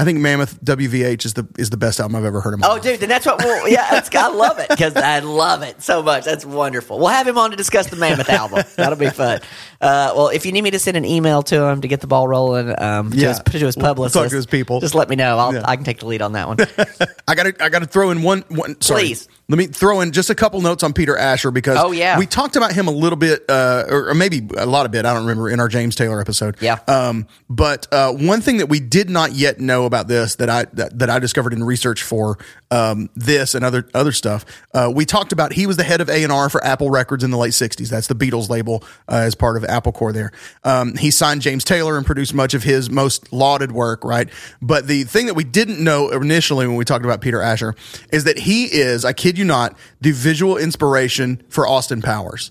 I 0.00 0.04
think 0.04 0.20
Mammoth 0.20 0.60
WVH 0.64 1.24
is 1.24 1.34
the 1.34 1.48
is 1.58 1.70
the 1.70 1.76
best 1.76 1.98
album 1.98 2.14
I've 2.14 2.24
ever 2.24 2.40
heard 2.40 2.56
my 2.60 2.68
Oh, 2.68 2.74
life. 2.74 2.82
dude, 2.82 3.00
then 3.00 3.08
that's 3.08 3.26
what 3.26 3.38
we'll, 3.42 3.66
yeah, 3.68 3.90
that's, 3.90 4.14
I 4.14 4.28
love 4.28 4.60
it 4.60 4.68
because 4.68 4.94
I 4.94 5.18
love 5.18 5.62
it 5.62 5.82
so 5.82 6.04
much. 6.04 6.24
That's 6.24 6.46
wonderful. 6.46 6.98
We'll 7.00 7.08
have 7.08 7.26
him 7.26 7.36
on 7.36 7.50
to 7.50 7.56
discuss 7.56 7.88
the 7.88 7.96
Mammoth 7.96 8.28
album. 8.30 8.62
That'll 8.76 8.96
be 8.98 9.10
fun. 9.10 9.40
Uh, 9.80 10.12
well, 10.14 10.28
if 10.28 10.46
you 10.46 10.52
need 10.52 10.62
me 10.62 10.70
to 10.70 10.78
send 10.78 10.96
an 10.96 11.04
email 11.04 11.42
to 11.44 11.64
him 11.64 11.80
to 11.80 11.88
get 11.88 12.00
the 12.00 12.06
ball 12.06 12.28
rolling, 12.28 12.80
um, 12.80 13.10
to, 13.10 13.16
Yeah. 13.16 13.28
his, 13.30 13.38
to 13.40 13.58
his 13.58 13.76
We'll- 13.76 13.94
we'll 13.96 14.08
talk 14.08 14.28
to 14.30 14.36
his 14.36 14.46
people. 14.46 14.78
just 14.80 14.94
let 14.94 15.08
me 15.08 15.16
know. 15.16 15.36
I'll, 15.36 15.52
Yeah. 15.54 15.62
I 15.64 15.74
can 15.74 15.84
take 15.84 15.98
the 15.98 16.06
lead 16.06 16.22
on 16.22 16.32
that 16.32 16.46
one. 16.46 16.58
I 17.26 17.34
got 17.34 17.42
to 17.44 17.64
I 17.64 17.68
got 17.68 17.80
to 17.80 17.86
throw 17.86 18.10
in 18.10 18.22
one 18.22 18.44
one. 18.50 18.80
Sorry, 18.80 19.00
Please. 19.02 19.28
Let 19.50 19.56
me 19.56 19.66
throw 19.66 20.00
in 20.02 20.12
just 20.12 20.28
a 20.28 20.34
couple 20.34 20.60
notes 20.60 20.82
on 20.82 20.92
Peter 20.92 21.16
Asher 21.16 21.50
because 21.50 21.78
Oh, 21.80 21.90
yeah. 21.90 22.18
we 22.18 22.26
talked 22.26 22.56
about 22.56 22.72
him 22.72 22.86
a 22.86 22.90
little 22.90 23.16
bit, 23.16 23.44
uh, 23.48 23.84
or, 23.88 24.10
or 24.10 24.14
maybe 24.14 24.46
a 24.58 24.66
lot 24.66 24.84
of 24.84 24.92
bit. 24.92 25.06
I 25.06 25.14
don't 25.14 25.22
remember 25.22 25.48
in 25.48 25.58
our 25.58 25.68
James 25.68 25.94
Taylor 25.94 26.20
episode. 26.20 26.56
Yeah. 26.60 26.78
Um, 26.86 27.26
but 27.48 27.86
uh, 27.90 28.12
one 28.12 28.42
thing 28.42 28.58
that 28.58 28.68
we 28.68 28.78
did 28.78 29.08
not 29.08 29.32
yet 29.32 29.58
know 29.58 29.86
about 29.86 30.06
this 30.06 30.36
that 30.36 30.50
I 30.50 30.66
that, 30.74 30.98
that 30.98 31.08
I 31.08 31.18
discovered 31.18 31.54
in 31.54 31.64
research 31.64 32.02
for 32.02 32.36
um, 32.70 33.08
this 33.14 33.54
and 33.54 33.64
other 33.64 33.88
other 33.94 34.12
stuff, 34.12 34.44
uh, 34.74 34.90
we 34.94 35.04
talked 35.04 35.32
about 35.32 35.52
he 35.52 35.66
was 35.66 35.76
the 35.76 35.84
head 35.84 36.00
of 36.00 36.08
A 36.08 36.22
and 36.22 36.32
R 36.32 36.48
for 36.48 36.62
Apple 36.64 36.90
Records 36.90 37.24
in 37.24 37.30
the 37.30 37.38
late 37.38 37.52
'60s. 37.52 37.88
That's 37.88 38.06
the 38.06 38.14
Beatles 38.14 38.48
label 38.48 38.84
uh, 39.08 39.16
as 39.16 39.34
part 39.34 39.56
of 39.56 39.64
Apple 39.64 39.92
Corps. 39.92 40.12
There, 40.12 40.32
um, 40.64 40.96
he 40.96 41.10
signed 41.10 41.42
James 41.42 41.64
Taylor 41.64 41.96
and 41.96 42.04
produced 42.04 42.34
much 42.34 42.54
of 42.54 42.62
his 42.62 42.90
most 42.90 43.32
lauded 43.32 43.72
work. 43.72 44.04
Right, 44.04 44.28
but 44.60 44.86
the 44.86 45.04
thing 45.04 45.26
that 45.26 45.34
we 45.34 45.44
didn't 45.44 45.82
know 45.82 46.10
initially 46.10 46.66
when 46.66 46.76
we 46.76 46.84
talked 46.84 47.04
about 47.04 47.20
Peter 47.20 47.40
Asher 47.40 47.74
is 48.12 48.24
that 48.24 48.38
he 48.38 48.64
is, 48.64 49.04
I 49.04 49.12
kid 49.12 49.38
you 49.38 49.44
not, 49.44 49.76
the 50.00 50.12
visual 50.12 50.56
inspiration 50.56 51.42
for 51.48 51.66
Austin 51.66 52.02
Powers. 52.02 52.50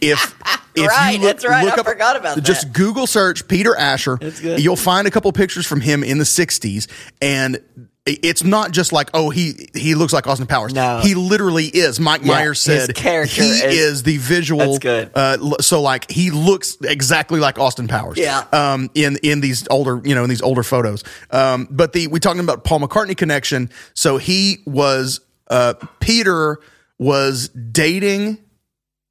If, 0.00 0.34
if 0.74 0.88
Right, 0.88 1.20
that's 1.20 1.44
right. 1.44 1.66
I 1.66 1.82
forgot 1.82 2.16
about 2.16 2.42
just 2.42 2.62
that. 2.62 2.72
Google 2.72 3.06
search 3.06 3.48
Peter 3.48 3.74
Asher. 3.76 4.16
good. 4.16 4.60
You'll 4.60 4.76
find 4.76 5.06
a 5.06 5.10
couple 5.10 5.32
pictures 5.32 5.66
from 5.66 5.80
him 5.80 6.04
in 6.04 6.18
the 6.18 6.24
'60s, 6.24 6.86
and 7.20 7.60
it's 8.22 8.44
not 8.44 8.70
just 8.72 8.92
like 8.92 9.10
oh 9.14 9.30
he 9.30 9.68
he 9.74 9.94
looks 9.94 10.12
like 10.12 10.26
Austin 10.26 10.46
Powers. 10.46 10.72
No. 10.74 11.00
he 11.00 11.14
literally 11.14 11.66
is. 11.66 11.98
Mike 12.00 12.22
Yeah, 12.22 12.28
Myers 12.34 12.60
said 12.60 12.94
character 12.94 13.42
he 13.42 13.50
is- 13.50 13.62
is, 13.62 14.02
the 14.02 14.16
visual. 14.18 14.60
That's 14.60 14.78
good. 14.78 15.10
Uh, 15.14 15.56
so 15.60 15.80
like 15.82 16.10
he 16.10 16.30
looks 16.30 16.76
exactly 16.82 17.40
like 17.40 17.58
Austin 17.58 17.88
Powers. 17.88 18.18
Yeah. 18.18 18.44
Um, 18.52 18.90
in 18.94 19.18
in 19.22 19.40
these 19.40 19.66
older 19.70 20.00
you 20.04 20.14
know 20.14 20.24
in 20.24 20.30
these 20.30 20.42
older 20.42 20.62
photos. 20.62 21.04
Um, 21.30 21.68
but 21.70 21.92
the 21.92 22.06
we 22.06 22.20
talking 22.20 22.40
about 22.40 22.64
Paul 22.64 22.80
McCartney 22.80 23.16
connection. 23.16 23.70
So 23.94 24.16
he 24.18 24.58
was 24.66 25.20
uh 25.48 25.74
Peter 26.00 26.58
was 26.98 27.48
dating 27.48 28.38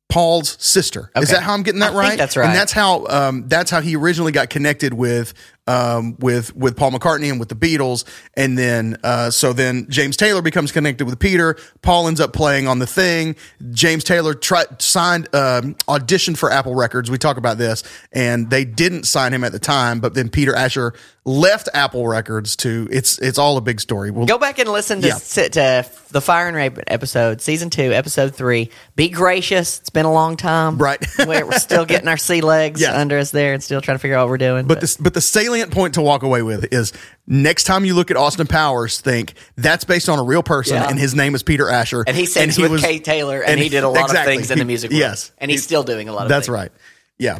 Paul's 0.09 0.55
sister. 0.63 1.11
Is 1.17 1.31
that 1.31 1.43
how 1.43 1.53
I'm 1.53 1.63
getting 1.63 1.81
that 1.81 1.93
I 1.93 1.97
right? 1.97 2.17
that's 2.17 2.37
right. 2.37 2.47
And 2.47 2.55
that's 2.55 2.71
how 2.71 3.05
um, 3.07 3.47
that's 3.47 3.69
how 3.69 3.81
he 3.81 3.95
originally 3.97 4.31
got 4.31 4.49
connected 4.49 4.93
with 4.93 5.33
um, 5.67 6.15
with 6.19 6.55
with 6.55 6.75
Paul 6.75 6.91
McCartney 6.91 7.29
and 7.29 7.39
with 7.39 7.49
the 7.49 7.55
Beatles, 7.55 8.05
and 8.35 8.57
then 8.57 8.97
uh, 9.03 9.29
so 9.29 9.53
then 9.53 9.87
James 9.89 10.17
Taylor 10.17 10.41
becomes 10.41 10.71
connected 10.71 11.05
with 11.05 11.19
Peter. 11.19 11.57
Paul 11.81 12.07
ends 12.07 12.19
up 12.19 12.33
playing 12.33 12.67
on 12.67 12.79
the 12.79 12.87
thing. 12.87 13.35
James 13.71 14.03
Taylor 14.03 14.33
tried 14.33 14.81
signed 14.81 15.27
um, 15.33 15.75
auditioned 15.87 16.37
for 16.37 16.51
Apple 16.51 16.75
Records. 16.75 17.11
We 17.11 17.17
talk 17.17 17.37
about 17.37 17.57
this, 17.57 17.83
and 18.11 18.49
they 18.49 18.65
didn't 18.65 19.03
sign 19.03 19.33
him 19.33 19.43
at 19.43 19.51
the 19.51 19.59
time. 19.59 19.99
But 19.99 20.13
then 20.13 20.29
Peter 20.29 20.55
Asher 20.55 20.93
left 21.27 21.67
Apple 21.73 22.07
Records 22.07 22.55
to 22.55 22.87
it's 22.89 23.19
it's 23.19 23.37
all 23.37 23.57
a 23.57 23.61
big 23.61 23.81
story. 23.81 24.11
We'll, 24.11 24.25
Go 24.25 24.37
back 24.37 24.59
and 24.59 24.69
listen 24.69 25.01
to, 25.01 25.07
Yeah. 25.09 25.15
sit 25.15 25.53
to 25.53 25.85
the 26.11 26.21
Fire 26.21 26.47
and 26.47 26.55
Rain 26.55 26.77
episode, 26.87 27.41
season 27.41 27.69
two, 27.69 27.91
episode 27.91 28.33
three. 28.33 28.69
Be 28.95 29.09
gracious. 29.09 29.79
It's 29.79 29.89
been 29.89 30.05
a 30.05 30.11
long 30.13 30.37
time. 30.37 30.77
Right. 30.77 31.05
we're, 31.19 31.45
we're 31.45 31.59
still 31.59 31.83
getting 31.85 32.07
our 32.07 32.15
sea 32.15 32.39
legs 32.39 32.79
Yeah. 32.81 32.97
under 32.97 33.17
us 33.19 33.31
there 33.31 33.53
and 33.53 33.61
still 33.61 33.81
trying 33.81 33.95
to 33.97 33.99
figure 33.99 34.15
out 34.15 34.23
what 34.23 34.29
we're 34.29 34.37
doing. 34.37 34.67
But 34.67 34.79
the, 34.79 34.97
but 35.01 35.13
the 35.13 35.19
salient 35.21 35.71
point 35.71 35.95
to 35.95 36.01
walk 36.01 36.23
away 36.23 36.43
with 36.43 36.71
is 36.73 36.93
next 37.27 37.65
time 37.65 37.83
you 37.83 37.93
look 37.93 38.09
at 38.09 38.15
Austin 38.15 38.47
Powers, 38.47 39.01
think 39.01 39.33
that's 39.57 39.83
based 39.83 40.07
on 40.07 40.19
a 40.19 40.23
real 40.23 40.43
person, 40.43 40.75
Yeah. 40.77 40.87
and 40.89 40.97
his 40.97 41.13
name 41.13 41.35
is 41.35 41.43
Peter 41.43 41.69
Asher, 41.69 42.05
and 42.07 42.15
he 42.15 42.25
sings 42.25 42.57
with 42.57 42.81
Kate 42.81 43.03
Taylor, 43.03 43.41
and, 43.41 43.51
and 43.51 43.59
he 43.59 43.67
did 43.67 43.83
a 43.83 43.89
lot 43.89 44.05
exactly. 44.05 44.33
of 44.33 44.37
things 44.39 44.51
in 44.51 44.59
the 44.59 44.65
music 44.65 44.91
world. 44.91 44.99
yes. 45.01 45.31
and 45.39 45.51
he's 45.51 45.59
He- 45.59 45.65
still 45.65 45.83
doing 45.83 46.07
a 46.07 46.13
lot 46.13 46.23
of 46.23 46.29
That's 46.29 46.47
things. 46.47 46.53
right. 46.55 46.71
Yeah. 47.17 47.39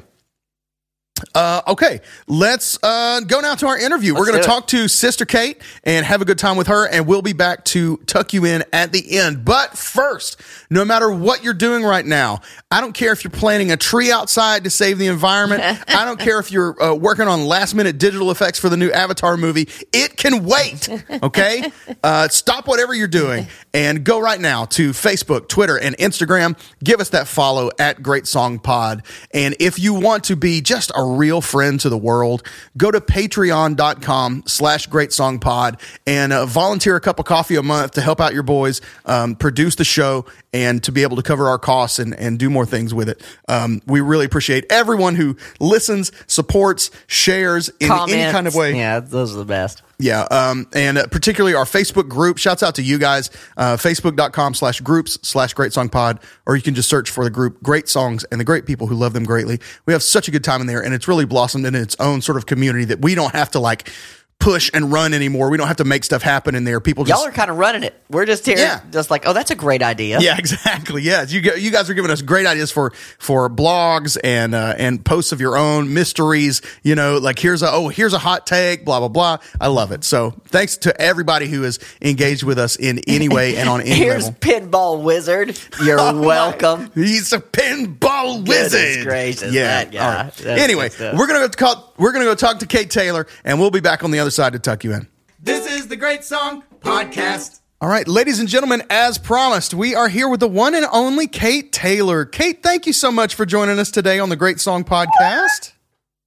Uh, 1.33 1.61
okay, 1.67 2.01
let's 2.27 2.77
uh, 2.83 3.21
go 3.21 3.39
now 3.39 3.55
to 3.55 3.67
our 3.67 3.77
interview. 3.77 4.13
We're 4.13 4.25
going 4.25 4.41
to 4.41 4.47
talk 4.47 4.67
to 4.67 4.87
Sister 4.87 5.25
Kate 5.25 5.61
and 5.83 6.05
have 6.05 6.21
a 6.21 6.25
good 6.25 6.37
time 6.37 6.57
with 6.57 6.67
her, 6.67 6.87
and 6.87 7.07
we'll 7.07 7.21
be 7.21 7.33
back 7.33 7.65
to 7.65 7.97
tuck 8.05 8.33
you 8.33 8.45
in 8.45 8.63
at 8.73 8.91
the 8.91 9.17
end. 9.17 9.45
But 9.45 9.77
first, 9.77 10.41
no 10.69 10.85
matter 10.85 11.09
what 11.09 11.43
you're 11.43 11.53
doing 11.53 11.83
right 11.83 12.05
now, 12.05 12.41
I 12.69 12.81
don't 12.81 12.93
care 12.93 13.11
if 13.11 13.23
you're 13.23 13.31
planting 13.31 13.71
a 13.71 13.77
tree 13.77 14.11
outside 14.11 14.63
to 14.65 14.69
save 14.69 14.97
the 14.97 15.07
environment. 15.07 15.61
I 15.87 16.05
don't 16.05 16.19
care 16.19 16.39
if 16.39 16.51
you're 16.51 16.81
uh, 16.81 16.93
working 16.93 17.27
on 17.27 17.45
last 17.45 17.73
minute 17.73 17.97
digital 17.97 18.31
effects 18.31 18.59
for 18.59 18.69
the 18.69 18.77
new 18.77 18.91
Avatar 18.91 19.37
movie. 19.37 19.67
It 19.93 20.17
can 20.17 20.45
wait. 20.45 20.89
Okay, 21.23 21.71
uh, 22.03 22.27
stop 22.27 22.67
whatever 22.67 22.93
you're 22.93 23.07
doing 23.07 23.47
and 23.73 24.03
go 24.03 24.19
right 24.19 24.39
now 24.39 24.65
to 24.65 24.91
Facebook, 24.91 25.47
Twitter, 25.47 25.77
and 25.77 25.97
Instagram. 25.97 26.57
Give 26.83 26.99
us 26.99 27.09
that 27.09 27.27
follow 27.27 27.69
at 27.79 28.01
Great 28.03 28.27
Song 28.27 28.59
Pod. 28.59 29.03
And 29.33 29.55
if 29.59 29.79
you 29.79 29.93
want 29.93 30.25
to 30.25 30.35
be 30.35 30.61
just 30.61 30.91
a 30.95 31.03
real 31.07 31.41
friend 31.41 31.79
to 31.79 31.89
the 31.89 31.97
world, 31.97 32.43
go 32.75 32.91
to 32.91 32.99
patreon.com 33.01 34.43
slash 34.45 34.87
Great 34.87 35.13
Song 35.13 35.39
Pod 35.39 35.79
and 36.05 36.33
uh, 36.33 36.45
volunteer 36.45 36.95
a 36.95 37.01
cup 37.01 37.19
of 37.19 37.25
coffee 37.25 37.55
a 37.55 37.63
month 37.63 37.93
to 37.93 38.01
help 38.01 38.21
out 38.21 38.33
your 38.33 38.43
boys 38.43 38.81
um, 39.05 39.35
produce 39.35 39.75
the 39.75 39.85
show 39.85 40.25
and 40.57 40.83
to 40.83 40.91
be 40.91 41.03
able 41.03 41.15
to 41.15 41.21
cover 41.21 41.47
our 41.47 41.59
costs 41.59 41.99
and, 41.99 42.15
and 42.15 42.39
do 42.39 42.49
more 42.49 42.65
things 42.65 42.91
with 42.91 43.07
it. 43.07 43.21
Um, 43.47 43.79
we 43.85 44.01
really 44.01 44.25
appreciate 44.25 44.65
everyone 44.71 45.13
who 45.13 45.37
listens, 45.59 46.11
supports, 46.25 46.89
shares 47.05 47.69
in 47.79 47.91
any 47.91 48.31
kind 48.31 48.47
of 48.47 48.55
way. 48.55 48.75
Yeah, 48.75 48.99
those 48.99 49.35
are 49.35 49.37
the 49.37 49.45
best. 49.45 49.83
Yeah. 49.99 50.21
Um, 50.31 50.67
and 50.73 50.97
uh, 50.97 51.07
particularly 51.07 51.53
our 51.53 51.65
Facebook 51.65 52.09
group. 52.09 52.39
Shouts 52.39 52.63
out 52.63 52.75
to 52.75 52.81
you 52.81 52.97
guys. 52.97 53.29
Uh, 53.55 53.77
Facebook.com 53.77 54.55
slash 54.55 54.81
groups 54.81 55.19
slash 55.21 55.53
great 55.53 55.73
song 55.73 55.89
pod, 55.89 56.19
or 56.47 56.55
you 56.55 56.63
can 56.63 56.73
just 56.73 56.89
search 56.89 57.11
for 57.11 57.23
the 57.23 57.29
group 57.29 57.61
Great 57.61 57.87
Songs 57.87 58.23
and 58.25 58.39
the 58.39 58.45
great 58.45 58.65
people 58.65 58.87
who 58.87 58.95
love 58.95 59.13
them 59.13 59.25
greatly. 59.25 59.59
We 59.85 59.93
have 59.93 60.01
such 60.01 60.27
a 60.27 60.31
good 60.31 60.43
time 60.43 60.61
in 60.61 60.67
there, 60.67 60.83
and 60.83 60.93
it's 60.93 61.07
really 61.07 61.25
blossomed 61.25 61.67
into 61.67 61.81
its 61.81 61.95
own 61.99 62.21
sort 62.21 62.37
of 62.37 62.47
community 62.47 62.85
that 62.85 62.99
we 63.01 63.13
don't 63.13 63.33
have 63.33 63.51
to 63.51 63.59
like 63.59 63.91
push 64.39 64.69
and 64.73 64.91
run 64.93 65.13
anymore. 65.13 65.49
We 65.49 65.57
don't 65.57 65.67
have 65.67 65.77
to 65.77 65.83
make 65.83 66.03
stuff 66.03 66.21
happen 66.21 66.55
in 66.55 66.63
there. 66.63 66.79
People 66.79 67.03
just 67.03 67.19
Y'all 67.19 67.27
are 67.27 67.33
kind 67.33 67.49
of 67.51 67.57
running 67.57 67.83
it. 67.83 67.93
We're 68.09 68.25
just 68.25 68.45
here, 68.45 68.57
Yeah. 68.57 68.79
just 68.91 69.11
like, 69.11 69.27
oh, 69.27 69.33
that's 69.33 69.51
a 69.51 69.55
great 69.55 69.81
idea. 69.81 70.19
Yeah, 70.21 70.37
exactly. 70.39 71.01
Yes, 71.01 71.31
you 71.33 71.41
you 71.57 71.71
guys 71.71 71.89
are 71.89 71.93
giving 71.93 72.11
us 72.11 72.21
great 72.21 72.45
ideas 72.45 72.71
for 72.71 72.91
for 73.19 73.49
blogs 73.49 74.17
and 74.23 74.55
uh, 74.55 74.75
and 74.77 75.03
posts 75.03 75.31
of 75.31 75.41
your 75.41 75.57
own 75.57 75.93
mysteries. 75.93 76.61
You 76.83 76.95
know, 76.95 77.17
like 77.17 77.39
here's 77.39 77.61
a 77.63 77.69
oh 77.71 77.89
here's 77.89 78.13
a 78.13 78.19
hot 78.19 78.47
take, 78.47 78.85
blah 78.85 78.99
blah 78.99 79.09
blah. 79.09 79.37
I 79.59 79.67
love 79.67 79.91
it. 79.91 80.03
So 80.03 80.31
thanks 80.45 80.77
to 80.77 80.99
everybody 81.01 81.47
who 81.47 81.63
is 81.63 81.79
engaged 82.01 82.43
with 82.43 82.57
us 82.59 82.75
in 82.77 82.99
any 83.07 83.27
way 83.29 83.55
and 83.57 83.67
on 83.67 83.81
any 83.81 83.91
Here's 83.95 84.25
level. 84.25 84.39
Pinball 84.39 85.03
Wizard. 85.03 85.59
You're 85.83 85.99
Oh, 86.07 86.13
my- 86.13 86.25
welcome. 86.25 86.91
He's 86.93 87.33
a 87.33 87.39
pinball 87.39 88.45
Goodness 88.45 88.71
wizard. 88.73 89.03
gracious, 89.05 89.51
yeah. 89.53 89.83
that 89.85 89.95
all 89.95 90.23
right. 90.47 90.59
Anyway, 90.59 90.89
we're 90.99 91.27
gonna 91.27 91.47
go 91.47 91.49
call, 91.49 91.93
we're 91.97 92.11
gonna 92.13 92.25
go 92.25 92.35
talk 92.35 92.59
to 92.59 92.65
Kate 92.67 92.89
Taylor, 92.89 93.27
and 93.43 93.59
we'll 93.59 93.71
be 93.71 93.79
back 93.79 94.03
on 94.03 94.11
the 94.11 94.19
other 94.19 94.26
side 94.31 94.53
to 94.53 94.59
tuck 94.59 94.83
you 94.83 94.93
in. 94.93 95.07
This 95.39 95.71
is 95.71 95.87
the 95.87 95.95
Great 95.95 96.23
Song 96.23 96.63
Podcast. 96.79 97.59
All 97.79 97.89
right, 97.89 98.07
ladies 98.07 98.39
and 98.39 98.49
gentlemen, 98.49 98.81
as 98.89 99.19
promised, 99.19 99.73
we 99.73 99.93
are 99.93 100.09
here 100.09 100.27
with 100.27 100.39
the 100.39 100.47
one 100.47 100.73
and 100.73 100.85
only 100.91 101.27
Kate 101.27 101.71
Taylor. 101.71 102.25
Kate, 102.25 102.63
thank 102.63 102.87
you 102.87 102.93
so 102.93 103.11
much 103.11 103.35
for 103.35 103.45
joining 103.45 103.77
us 103.77 103.91
today 103.91 104.17
on 104.17 104.29
the 104.29 104.35
Great 104.35 104.59
Song 104.59 104.83
Podcast. 104.83 105.73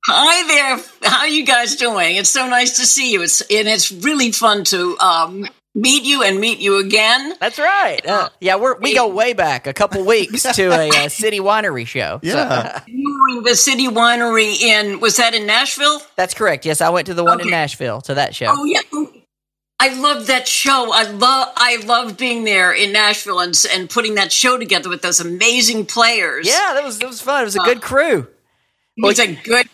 Hi 0.07 0.47
there. 0.47 1.11
How 1.11 1.25
you 1.25 1.45
guys 1.45 1.77
doing? 1.77 2.17
It's 2.17 2.31
so 2.31 2.49
nice 2.49 2.77
to 2.79 2.87
see 2.87 3.13
you. 3.13 3.23
It's 3.23 3.41
and 3.43 3.69
it's 3.69 3.91
really 3.93 4.33
fun 4.33 4.65
to 4.65 4.97
um, 4.99 5.47
meet 5.75 6.05
you 6.05 6.23
and 6.23 6.41
meet 6.41 6.59
you 6.61 6.79
again. 6.79 7.35
That's 7.41 7.59
right. 7.59 8.05
Uh, 8.07 8.31
yeah, 8.41 8.57
we're, 8.57 8.79
we 8.79 8.95
go 8.95 9.09
way 9.09 9.33
back 9.35 9.67
a 9.67 9.73
couple 9.73 10.05
weeks 10.07 10.43
to 10.55 10.71
a, 10.71 10.89
uh 10.89 11.09
city 11.09 11.41
winery 11.41 11.87
show. 11.87 12.21
Yeah. 12.23 12.81
You 12.87 13.20
the 13.43 13.55
City 13.55 13.87
Winery 13.87 14.61
in 14.61 15.01
was 15.01 15.17
that 15.17 15.35
in 15.35 15.47
Nashville? 15.47 16.01
that's 16.17 16.35
correct. 16.35 16.67
Yes, 16.67 16.81
I 16.81 16.91
went 16.91 17.07
to 17.07 17.15
the 17.15 17.25
one 17.25 17.41
in 17.41 17.49
Nashville 17.49 18.01
to 18.03 18.15
that 18.15 18.35
show. 18.35 18.47
Oh 18.49 18.65
yeah. 18.65 18.81
I 19.83 19.95
love 19.99 20.27
that 20.27 20.47
show. 20.47 20.91
I 20.93 21.05
love 21.05 21.53
I 21.57 21.77
love 21.87 22.19
being 22.19 22.45
there 22.45 22.73
in 22.73 22.93
Nashville 22.93 23.41
and 23.41 23.59
and 23.73 23.89
putting 23.89 24.17
that 24.17 24.31
show 24.31 24.59
together 24.59 24.91
with 24.91 25.01
those 25.01 25.21
amazing 25.21 25.87
players. 25.87 26.47
Yeah, 26.47 26.73
that 26.75 26.85
was 26.85 26.99
that 26.99 27.07
was 27.07 27.23
fun. 27.23 27.43
It 27.43 27.45
was 27.45 27.57
a 27.57 27.63
uh, 27.63 27.65
good 27.65 27.81
crew. 27.81 28.29
It's 28.97 29.19
a 29.19 29.35
good 29.35 29.67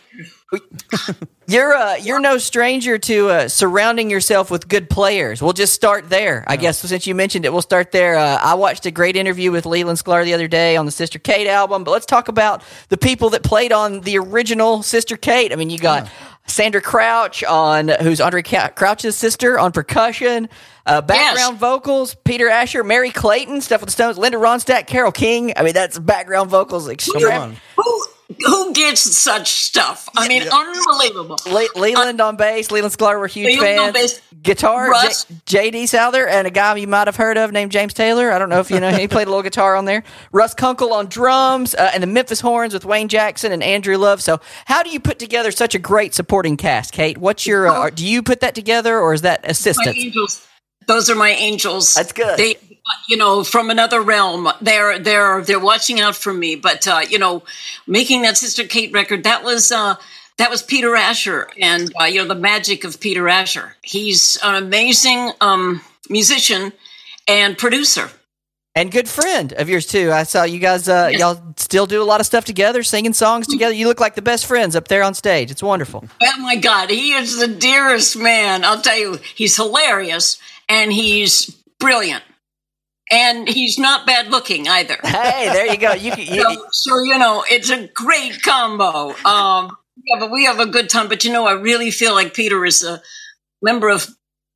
You're 1.49 1.73
uh, 1.73 1.95
you're 1.95 2.19
no 2.19 2.39
stranger 2.39 2.97
to 2.97 3.29
uh, 3.29 3.47
surrounding 3.47 4.09
yourself 4.09 4.51
with 4.51 4.67
good 4.67 4.89
players. 4.89 5.41
We'll 5.41 5.53
just 5.53 5.73
start 5.73 6.09
there. 6.09 6.43
I 6.45 6.57
guess 6.57 6.79
since 6.79 7.07
you 7.07 7.15
mentioned 7.15 7.45
it, 7.45 7.53
we'll 7.53 7.61
start 7.61 7.93
there. 7.93 8.17
Uh, 8.17 8.37
I 8.41 8.55
watched 8.55 8.85
a 8.85 8.91
great 8.91 9.15
interview 9.15 9.49
with 9.53 9.65
Leland 9.65 9.97
Sklar 9.97 10.25
the 10.25 10.33
other 10.33 10.49
day 10.49 10.75
on 10.75 10.85
the 10.85 10.91
Sister 10.91 11.19
Kate 11.19 11.47
album, 11.47 11.85
but 11.85 11.91
let's 11.91 12.05
talk 12.05 12.27
about 12.27 12.63
the 12.89 12.97
people 12.97 13.29
that 13.29 13.43
played 13.43 13.71
on 13.71 14.01
the 14.01 14.17
original 14.17 14.83
Sister 14.83 15.15
Kate. 15.15 15.53
I 15.53 15.55
mean, 15.55 15.69
you 15.69 15.79
got 15.79 16.09
Sandra 16.47 16.81
Crouch 16.81 17.45
on 17.45 17.87
who's 17.87 18.19
Andre 18.19 18.41
Crouch's 18.41 19.15
sister 19.15 19.57
on 19.57 19.71
percussion, 19.71 20.49
uh, 20.85 20.99
background 20.99 21.59
vocals, 21.59 22.15
Peter 22.25 22.49
Asher, 22.49 22.83
Merry 22.83 23.11
Clayton, 23.11 23.61
stuff 23.61 23.79
with 23.79 23.87
the 23.87 23.93
Stones, 23.93 24.17
Linda 24.17 24.37
Ronstadt, 24.37 24.85
Carole 24.87 25.13
King. 25.13 25.53
I 25.55 25.63
mean, 25.63 25.73
that's 25.73 25.97
background 25.97 26.49
vocals 26.49 26.89
extreme. 26.89 27.55
who 27.77 28.05
who 28.45 28.73
gets 28.73 28.99
such 29.01 29.49
stuff? 29.51 30.09
I 30.15 30.27
mean, 30.27 30.43
unbelievable. 30.47 31.37
Le- 31.45 31.79
Leland 31.79 32.19
on 32.19 32.35
bass. 32.35 32.71
Leland 32.71 32.93
Sklar 32.93 33.19
were 33.19 33.27
huge 33.27 33.59
Leland 33.59 33.79
on 33.79 33.93
fans. 33.93 34.13
bass. 34.13 34.21
Guitar, 34.41 34.89
Russ. 34.89 35.25
J- 35.45 35.71
JD 35.71 35.87
Souther, 35.87 36.27
and 36.27 36.45
a 36.45 36.51
guy 36.51 36.75
you 36.75 36.87
might 36.87 37.07
have 37.07 37.15
heard 37.15 37.37
of 37.37 37.51
named 37.51 37.71
James 37.71 37.93
Taylor. 37.93 38.31
I 38.31 38.39
don't 38.39 38.49
know 38.49 38.59
if 38.59 38.69
you 38.69 38.79
know. 38.79 38.91
He 38.91 39.07
played 39.07 39.27
a 39.27 39.29
little 39.29 39.43
guitar 39.43 39.75
on 39.75 39.85
there. 39.85 40.03
Russ 40.31 40.53
Kunkel 40.53 40.93
on 40.93 41.07
drums, 41.07 41.73
uh, 41.73 41.91
and 41.93 42.03
the 42.03 42.07
Memphis 42.07 42.41
Horns 42.41 42.73
with 42.73 42.85
Wayne 42.85 43.07
Jackson 43.07 43.51
and 43.51 43.63
Andrew 43.63 43.97
Love. 43.97 44.21
So, 44.21 44.39
how 44.65 44.83
do 44.83 44.89
you 44.89 44.99
put 44.99 45.19
together 45.19 45.51
such 45.51 45.73
a 45.75 45.79
great 45.79 46.13
supporting 46.13 46.57
cast, 46.57 46.91
Kate? 46.93 47.17
What's 47.17 47.47
your? 47.47 47.67
Uh, 47.67 47.89
do 47.89 48.05
you 48.05 48.21
put 48.21 48.41
that 48.41 48.55
together, 48.55 48.99
or 48.99 49.13
is 49.13 49.21
that 49.21 49.43
my 49.43 49.49
assistance? 49.49 49.97
angels. 49.97 50.47
Those 50.87 51.09
are 51.09 51.15
my 51.15 51.31
angels. 51.31 51.95
That's 51.95 52.13
good. 52.13 52.37
They, 52.37 52.55
you 53.07 53.17
know, 53.17 53.43
from 53.43 53.69
another 53.69 54.01
realm. 54.01 54.49
They're 54.61 54.99
they're 54.99 55.41
they're 55.41 55.59
watching 55.59 55.99
out 55.99 56.15
for 56.15 56.33
me. 56.33 56.55
But 56.55 56.87
uh, 56.87 57.01
you 57.07 57.19
know, 57.19 57.43
making 57.85 58.21
that 58.23 58.37
Sister 58.37 58.63
Kate 58.63 58.91
record 58.93 59.23
that 59.23 59.43
was 59.43 59.71
uh, 59.71 59.95
that 60.37 60.49
was 60.49 60.61
Peter 60.63 60.95
Asher, 60.95 61.49
and 61.59 61.91
uh, 61.99 62.05
you 62.05 62.19
know 62.21 62.27
the 62.27 62.35
magic 62.35 62.83
of 62.83 62.99
Peter 62.99 63.27
Asher. 63.27 63.75
He's 63.81 64.37
an 64.43 64.55
amazing 64.55 65.31
um, 65.41 65.81
musician 66.09 66.73
and 67.27 67.57
producer. 67.57 68.09
And 68.75 68.91
good 68.91 69.09
friend 69.09 69.53
of 69.53 69.69
yours 69.69 69.87
too. 69.87 70.11
I 70.11 70.21
saw 70.21 70.43
you 70.43 70.59
guys. 70.59 70.87
Uh, 70.87 71.09
Yes. 71.11 71.19
Y'all 71.19 71.41
still 71.55 71.87
do 71.87 71.99
a 71.99 72.05
lot 72.05 72.19
of 72.19 72.27
stuff 72.27 72.45
together, 72.45 72.83
singing 72.83 73.13
songs 73.13 73.47
together. 73.47 73.73
You 73.73 73.87
look 73.87 73.99
like 73.99 74.13
the 74.13 74.21
best 74.21 74.45
friends 74.45 74.75
up 74.75 74.87
there 74.87 75.01
on 75.01 75.15
stage. 75.15 75.49
It's 75.49 75.63
wonderful. 75.63 76.05
Oh 76.21 76.41
my 76.41 76.57
God, 76.57 76.91
he 76.91 77.13
is 77.13 77.39
the 77.39 77.47
dearest 77.47 78.15
man. 78.17 78.63
I'll 78.63 78.79
tell 78.79 78.95
you, 78.97 79.17
he's 79.33 79.55
hilarious 79.55 80.37
and 80.69 80.93
he's 80.93 81.49
brilliant, 81.79 82.23
and 83.11 83.47
he's 83.47 83.77
not 83.77 84.05
bad 84.05 84.27
looking 84.27 84.67
either. 84.67 84.97
Hey, 85.03 85.49
there 85.51 85.67
you 85.67 85.77
go. 85.77 85.93
You, 85.93 86.13
you, 86.17 86.43
so, 86.43 86.65
so 86.71 87.03
you 87.03 87.17
know 87.17 87.43
it's 87.49 87.69
a 87.69 87.87
great 87.87 88.41
combo 88.41 89.09
um 89.25 89.75
yeah 90.05 90.19
but 90.19 90.31
we 90.31 90.45
have 90.45 90.59
a 90.59 90.65
good 90.65 90.89
time 90.89 91.07
but 91.07 91.23
you 91.23 91.31
know 91.31 91.45
i 91.45 91.53
really 91.53 91.91
feel 91.91 92.13
like 92.13 92.33
peter 92.33 92.65
is 92.65 92.83
a 92.83 93.01
member 93.61 93.89
of 93.89 94.07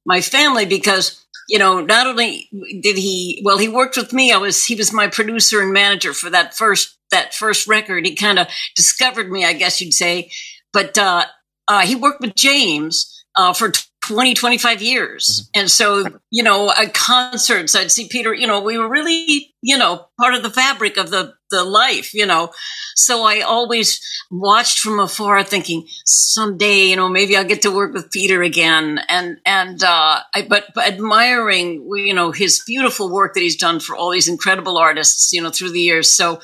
my 0.05 0.21
family 0.21 0.65
because 0.65 1.25
you 1.49 1.59
know 1.59 1.81
not 1.81 2.07
only 2.07 2.49
did 2.81 2.97
he 2.97 3.41
well 3.43 3.57
he 3.57 3.67
worked 3.67 3.97
with 3.97 4.13
me 4.13 4.31
i 4.31 4.37
was 4.37 4.65
he 4.65 4.75
was 4.75 4.93
my 4.93 5.07
producer 5.07 5.61
and 5.61 5.73
manager 5.73 6.13
for 6.13 6.29
that 6.29 6.55
first 6.55 6.97
that 7.11 7.33
first 7.33 7.67
record 7.67 8.05
he 8.05 8.15
kind 8.15 8.39
of 8.39 8.47
discovered 8.75 9.31
me 9.31 9.45
i 9.45 9.53
guess 9.53 9.81
you'd 9.81 9.93
say 9.93 10.29
but 10.73 10.97
uh, 10.97 11.25
uh 11.67 11.81
he 11.81 11.95
worked 11.95 12.21
with 12.21 12.35
james 12.35 13.25
uh 13.35 13.53
for 13.53 13.71
20 14.11 14.33
25 14.33 14.81
years. 14.81 15.49
And 15.55 15.71
so 15.71 16.05
you 16.29 16.43
know 16.43 16.71
at 16.71 16.93
concerts 16.93 17.75
i'd 17.75 17.91
see 17.91 18.07
peter 18.09 18.33
you 18.33 18.45
know 18.45 18.59
we 18.61 18.77
were 18.77 18.89
really 18.89 19.53
you 19.61 19.77
know 19.77 20.05
part 20.19 20.33
of 20.33 20.43
the 20.43 20.49
fabric 20.49 20.97
of 20.97 21.09
the 21.09 21.33
the 21.49 21.63
life 21.63 22.13
you 22.13 22.25
know. 22.25 22.51
So 22.95 23.23
i 23.23 23.39
always 23.39 24.01
watched 24.29 24.79
from 24.79 24.99
afar 24.99 25.43
thinking 25.43 25.87
someday 26.05 26.89
you 26.89 26.95
know 26.97 27.07
maybe 27.07 27.37
i'll 27.37 27.45
get 27.45 27.61
to 27.61 27.71
work 27.71 27.93
with 27.93 28.11
peter 28.11 28.41
again. 28.41 28.99
And 29.07 29.37
and 29.45 29.81
uh 29.81 30.19
i 30.35 30.41
but, 30.47 30.65
but 30.75 30.87
admiring 30.87 31.87
you 31.95 32.13
know 32.13 32.31
his 32.31 32.61
beautiful 32.67 33.09
work 33.09 33.33
that 33.33 33.41
he's 33.41 33.55
done 33.55 33.79
for 33.79 33.95
all 33.95 34.11
these 34.11 34.27
incredible 34.27 34.77
artists 34.77 35.31
you 35.31 35.41
know 35.41 35.51
through 35.51 35.71
the 35.71 35.79
years. 35.79 36.11
So 36.11 36.41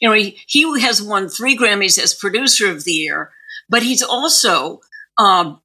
you 0.00 0.08
know 0.08 0.14
he, 0.14 0.38
he 0.46 0.80
has 0.80 1.02
won 1.02 1.28
three 1.28 1.56
grammys 1.56 2.02
as 2.02 2.14
producer 2.14 2.70
of 2.70 2.84
the 2.84 2.92
year 2.92 3.30
but 3.68 3.82
he's 3.82 4.02
also 4.02 4.80
um 5.18 5.60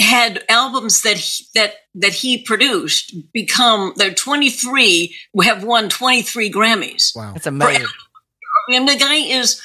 had 0.00 0.44
albums 0.48 1.02
that 1.02 1.16
he, 1.16 1.44
that 1.54 1.74
that 1.94 2.12
he 2.12 2.42
produced 2.42 3.14
become 3.32 3.92
they're 3.96 4.12
23 4.12 5.14
have 5.42 5.64
won 5.64 5.88
23 5.88 6.50
Grammys. 6.50 7.16
Wow. 7.16 7.32
that's 7.32 7.46
amazing. 7.46 7.86
And 8.68 8.88
the 8.88 8.96
guy 8.96 9.16
is 9.16 9.60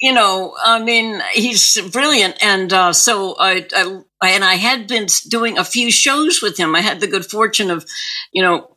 you 0.00 0.12
know, 0.12 0.54
I 0.62 0.82
mean, 0.82 1.22
he's 1.32 1.80
brilliant 1.90 2.36
and 2.42 2.72
uh 2.72 2.92
so 2.92 3.36
I, 3.38 3.66
I 3.74 4.02
and 4.22 4.44
I 4.44 4.54
had 4.54 4.86
been 4.86 5.06
doing 5.28 5.58
a 5.58 5.64
few 5.64 5.90
shows 5.90 6.40
with 6.40 6.56
him. 6.56 6.74
I 6.74 6.80
had 6.80 7.00
the 7.00 7.06
good 7.06 7.26
fortune 7.26 7.70
of, 7.70 7.84
you 8.32 8.42
know, 8.42 8.76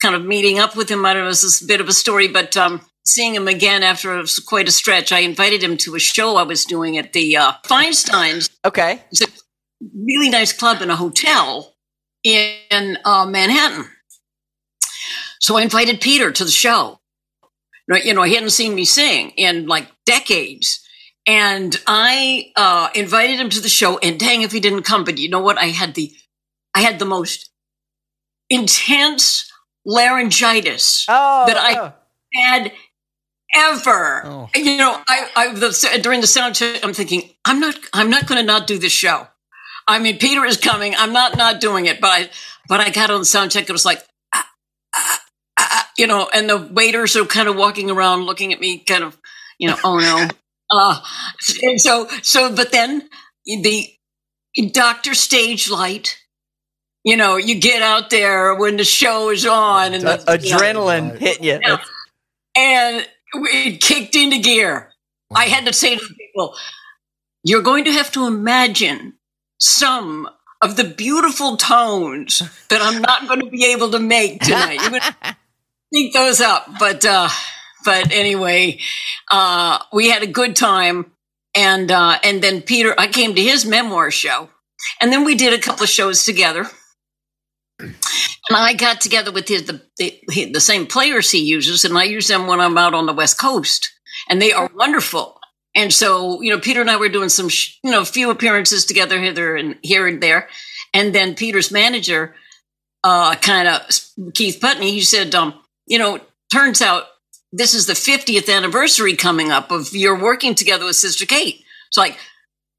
kind 0.00 0.14
of 0.14 0.24
meeting 0.24 0.58
up 0.58 0.76
with 0.76 0.90
him. 0.90 1.04
I 1.04 1.14
don't 1.14 1.24
know, 1.24 1.30
it's 1.30 1.62
a 1.62 1.66
bit 1.66 1.80
of 1.80 1.88
a 1.88 1.92
story, 1.92 2.28
but 2.28 2.56
um 2.56 2.80
seeing 3.04 3.34
him 3.34 3.48
again 3.48 3.82
after 3.82 4.22
quite 4.46 4.68
a 4.68 4.72
stretch. 4.72 5.10
I 5.12 5.20
invited 5.20 5.62
him 5.62 5.76
to 5.78 5.96
a 5.96 5.98
show 5.98 6.36
I 6.36 6.44
was 6.44 6.64
doing 6.64 6.96
at 6.96 7.12
the 7.12 7.36
uh 7.36 7.52
Feinstein's 7.64 8.48
Okay. 8.64 9.02
Really 9.94 10.30
nice 10.30 10.52
club 10.52 10.82
in 10.82 10.90
a 10.90 10.96
hotel 10.96 11.74
in 12.22 12.98
uh, 13.04 13.26
Manhattan. 13.26 13.86
So 15.40 15.56
I 15.56 15.62
invited 15.62 16.00
Peter 16.00 16.30
to 16.30 16.44
the 16.44 16.50
show. 16.50 17.00
You 17.88 18.14
know, 18.14 18.22
he 18.22 18.34
hadn't 18.34 18.50
seen 18.50 18.74
me 18.74 18.84
sing 18.84 19.30
in 19.30 19.66
like 19.66 19.90
decades. 20.06 20.80
And 21.26 21.76
I 21.86 22.52
uh, 22.56 22.88
invited 22.94 23.38
him 23.38 23.48
to 23.50 23.60
the 23.60 23.68
show, 23.68 23.98
and 23.98 24.18
dang 24.18 24.42
if 24.42 24.50
he 24.50 24.58
didn't 24.58 24.82
come. 24.82 25.04
But 25.04 25.18
you 25.18 25.28
know 25.28 25.40
what? 25.40 25.56
I 25.58 25.66
had 25.66 25.94
the, 25.94 26.12
I 26.74 26.80
had 26.80 26.98
the 26.98 27.04
most 27.04 27.50
intense 28.50 29.48
laryngitis 29.84 31.06
Oh, 31.08 31.44
that 31.46 31.56
I 31.56 31.78
oh. 31.78 31.92
had 32.34 32.72
ever. 33.54 34.22
Oh. 34.24 34.50
You 34.54 34.76
know, 34.76 35.00
I, 35.08 35.28
I 35.36 35.54
the, 35.54 36.00
during 36.02 36.20
the 36.20 36.26
sound 36.26 36.56
check, 36.56 36.84
I'm 36.84 36.94
thinking, 36.94 37.30
I'm 37.44 37.60
not, 37.60 37.76
I'm 37.92 38.10
not 38.10 38.26
going 38.26 38.40
to 38.40 38.46
not 38.46 38.66
do 38.66 38.78
this 38.78 38.92
show. 38.92 39.28
I 39.86 39.98
mean, 39.98 40.18
Peter 40.18 40.44
is 40.44 40.56
coming. 40.56 40.94
I'm 40.96 41.12
not 41.12 41.36
not 41.36 41.60
doing 41.60 41.86
it, 41.86 42.00
but 42.00 42.08
I, 42.08 42.30
but 42.68 42.80
I 42.80 42.90
got 42.90 43.10
on 43.10 43.20
the 43.20 43.24
sound 43.24 43.50
check. 43.50 43.68
It 43.68 43.72
was 43.72 43.84
like, 43.84 44.02
ah, 44.34 44.48
ah, 44.94 45.20
ah, 45.58 45.90
you 45.98 46.06
know, 46.06 46.28
and 46.32 46.48
the 46.48 46.58
waiters 46.58 47.16
are 47.16 47.24
kind 47.24 47.48
of 47.48 47.56
walking 47.56 47.90
around 47.90 48.22
looking 48.22 48.52
at 48.52 48.60
me, 48.60 48.78
kind 48.78 49.04
of, 49.04 49.18
you 49.58 49.68
know, 49.68 49.76
oh 49.84 49.98
no. 49.98 50.28
Uh, 50.74 50.98
and 51.64 51.78
so, 51.78 52.08
so, 52.22 52.54
but 52.56 52.72
then 52.72 53.06
the 53.44 53.86
Doctor 54.70 55.12
Stage 55.14 55.68
Light, 55.70 56.16
you 57.04 57.14
know, 57.14 57.36
you 57.36 57.60
get 57.60 57.82
out 57.82 58.08
there 58.08 58.54
when 58.54 58.78
the 58.78 58.84
show 58.84 59.28
is 59.28 59.44
on 59.44 59.92
and 59.92 60.02
the, 60.02 60.40
you 60.42 60.50
know, 60.50 60.56
Adrenaline 60.56 61.18
hitting 61.18 61.44
you. 61.44 61.58
Yeah. 61.62 61.76
and 62.56 63.06
it 63.34 63.82
kicked 63.82 64.16
into 64.16 64.38
gear. 64.38 64.90
I 65.34 65.44
had 65.44 65.66
to 65.66 65.74
say 65.74 65.96
to 65.96 66.14
people, 66.18 66.54
you're 67.44 67.60
going 67.60 67.84
to 67.84 67.92
have 67.92 68.10
to 68.12 68.26
imagine 68.26 69.18
some 69.62 70.28
of 70.60 70.76
the 70.76 70.84
beautiful 70.84 71.56
tones 71.56 72.42
that 72.68 72.82
I'm 72.82 73.00
not 73.00 73.28
going 73.28 73.40
to 73.40 73.50
be 73.50 73.66
able 73.66 73.90
to 73.92 74.00
make 74.00 74.40
tonight. 74.40 74.80
You're 74.80 74.90
going 74.90 75.02
to 75.02 75.36
think 75.92 76.14
those 76.14 76.40
up, 76.40 76.66
but 76.78 77.04
uh, 77.04 77.28
but 77.84 78.12
anyway, 78.12 78.80
uh, 79.30 79.78
we 79.92 80.10
had 80.10 80.22
a 80.22 80.26
good 80.26 80.56
time, 80.56 81.12
and 81.54 81.90
uh, 81.90 82.18
and 82.24 82.42
then 82.42 82.62
Peter, 82.62 82.94
I 82.98 83.06
came 83.06 83.34
to 83.34 83.42
his 83.42 83.64
memoir 83.64 84.10
show, 84.10 84.50
and 85.00 85.12
then 85.12 85.24
we 85.24 85.34
did 85.34 85.52
a 85.52 85.62
couple 85.62 85.84
of 85.84 85.88
shows 85.88 86.24
together. 86.24 86.66
And 87.78 88.56
I 88.56 88.74
got 88.74 89.00
together 89.00 89.32
with 89.32 89.48
his 89.48 89.64
the, 89.64 89.80
the 89.96 90.52
the 90.52 90.60
same 90.60 90.86
players 90.86 91.30
he 91.30 91.38
uses, 91.38 91.84
and 91.84 91.96
I 91.96 92.04
use 92.04 92.26
them 92.26 92.46
when 92.46 92.60
I'm 92.60 92.78
out 92.78 92.94
on 92.94 93.06
the 93.06 93.12
West 93.12 93.38
Coast, 93.38 93.92
and 94.28 94.42
they 94.42 94.52
are 94.52 94.70
wonderful. 94.74 95.38
And 95.74 95.92
so, 95.92 96.42
you 96.42 96.50
know, 96.50 96.60
Peter 96.60 96.80
and 96.80 96.90
I 96.90 96.96
were 96.96 97.08
doing 97.08 97.28
some, 97.28 97.48
sh- 97.48 97.78
you 97.82 97.90
know, 97.90 98.04
few 98.04 98.30
appearances 98.30 98.84
together 98.84 99.18
hither 99.18 99.56
and 99.56 99.76
here 99.82 100.06
and 100.06 100.22
there. 100.22 100.48
And 100.92 101.14
then 101.14 101.34
Peter's 101.34 101.70
manager, 101.70 102.34
uh, 103.02 103.34
kind 103.36 103.68
of 103.68 103.80
Keith 104.34 104.60
Putney, 104.60 104.90
he 104.92 105.00
said, 105.00 105.34
um, 105.34 105.54
you 105.86 105.98
know, 105.98 106.20
turns 106.52 106.82
out 106.82 107.04
this 107.52 107.74
is 107.74 107.86
the 107.86 107.94
50th 107.94 108.54
anniversary 108.54 109.16
coming 109.16 109.50
up 109.50 109.70
of 109.70 109.94
your 109.94 110.18
working 110.18 110.54
together 110.54 110.84
with 110.84 110.96
Sister 110.96 111.26
Kate. 111.26 111.64
It's 111.88 111.96
like, 111.96 112.18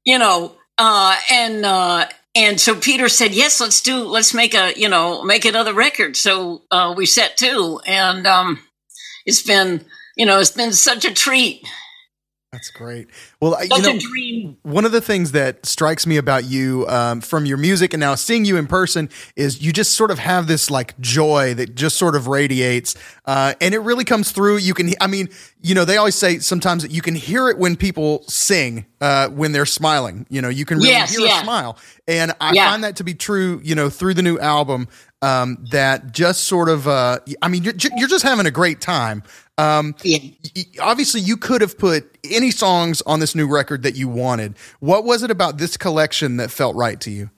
you 0.04 0.18
know, 0.18 0.56
uh, 0.78 1.16
and, 1.30 1.64
uh, 1.64 2.06
and 2.36 2.60
so 2.60 2.74
Peter 2.74 3.08
said, 3.08 3.32
yes, 3.32 3.60
let's 3.60 3.80
do, 3.80 4.04
let's 4.04 4.34
make 4.34 4.54
a, 4.54 4.72
you 4.76 4.88
know, 4.88 5.22
make 5.22 5.44
another 5.44 5.72
record. 5.72 6.16
So, 6.16 6.62
uh, 6.70 6.94
we 6.96 7.06
set 7.06 7.36
two 7.36 7.80
and, 7.86 8.26
um, 8.26 8.60
it's 9.26 9.42
been, 9.42 9.84
you 10.16 10.26
know, 10.26 10.38
it's 10.38 10.50
been 10.50 10.72
such 10.72 11.04
a 11.04 11.14
treat, 11.14 11.66
That's 12.54 12.70
great. 12.70 13.08
Well, 13.40 13.56
I- 13.56 13.62
you 13.64 13.82
know, 13.82 14.54
one 14.62 14.84
of 14.84 14.92
the 14.92 15.00
things 15.00 15.32
that 15.32 15.66
strikes 15.66 16.06
me 16.06 16.18
about 16.18 16.44
you 16.44 16.86
um, 16.88 17.20
from 17.20 17.46
your 17.46 17.56
music 17.56 17.92
and 17.92 18.00
now 18.00 18.14
seeing 18.14 18.44
you 18.44 18.56
in 18.56 18.68
person 18.68 19.08
is 19.34 19.60
you 19.60 19.72
just 19.72 19.96
sort 19.96 20.12
of 20.12 20.20
have 20.20 20.46
this 20.46 20.70
like 20.70 20.96
joy 21.00 21.52
that 21.54 21.74
just 21.74 21.96
sort 21.96 22.14
of 22.14 22.28
radiates 22.28 22.94
uh, 23.26 23.54
and 23.60 23.74
it 23.74 23.80
really 23.80 24.04
comes 24.04 24.30
through 24.30 24.58
you 24.58 24.72
can 24.72 24.90
i 25.00 25.06
mean 25.08 25.28
you 25.62 25.74
know 25.74 25.84
they 25.84 25.96
always 25.96 26.14
say 26.14 26.38
sometimes 26.38 26.82
that 26.82 26.92
you 26.92 27.02
can 27.02 27.14
hear 27.16 27.48
it 27.48 27.58
when 27.58 27.74
people 27.74 28.22
sing 28.28 28.84
uh, 29.00 29.28
when 29.30 29.50
they're 29.52 29.66
smiling 29.66 30.26
you 30.30 30.40
know 30.40 30.48
you 30.48 30.64
can 30.64 30.78
really 30.78 30.90
Yes, 30.90 31.16
hear 31.16 31.26
yeah. 31.26 31.40
a 31.40 31.42
smile 31.42 31.76
and 32.06 32.32
i 32.40 32.52
Yeah. 32.52 32.70
find 32.70 32.84
that 32.84 32.96
to 32.96 33.04
be 33.04 33.14
true 33.14 33.60
you 33.64 33.74
know 33.74 33.90
through 33.90 34.14
the 34.14 34.22
new 34.22 34.38
album 34.38 34.86
um, 35.24 35.58
that 35.70 36.12
just 36.12 36.44
sort 36.44 36.68
of 36.68 36.86
uh, 36.86 37.18
i 37.42 37.48
mean 37.48 37.62
you're, 37.64 37.74
you're 37.96 38.08
just 38.08 38.24
having 38.24 38.46
a 38.46 38.50
great 38.50 38.80
time 38.80 39.22
um, 39.56 39.94
Yeah. 40.02 40.18
y- 40.56 40.64
obviously 40.80 41.20
you 41.20 41.36
could 41.36 41.60
have 41.60 41.78
put 41.78 42.18
any 42.28 42.50
songs 42.50 43.02
on 43.02 43.20
this 43.20 43.34
new 43.36 43.46
record 43.46 43.84
that 43.84 43.94
you 43.94 44.08
wanted. 44.08 44.56
What 44.80 45.04
was 45.04 45.22
it 45.22 45.30
about 45.30 45.58
this 45.58 45.76
collection 45.76 46.38
that 46.38 46.50
felt 46.50 46.74
right 46.74 46.98
to 47.02 47.10
you? 47.12 47.30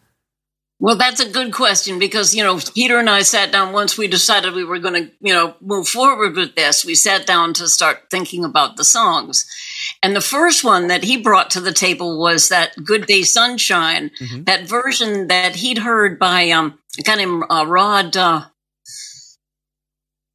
Well, 0.79 0.97
that's 0.97 1.21
a 1.21 1.31
good 1.31 1.53
question 1.53 1.99
because, 1.99 2.35
you 2.35 2.45
know, 2.45 2.59
Peter 2.75 2.99
and 2.99 3.09
I 3.09 3.23
sat 3.23 3.51
down 3.51 3.73
once 3.73 3.97
we 3.97 4.09
decided 4.09 4.53
we 4.53 4.63
were 4.63 4.79
going 4.79 5.07
to, 5.07 5.11
you 5.21 5.33
know, 5.33 5.55
move 5.63 5.89
forward 5.89 6.37
with 6.37 6.55
this. 6.55 6.85
We 6.85 6.95
sat 6.95 7.27
down 7.27 7.55
to 7.55 7.67
start 7.67 8.11
thinking 8.11 8.45
about 8.45 8.77
the 8.77 8.85
songs. 8.85 9.47
And 10.03 10.15
the 10.15 10.21
first 10.21 10.65
one 10.65 10.89
that 10.89 11.03
he 11.03 11.17
brought 11.17 11.49
to 11.51 11.61
the 11.61 11.73
table 11.73 12.21
was 12.21 12.51
that 12.51 12.73
Good 12.85 13.07
Day 13.07 13.23
Sunshine, 13.23 14.11
that 14.45 14.69
version 14.69 15.29
that 15.29 15.57
he'd 15.57 15.79
heard 15.79 16.19
by 16.19 16.51
um, 16.51 16.79
a 16.99 17.03
guy 17.03 17.15
named 17.17 17.45
uh, 17.49 17.65
Rod, 17.67 18.15
uh, 18.15 18.43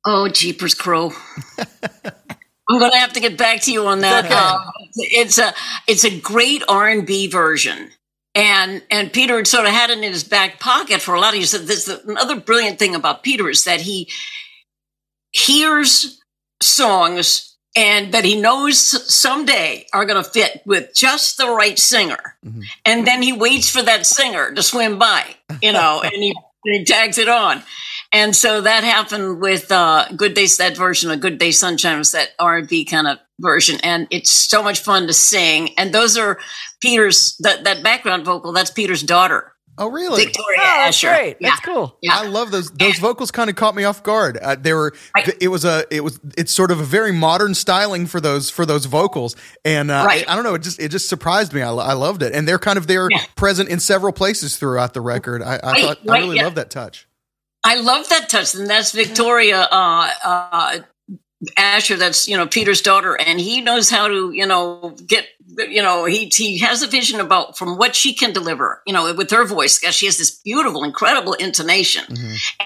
oh, 0.06 0.28
Jeepers 0.28 0.74
Crow. 0.74 1.12
I'm 2.70 2.80
going 2.80 2.92
to 2.92 2.98
have 2.98 3.14
to 3.14 3.20
get 3.20 3.38
back 3.38 3.62
to 3.62 3.72
you 3.72 3.86
on 3.86 4.00
that. 4.00 4.26
okay. 4.26 4.34
Uh, 4.36 4.72
it's 4.96 5.38
a 5.38 5.54
it's 5.88 6.04
a 6.04 6.20
great 6.20 6.64
R 6.68 6.88
and 6.88 7.06
B 7.06 7.28
version, 7.28 7.92
and 8.34 8.82
and 8.90 9.12
Peter 9.12 9.38
had 9.38 9.48
sort 9.48 9.66
of 9.66 9.72
had 9.72 9.90
it 9.90 9.98
in 9.98 10.12
his 10.12 10.24
back 10.24 10.60
pocket 10.60 11.02
for 11.02 11.16
a 11.16 11.20
lot 11.20 11.34
of 11.34 11.40
years. 11.40 11.52
This 11.52 11.88
another 11.88 12.40
brilliant 12.40 12.80
thing 12.80 12.96
about 12.96 13.24
Peter 13.24 13.50
is 13.50 13.66
that 13.66 13.82
he 13.82 14.10
hears 15.32 16.20
songs 16.62 17.58
and 17.76 18.14
that 18.14 18.26
he 18.26 18.40
knows 18.40 18.80
someday 19.14 19.86
are 19.94 20.06
going 20.06 20.22
to 20.22 20.30
fit 20.30 20.62
with 20.66 20.94
just 20.94 21.38
the 21.38 21.50
right 21.50 21.80
singer, 21.80 22.36
mm-hmm. 22.46 22.62
and 22.86 23.06
then 23.08 23.22
he 23.22 23.34
waits 23.34 23.70
for 23.70 23.82
that 23.82 24.06
singer 24.06 24.54
to 24.54 24.64
swim 24.64 25.00
by, 25.00 25.24
you 25.62 25.72
know, 25.72 26.02
and 26.04 26.14
he, 26.14 26.36
he 26.64 26.86
tags 26.86 27.18
it 27.18 27.30
on. 27.30 27.64
And 28.14 28.36
so 28.36 28.62
that 28.62 28.84
happened 28.84 29.40
with 29.42 29.72
uh, 29.72 30.08
Good 30.16 30.34
Day, 30.34 30.46
that 30.58 30.76
version 30.76 31.12
of 31.12 31.20
Good 31.22 31.38
Day 31.38 31.52
Sunshine 31.52 31.98
was 31.98 32.12
that 32.12 32.30
R&B 32.40 32.86
kind 32.86 33.08
of 33.08 33.20
version. 33.40 33.80
And 33.84 34.08
it's 34.12 34.32
so 34.32 34.62
much 34.62 34.80
fun 34.82 35.08
to 35.08 35.14
sing. 35.14 35.70
And 35.78 35.94
those 35.94 36.18
are 36.18 36.38
Peter's, 36.82 37.36
that, 37.40 37.64
that 37.64 37.84
background 37.84 38.26
vocal, 38.26 38.52
that's 38.52 38.72
Peter's 38.72 39.02
daughter, 39.04 39.54
Oh, 39.78 39.90
really? 39.90 40.26
Victoria 40.26 40.60
Oh, 40.60 40.64
that's 40.84 40.98
Asher. 40.98 41.08
great. 41.16 41.38
Yeah. 41.40 41.50
That's 41.52 41.62
cool. 41.62 41.98
Yeah. 42.02 42.12
I 42.14 42.28
love 42.28 42.52
those. 42.52 42.70
Those 42.72 43.00
vocals 43.00 43.32
kind 43.32 43.50
of 43.50 43.56
caught 43.56 43.74
me 43.74 43.86
off 43.86 44.04
guard. 44.04 44.38
Uh, 44.38 44.56
they 44.60 44.74
were. 44.74 44.94
Right. 45.16 45.34
It 45.42 45.48
was 45.48 45.64
a. 45.64 45.86
It 45.90 46.04
was. 46.04 46.20
It's 46.38 46.52
sort 46.52 46.72
of 46.72 46.82
a 46.82 46.84
very 46.84 47.14
modern 47.14 47.56
styling 47.56 48.06
for 48.06 48.20
those 48.20 48.50
for 48.50 48.66
those 48.66 48.86
vocals, 48.86 49.36
and 49.64 49.90
uh, 49.90 50.04
Right. 50.06 50.28
I, 50.28 50.34
I 50.34 50.36
don't 50.36 50.44
know. 50.44 50.54
It 50.56 50.62
just 50.62 50.80
it 50.80 50.90
just 50.90 51.08
surprised 51.08 51.54
me. 51.54 51.62
I, 51.62 51.72
I 51.72 51.94
loved 51.94 52.22
it, 52.22 52.34
and 52.34 52.46
they're 52.48 52.60
kind 52.60 52.78
of 52.78 52.86
they're 52.86 53.08
Yeah. 53.10 53.24
present 53.38 53.70
in 53.70 53.80
several 53.80 54.12
places 54.12 54.58
throughout 54.58 54.94
the 54.94 55.02
record. 55.02 55.42
I, 55.42 55.56
I 55.64 55.72
Right, 55.72 55.84
thought 55.86 55.98
I 56.10 56.20
really 56.20 56.36
yeah. 56.36 56.44
love 56.44 56.56
that 56.56 56.70
touch. 56.70 57.08
I 57.64 57.76
love 57.76 58.10
that 58.10 58.30
touch, 58.30 58.56
and 58.56 58.70
that's 58.70 58.92
Victoria 58.92 59.68
uh, 59.72 60.10
uh, 60.24 60.80
Asher. 61.58 61.96
That's 61.96 62.28
you 62.28 62.38
know 62.38 62.48
Peter's 62.48 62.82
daughter, 62.82 63.16
and 63.20 63.40
he 63.40 63.62
knows 63.62 63.90
how 63.90 64.08
to 64.08 64.32
you 64.32 64.46
know 64.46 64.96
get 65.06 65.28
you 65.58 65.82
know 65.82 66.06
he 66.06 66.32
he 66.34 66.60
has 66.60 66.82
a 66.82 66.88
vision 66.88 67.20
about 67.20 67.58
from 67.58 67.78
what 67.78 67.96
she 67.96 68.14
can 68.14 68.34
deliver. 68.34 68.82
You 68.88 68.94
know 68.94 69.14
with 69.14 69.30
her 69.32 69.46
voice, 69.46 69.80
she 69.80 70.08
has 70.08 70.18
this 70.18 70.40
beautiful, 70.40 70.84
incredible 70.84 71.34
intonation 71.34 72.04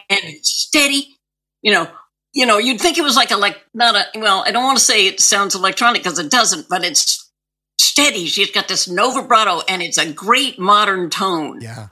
and 0.10 0.24
steady. 0.44 1.18
You 1.62 1.74
know, 1.74 1.88
you 2.34 2.46
know, 2.46 2.58
you'd 2.58 2.80
think 2.80 2.98
it 2.98 3.04
was 3.04 3.16
like 3.16 3.32
a 3.32 3.38
like 3.38 3.58
not 3.74 3.96
a 3.96 4.20
well. 4.20 4.44
I 4.46 4.52
don't 4.52 4.64
want 4.64 4.78
to 4.78 4.84
say 4.84 5.08
it 5.08 5.20
sounds 5.20 5.56
electronic 5.56 6.04
because 6.04 6.20
it 6.20 6.32
doesn't, 6.32 6.70
but 6.70 6.86
it's 6.86 7.30
steady. 7.80 8.28
She's 8.28 8.52
got 8.52 8.68
this 8.68 8.88
no 8.88 9.12
vibrato, 9.12 9.62
and 9.68 9.82
it's 9.82 9.98
a 9.98 10.12
great 10.12 10.60
modern 10.60 11.10
tone. 11.10 11.60
Yeah. 11.62 11.88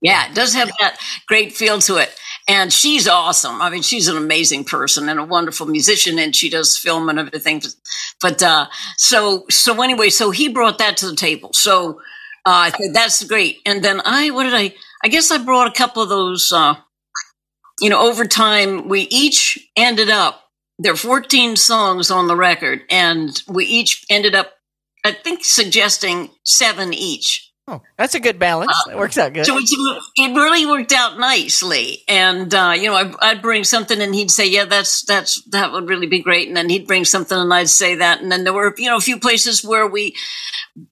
Yeah, 0.00 0.28
it 0.28 0.34
does 0.34 0.52
have 0.54 0.70
that 0.80 0.98
great 1.28 1.52
feel 1.52 1.78
to 1.80 1.96
it. 1.98 2.12
And 2.48 2.72
she's 2.72 3.06
awesome. 3.06 3.62
I 3.62 3.70
mean, 3.70 3.82
she's 3.82 4.08
an 4.08 4.16
amazing 4.16 4.64
person 4.64 5.08
and 5.08 5.20
a 5.20 5.24
wonderful 5.24 5.66
musician, 5.66 6.18
and 6.18 6.34
she 6.34 6.50
does 6.50 6.76
film 6.76 7.08
and 7.08 7.18
everything. 7.18 7.62
But 8.20 8.42
uh, 8.42 8.66
so 8.96 9.44
so 9.48 9.80
anyway, 9.80 10.10
so 10.10 10.30
he 10.30 10.48
brought 10.48 10.78
that 10.78 10.96
to 10.98 11.06
the 11.06 11.16
table. 11.16 11.52
So 11.52 12.00
uh, 12.44 12.66
I 12.66 12.70
think 12.70 12.94
that's 12.94 13.22
great. 13.24 13.60
And 13.64 13.84
then 13.84 14.00
I, 14.04 14.30
what 14.30 14.44
did 14.44 14.54
I? 14.54 14.74
I 15.04 15.08
guess 15.08 15.30
I 15.30 15.38
brought 15.38 15.68
a 15.68 15.72
couple 15.72 16.02
of 16.02 16.08
those. 16.08 16.52
Uh, 16.52 16.74
you 17.80 17.88
know, 17.88 18.00
over 18.00 18.24
time, 18.24 18.88
we 18.88 19.02
each 19.02 19.70
ended 19.76 20.10
up. 20.10 20.40
There 20.78 20.92
are 20.92 20.96
14 20.96 21.56
songs 21.56 22.10
on 22.10 22.26
the 22.26 22.36
record, 22.36 22.82
and 22.90 23.40
we 23.46 23.64
each 23.66 24.04
ended 24.10 24.34
up, 24.34 24.52
I 25.04 25.12
think, 25.12 25.44
suggesting 25.44 26.30
seven 26.44 26.92
each. 26.92 27.51
Oh, 27.68 27.80
that's 27.96 28.16
a 28.16 28.20
good 28.20 28.40
balance. 28.40 28.72
That 28.88 28.98
works 28.98 29.16
out 29.16 29.32
good. 29.32 29.46
So 29.46 29.56
it's, 29.56 29.72
it 30.16 30.34
really 30.34 30.66
worked 30.66 30.92
out 30.92 31.16
nicely, 31.18 32.02
and 32.08 32.52
uh, 32.52 32.74
you 32.76 32.88
know, 32.88 32.94
I, 32.96 33.14
I'd 33.20 33.40
bring 33.40 33.62
something, 33.62 34.00
and 34.02 34.12
he'd 34.12 34.32
say, 34.32 34.48
"Yeah, 34.48 34.64
that's 34.64 35.02
that's 35.02 35.40
that 35.50 35.70
would 35.70 35.88
really 35.88 36.08
be 36.08 36.22
great," 36.22 36.48
and 36.48 36.56
then 36.56 36.68
he'd 36.68 36.88
bring 36.88 37.04
something, 37.04 37.38
and 37.38 37.54
I'd 37.54 37.68
say 37.68 37.94
that, 37.94 38.20
and 38.20 38.32
then 38.32 38.42
there 38.42 38.52
were 38.52 38.74
you 38.78 38.86
know 38.90 38.96
a 38.96 39.00
few 39.00 39.16
places 39.20 39.62
where 39.64 39.86
we, 39.86 40.16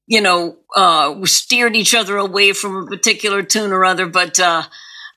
you 0.06 0.20
know, 0.20 0.58
uh, 0.76 1.12
we 1.18 1.26
steered 1.26 1.74
each 1.74 1.92
other 1.92 2.16
away 2.16 2.52
from 2.52 2.76
a 2.76 2.86
particular 2.86 3.42
tune 3.42 3.72
or 3.72 3.84
other, 3.84 4.06
but 4.06 4.38
uh, 4.38 4.62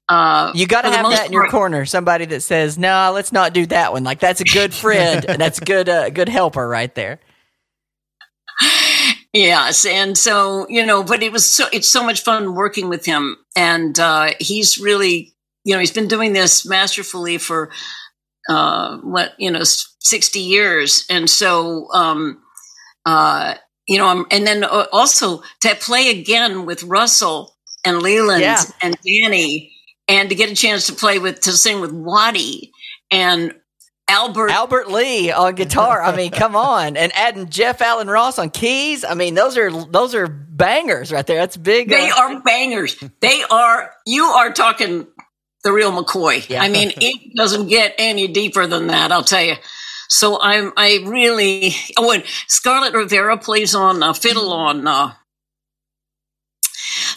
uh, 0.10 0.52
You 0.56 0.66
got 0.66 0.82
to 0.82 0.90
have 0.90 1.04
most 1.04 1.18
that 1.18 1.28
in 1.28 1.34
your 1.34 1.44
part- 1.44 1.52
corner. 1.52 1.86
Somebody 1.86 2.26
that 2.26 2.42
says, 2.42 2.80
"No, 2.80 3.12
let's 3.14 3.32
not 3.32 3.54
do 3.54 3.68
that 3.68 3.94
one." 3.94 4.04
Like 4.04 4.20
that's 4.20 4.42
a 4.42 4.46
good 4.46 4.74
friend. 4.74 5.24
and 5.30 5.40
that's 5.40 5.60
a 5.60 5.66
good, 5.66 5.88
uh, 5.88 6.10
good 6.10 6.30
helper 6.30 6.68
right 6.68 6.94
there. 6.96 7.20
Yes, 9.34 9.86
and 9.86 10.16
so 10.18 10.68
you 10.70 10.86
know, 10.86 11.04
but 11.04 11.24
it 11.24 11.32
was 11.32 11.44
so 11.46 11.66
it's 11.74 11.88
so 11.90 12.04
much 12.06 12.22
fun 12.24 12.54
working 12.54 12.88
with 12.88 13.06
him, 13.06 13.38
and 13.56 13.98
uh, 14.00 14.32
he's 14.40 14.78
really 14.78 15.34
you 15.64 15.74
know 15.74 15.80
he's 15.80 15.92
been 15.92 16.08
doing 16.08 16.34
this 16.34 16.68
masterfully 16.68 17.40
for 17.40 17.72
uh, 18.48 18.98
what 18.98 19.34
you 19.40 19.50
know 19.50 19.64
sixty 19.64 20.40
years, 20.40 21.06
and 21.10 21.30
so 21.30 21.88
um, 21.94 22.44
uh, 23.06 23.56
you 23.88 23.98
know, 23.98 24.08
um, 24.08 24.28
and 24.32 24.46
then 24.46 24.64
uh, 24.64 24.86
also 24.92 25.42
to 25.62 25.76
play 25.76 26.10
again 26.10 26.66
with 26.66 26.84
Russell 26.84 27.56
and 27.86 28.02
Leland 28.04 28.42
Yeah. 28.42 28.64
and 28.84 28.96
Danny, 29.06 29.74
and 30.08 30.30
to 30.30 30.36
get 30.36 30.52
a 30.52 30.56
chance 30.56 30.86
to 30.88 30.94
play 30.94 31.18
with 31.20 31.42
to 31.42 31.54
sing 31.54 31.82
with 31.82 31.92
Waddy 31.92 32.72
and 33.10 33.56
Albert. 34.10 34.50
Albert 34.52 34.92
Lee 34.92 35.32
on 35.32 35.56
guitar. 35.56 36.02
I 36.02 36.16
mean, 36.16 36.32
come 36.32 36.56
on, 36.56 36.98
and 36.98 37.12
adding 37.16 37.50
Jeff 37.50 37.82
Allen 37.82 38.08
Ross 38.10 38.38
on 38.38 38.50
keys. 38.50 39.04
I 39.06 39.14
mean, 39.14 39.34
those 39.34 39.58
are 39.58 39.72
those 39.72 40.14
are 40.14 40.28
bangers 40.28 41.12
right 41.12 41.26
there. 41.26 41.38
That's 41.38 41.58
big. 41.58 41.90
They 41.90 42.10
uh, 42.10 42.16
are 42.18 42.40
bangers. 42.42 43.02
They 43.22 43.44
are. 43.50 43.92
You 44.06 44.24
are 44.24 44.52
talking 44.52 45.08
the 45.64 45.72
real 45.72 45.92
McCoy. 45.92 46.48
Yeah. 46.50 46.62
I 46.62 46.70
mean, 46.70 46.92
it 46.98 47.36
doesn't 47.36 47.68
get 47.70 47.96
any 47.98 48.28
deeper 48.28 48.68
than 48.68 48.88
that. 48.88 49.12
I'll 49.12 49.24
tell 49.24 49.42
you. 49.44 49.56
So 50.10 50.40
I'm. 50.42 50.74
I 50.76 51.00
really. 51.06 51.74
Oh, 51.98 52.12
and 52.12 52.24
Scarlet 52.48 52.94
Rivera 52.94 53.38
plays 53.38 53.74
on 53.74 54.04
uh, 54.04 54.14
fiddle 54.14 54.52
on 54.52 54.86
uh, 54.86 55.14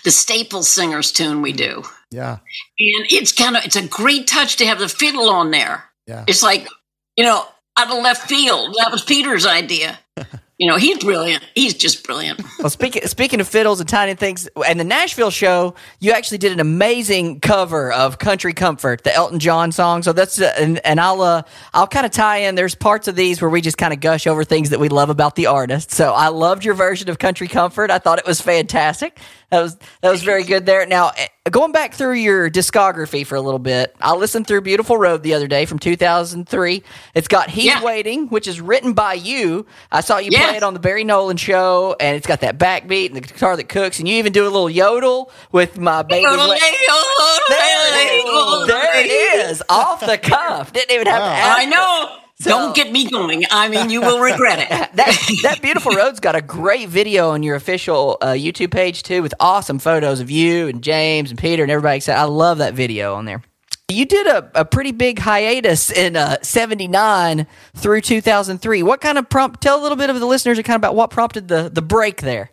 the 0.05 0.11
Staples 0.11 0.69
Singers 0.69 1.13
tune 1.13 1.43
we 1.43 1.53
do, 1.53 1.83
Yeah. 2.11 2.33
and 2.79 3.07
it's 3.11 3.33
kind 3.33 3.57
of. 3.57 3.65
It's 3.65 3.77
a 3.77 3.87
great 3.87 4.27
touch 4.29 4.57
to 4.57 4.67
have 4.67 4.79
the 4.79 4.89
fiddle 4.89 5.29
on 5.29 5.51
there. 5.51 5.85
Yeah. 6.07 6.25
It's 6.29 6.43
like 6.43 6.69
you 7.17 7.25
know 7.25 7.45
out 7.79 7.91
of 7.91 8.03
left 8.03 8.29
field. 8.29 8.75
That 8.79 8.91
was 8.91 9.03
Peter's 9.03 9.47
idea. 9.47 9.99
You 10.59 10.67
know, 10.71 10.79
he's 10.79 11.05
brilliant. 11.05 11.45
He's 11.55 11.75
just 11.75 12.03
brilliant. 12.03 12.41
Well, 12.59 12.71
speaking 12.71 13.07
speaking 13.07 13.41
of 13.41 13.49
fiddles 13.49 13.79
and 13.79 13.87
tiny 13.87 14.15
things, 14.15 14.49
and 14.67 14.81
the 14.81 14.85
Nashville 14.85 15.31
show, 15.31 15.75
you 16.01 16.13
actually 16.13 16.39
did 16.39 16.51
an 16.51 16.61
amazing 16.61 17.41
cover 17.41 17.93
of 17.93 18.19
"Country 18.19 18.55
Comfort," 18.55 19.05
the 19.05 19.15
Elton 19.15 19.39
John 19.39 19.71
song. 19.71 20.03
So 20.03 20.15
that's 20.15 20.41
uh, 20.41 20.55
and, 20.59 20.79
and 20.87 20.99
I'll 20.99 21.21
uh, 21.21 21.43
I'll 21.75 21.87
kind 21.87 22.07
of 22.07 22.13
tie 22.13 22.39
in. 22.39 22.55
There's 22.55 22.75
parts 22.75 23.07
of 23.07 23.17
these 23.17 23.43
where 23.43 23.51
we 23.51 23.61
just 23.61 23.77
kind 23.77 23.93
of 23.93 24.01
gush 24.01 24.27
over 24.27 24.45
things 24.45 24.71
that 24.71 24.81
we 24.81 24.89
love 24.89 25.11
about 25.11 25.35
the 25.37 25.45
artist. 25.45 25.91
So 25.91 26.15
I 26.15 26.29
loved 26.29 26.65
your 26.65 26.75
version 26.75 27.11
of 27.11 27.19
"Country 27.19 27.49
Comfort." 27.49 27.91
I 27.91 27.99
thought 27.99 28.19
it 28.19 28.27
was 28.27 28.41
fantastic. 28.41 29.21
That 29.51 29.63
was 29.63 29.77
that 30.01 30.11
was 30.11 30.23
very 30.23 30.43
good 30.53 30.67
there. 30.67 30.85
Now 30.87 31.13
eh, 31.17 31.29
going 31.51 31.73
back 31.73 31.95
through 31.95 32.15
your 32.15 32.51
discography 32.51 33.25
for 33.25 33.37
a 33.37 33.41
little 33.41 33.61
bit, 33.61 33.95
I 34.01 34.15
listened 34.15 34.47
through 34.47 34.63
"Beautiful 34.63 34.97
Road" 34.99 35.23
the 35.23 35.35
other 35.35 35.47
day 35.47 35.67
from 35.67 35.79
2003. 35.79 36.83
It's 37.15 37.29
got 37.29 37.49
"He's 37.51 37.65
Yeah. 37.67 37.83
Waiting," 37.85 38.27
which 38.29 38.49
is 38.49 38.61
written 38.61 38.93
by 38.93 39.15
you. 39.15 39.67
I 39.93 40.01
saw 40.01 40.19
you 40.19 40.31
Yeah. 40.33 40.49
play 40.49 40.57
it 40.57 40.63
on 40.63 40.75
the 40.75 40.81
Barry 40.81 41.05
Nolan 41.05 41.37
show, 41.37 41.95
and 42.01 42.17
it's 42.17 42.27
got 42.27 42.41
that 42.41 42.59
backbeat 42.59 43.07
and 43.07 43.17
the 43.17 43.21
guitar 43.21 43.57
that 43.57 43.69
cooks, 43.69 43.99
and 44.01 44.09
you 44.09 44.17
even 44.17 44.33
do 44.33 44.43
a 44.43 44.51
little 44.51 44.69
yodel 44.71 45.31
with 45.53 45.79
my 45.79 46.03
baby. 46.03 46.25
Wa- 46.27 46.37
there, 46.37 46.57
it 46.59 48.27
is. 48.27 48.67
there 48.67 49.01
it 49.01 49.51
is, 49.51 49.63
off 49.69 50.01
the 50.01 50.19
cuff. 50.19 50.73
Didn't 50.73 50.91
even 50.93 51.07
have 51.07 51.21
to 51.21 51.25
ask. 51.25 51.59
I 51.61 51.65
know. 51.67 52.17
Don't 52.43 52.77
get 52.77 52.93
me 52.93 53.09
going. 53.11 53.45
I 53.51 53.69
mean, 53.69 53.89
you 53.89 54.01
will 54.03 54.21
regret 54.21 54.59
it. 54.59 54.69
That 54.97 55.15
that 55.43 55.61
beautiful 55.61 55.93
road's 55.93 56.21
got 56.21 56.37
a 56.37 56.41
great 56.41 56.89
video 56.89 57.31
on 57.31 57.43
your 57.43 57.55
official 57.55 58.17
uh, 58.23 58.29
YouTube 58.29 58.71
page 58.71 59.03
too, 59.03 59.23
with 59.23 59.35
awesome 59.41 59.79
photos 59.79 60.21
of 60.21 60.31
you 60.31 60.69
and 60.69 60.83
James 60.83 61.31
and 61.31 61.39
Peter 61.39 61.63
and 61.63 61.71
everybody. 61.71 61.99
excited. 61.99 62.19
I 62.19 62.25
love 62.25 62.59
that 62.59 62.73
video 62.75 63.15
on 63.15 63.27
there. 63.27 63.43
You 63.89 64.07
did 64.07 64.27
a, 64.27 64.51
a 64.55 64.65
pretty 64.65 64.93
big 64.93 65.19
hiatus 65.19 65.91
in 65.91 66.17
uh, 66.17 66.37
'79 66.43 67.47
through 67.75 68.01
2003. 68.01 68.83
What 68.83 69.01
kind 69.01 69.19
of 69.19 69.29
prompt? 69.29 69.61
Tell 69.61 69.79
a 69.79 69.83
little 69.83 69.97
bit 69.99 70.09
of 70.09 70.19
the 70.19 70.27
listeners 70.27 70.57
kind 70.59 70.71
of 70.71 70.81
about 70.81 70.95
what 70.95 71.11
prompted 71.11 71.49
the 71.49 71.69
the 71.73 71.83
break 71.83 72.23
there. 72.23 72.51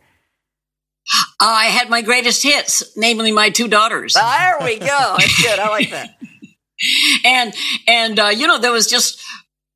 I 1.39 1.65
had 1.65 1.89
my 1.89 2.01
greatest 2.01 2.43
hits, 2.43 2.95
namely 2.95 3.31
my 3.31 3.49
two 3.49 3.67
daughters, 3.67 4.13
there 4.13 4.57
we 4.61 4.79
go. 4.79 5.15
That's 5.17 5.41
good. 5.41 5.59
I 5.59 5.69
like 5.69 5.91
that. 5.91 6.17
and 7.25 7.53
and 7.87 8.19
uh, 8.19 8.27
you 8.27 8.47
know 8.47 8.57
there 8.59 8.71
was 8.71 8.87
just 8.87 9.21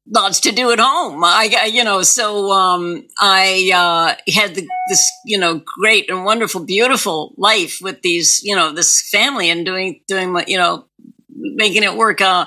lots 0.10 0.40
to 0.42 0.52
do 0.52 0.72
at 0.72 0.80
home. 0.80 1.24
I 1.24 1.70
you 1.72 1.84
know 1.84 2.02
so 2.02 2.52
um, 2.52 3.08
I 3.20 3.72
uh, 3.74 4.32
had 4.32 4.56
the, 4.56 4.68
this 4.90 5.10
you 5.26 5.38
know 5.38 5.62
great 5.80 6.10
and 6.10 6.26
wonderful, 6.26 6.66
beautiful 6.66 7.34
life 7.38 7.80
with 7.82 8.02
these 8.02 8.42
you 8.44 8.56
know 8.56 8.72
this 8.72 9.08
family 9.10 9.50
and 9.50 9.66
doing 9.66 10.02
doing 10.08 10.32
my 10.32 10.46
you 10.48 10.58
know 10.58 10.86
making 11.30 11.84
it 11.84 11.96
work. 11.96 12.22
Uh, 12.22 12.46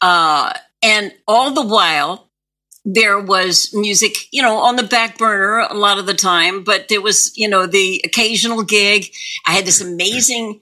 uh, 0.00 0.52
and 0.82 1.12
all 1.26 1.52
the 1.52 1.66
while 1.66 2.28
there 2.84 3.20
was 3.20 3.70
music, 3.74 4.32
you 4.32 4.40
know, 4.40 4.56
on 4.58 4.76
the 4.76 4.82
back 4.82 5.18
burner 5.18 5.58
a 5.58 5.74
lot 5.74 5.98
of 5.98 6.06
the 6.06 6.14
time, 6.14 6.64
but 6.64 6.88
there 6.88 7.02
was, 7.02 7.36
you 7.36 7.48
know, 7.48 7.66
the 7.66 8.00
occasional 8.04 8.62
gig. 8.62 9.12
I 9.46 9.52
had 9.52 9.66
this 9.66 9.80
amazing 9.92 10.60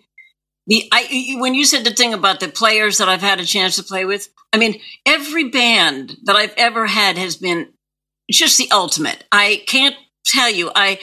the 0.66 0.88
I 0.92 1.36
when 1.38 1.54
you 1.54 1.64
said 1.64 1.84
the 1.84 1.90
thing 1.90 2.14
about 2.14 2.40
the 2.40 2.48
players 2.48 2.98
that 2.98 3.08
I've 3.08 3.20
had 3.20 3.40
a 3.40 3.44
chance 3.44 3.76
to 3.76 3.82
play 3.82 4.04
with, 4.04 4.28
I 4.52 4.58
mean, 4.58 4.80
every 5.04 5.48
band 5.48 6.16
that 6.24 6.36
I've 6.36 6.54
ever 6.56 6.86
had 6.86 7.16
has 7.18 7.36
been 7.36 7.68
just 8.30 8.58
the 8.58 8.70
ultimate. 8.72 9.24
I 9.30 9.62
can't 9.66 9.96
tell 10.24 10.50
you. 10.50 10.70
I 10.74 10.98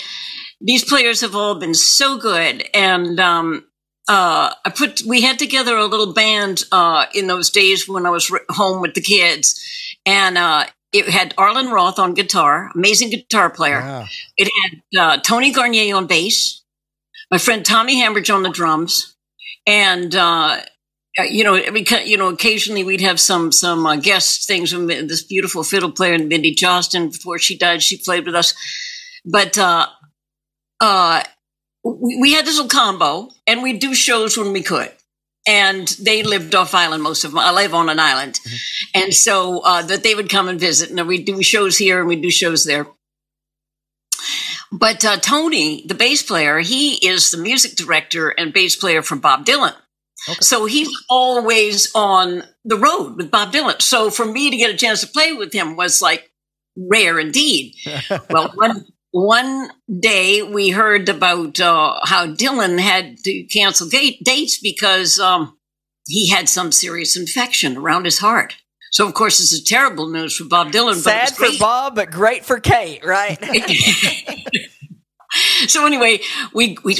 these 0.60 0.84
players 0.84 1.22
have 1.22 1.36
all 1.36 1.56
been 1.56 1.74
so 1.74 2.18
good 2.18 2.68
and 2.74 3.20
um 3.20 3.66
uh, 4.08 4.54
I 4.66 4.70
put 4.70 5.02
we 5.08 5.22
had 5.22 5.40
together 5.40 5.78
a 5.78 5.86
little 5.86 6.14
band 6.14 6.64
uh, 6.72 7.06
in 7.14 7.28
those 7.28 7.50
days 7.50 7.88
when 7.88 8.06
I 8.06 8.10
was 8.10 8.30
home 8.50 8.82
with 8.82 8.96
the 8.96 9.02
kids, 9.02 9.62
and 10.06 10.38
uh, 10.38 10.66
it 10.92 11.08
had 11.08 11.34
Arlen 11.38 11.70
Roth 11.70 12.00
on 12.00 12.14
guitar, 12.14 12.70
amazing 12.76 13.12
guitar 13.12 13.50
player. 13.50 14.06
It 14.36 14.52
had 14.62 15.00
uh, 15.00 15.18
Tony 15.22 15.54
Garnier 15.54 15.96
on 15.96 16.08
bass, 16.08 16.64
my 17.32 17.38
friend 17.38 17.66
Tommy 17.66 18.00
Hambridge 18.00 18.30
on 18.30 18.44
the 18.44 18.50
drums, 18.50 19.13
and 19.66 20.16
uh, 20.16 20.62
uh, 21.18 21.24
you 21.24 21.44
know, 21.44 21.54
we, 21.72 21.86
you 22.06 22.18
know, 22.18 22.30
occasionally 22.30 22.84
we'd 22.84 23.02
have 23.02 23.20
some 23.20 23.52
some 23.52 23.86
uh, 23.86 23.96
guest 23.96 24.48
things. 24.48 24.72
from 24.72 24.88
This 24.88 25.24
beautiful 25.24 25.64
fiddle 25.64 25.92
player, 25.92 26.18
Mindy 26.18 26.56
Johnston, 26.56 27.10
before 27.10 27.38
she 27.38 27.58
died, 27.58 27.84
she 27.84 27.98
played 27.98 28.26
with 28.26 28.36
us. 28.36 28.56
But 29.24 29.58
uh, 29.58 29.88
uh, 30.80 31.24
we, 31.84 32.18
we 32.20 32.34
had 32.34 32.46
this 32.46 32.56
little 32.56 32.70
combo, 32.70 33.30
and 33.46 33.62
we'd 33.62 33.80
do 33.80 33.94
shows 33.94 34.38
when 34.38 34.54
we 34.54 34.64
could. 34.64 34.92
And 35.46 35.88
they 36.02 36.24
lived 36.24 36.56
off 36.56 36.74
island 36.74 37.04
most 37.04 37.26
of 37.26 37.32
them. 37.32 37.40
I 37.40 37.52
live 37.52 37.74
on 37.74 37.90
an 37.90 38.00
island, 38.00 38.40
and 38.96 39.14
so 39.14 39.60
uh, 39.60 39.82
that 39.84 40.02
they 40.02 40.16
would 40.16 40.30
come 40.30 40.48
and 40.48 40.60
visit, 40.60 40.90
and 40.90 41.08
we'd 41.08 41.26
do 41.26 41.44
shows 41.44 41.78
here 41.78 42.00
and 42.00 42.08
we'd 42.08 42.22
do 42.22 42.32
shows 42.32 42.64
there. 42.64 42.88
But 44.74 45.06
uh, 45.06 45.18
Tony, 45.18 45.86
the 45.86 45.94
bass 45.94 46.24
player, 46.24 46.60
he 46.60 46.96
is 47.08 47.30
the 47.30 47.38
music 47.38 47.76
director 47.76 48.30
and 48.30 48.52
bass 48.52 48.76
player 48.76 49.04
from 49.04 49.20
Bob 49.20 49.46
Dylan. 49.46 49.76
So 50.40 50.66
he's 50.66 50.90
always 51.10 51.92
on 51.94 52.44
the 52.66 52.78
road 52.78 53.18
with 53.18 53.30
Bob 53.30 53.52
Dylan. 53.52 53.82
So 53.82 54.10
for 54.10 54.26
me 54.26 54.50
to 54.50 54.58
get 54.58 54.74
a 54.74 54.78
chance 54.78 55.02
to 55.02 55.08
play 55.08 55.34
with 55.34 55.54
him 55.54 55.76
was 55.76 56.02
like 56.02 56.32
rare 56.76 57.20
indeed. 57.20 57.76
well, 58.30 58.52
one 58.56 58.86
one 59.12 59.70
day 60.00 60.42
we 60.42 60.70
heard 60.70 61.08
about 61.08 61.60
uh, 61.60 62.00
how 62.04 62.26
Dylan 62.26 62.80
had 62.80 63.18
to 63.20 63.44
cancel 63.44 63.88
gate 63.88 64.24
dates 64.24 64.58
because 64.60 65.20
um, 65.20 65.56
he 66.08 66.30
had 66.30 66.50
some 66.50 66.72
serious 66.72 67.16
infection 67.16 67.78
around 67.78 68.06
his 68.06 68.20
heart. 68.20 68.56
So 68.94 69.08
of 69.08 69.16
course, 69.16 69.40
this 69.40 69.52
is 69.52 69.64
terrible 69.64 70.08
news 70.08 70.38
for 70.38 70.44
Bob 70.44 70.72
Dylan. 70.72 71.04
but 71.04 71.28
Sad 71.28 71.32
for. 71.32 71.48
Bob, 71.60 71.96
but 71.96 72.12
great 72.12 72.46
for 72.46 72.60
Kate, 72.60 73.04
right? 73.04 73.44
so 75.68 75.88
anyway, 75.88 76.20
we 76.54 76.78
we 76.84 76.96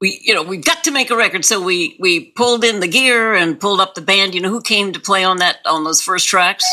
we 0.00 0.20
you 0.24 0.34
know 0.34 0.42
we 0.42 0.56
got 0.56 0.82
to 0.84 0.90
make 0.90 1.12
a 1.12 1.16
record, 1.16 1.44
so 1.44 1.62
we 1.62 1.96
we 2.00 2.32
pulled 2.32 2.64
in 2.64 2.80
the 2.80 2.88
gear 2.88 3.32
and 3.32 3.60
pulled 3.60 3.80
up 3.80 3.94
the 3.94 4.00
band. 4.00 4.34
You 4.34 4.40
know 4.40 4.48
who 4.48 4.60
came 4.60 4.92
to 4.94 4.98
play 4.98 5.22
on 5.22 5.36
that 5.36 5.58
on 5.64 5.84
those 5.84 6.02
first 6.02 6.26
tracks? 6.26 6.64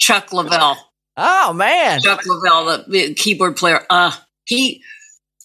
Chuck 0.00 0.28
Leavell. 0.28 0.76
oh 1.16 1.54
man, 1.54 2.02
Chuck 2.02 2.20
Leavell, 2.24 2.86
the, 2.88 3.14
keyboard 3.14 3.56
player. 3.56 3.86
Uh 3.88 4.14
he. 4.44 4.82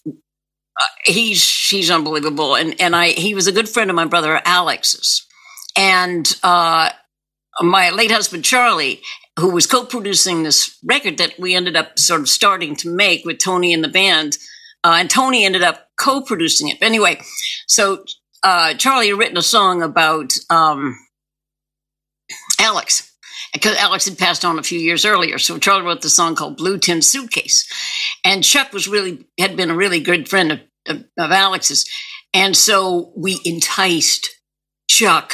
Uh, 0.06 0.84
he's 1.06 1.50
he's 1.70 1.90
unbelievable, 1.90 2.58
and 2.58 2.76
and 2.82 2.94
I 2.94 3.12
he 3.12 3.34
was 3.34 3.48
a 3.48 3.54
good 3.54 3.70
friend 3.70 3.90
of 3.90 3.96
my 3.96 4.04
brother 4.04 4.42
Alex's, 4.44 5.26
and 5.78 6.30
uh, 6.44 6.90
my 7.62 7.90
late 7.90 8.12
husband 8.12 8.44
Charlie, 8.44 9.02
who 9.40 9.50
was 9.50 9.68
co-producing 9.68 10.44
this 10.44 10.78
record 10.84 11.18
that 11.18 11.40
we 11.40 11.56
ended 11.56 11.76
up 11.76 11.98
sort 12.00 12.22
of 12.22 12.30
starting 12.30 12.76
to 12.78 12.90
make 12.90 13.26
with 13.26 13.40
Tony 13.40 13.74
and 13.74 13.84
the 13.84 13.90
band, 13.90 14.38
uh, 14.84 14.98
and 15.00 15.10
Tony 15.10 15.46
ended 15.46 15.64
up 15.64 15.90
co-producing 15.98 16.70
it. 16.70 16.80
But 16.80 16.88
anyway, 16.88 17.22
so 17.68 18.04
uh, 18.44 18.74
Charlie 18.76 19.10
had 19.10 19.18
written 19.18 19.38
a 19.38 19.42
song 19.42 19.82
about 19.82 20.34
um, 20.50 20.98
Alex 22.60 23.12
because 23.54 23.78
Alex 23.78 24.06
had 24.06 24.18
passed 24.18 24.44
on 24.44 24.60
a 24.60 24.64
few 24.64 24.80
years 24.80 25.06
earlier. 25.06 25.38
So 25.38 25.58
Charlie 25.58 25.86
wrote 25.86 26.02
the 26.02 26.10
song 26.10 26.36
called 26.36 26.58
Blue 26.58 26.78
Tin 26.78 27.02
Suitcase. 27.02 27.68
And 28.24 28.44
Chuck 28.44 28.74
was 28.74 28.88
really, 28.88 29.26
had 29.40 29.56
been 29.56 29.70
a 29.70 29.76
really 29.76 30.02
good 30.02 30.28
friend 30.28 30.52
of, 30.52 30.60
of, 30.88 31.06
of 31.18 31.32
Alex's. 31.32 31.90
And 32.34 32.56
so 32.56 33.14
we 33.16 33.40
enticed 33.46 34.30
Chuck 34.90 35.34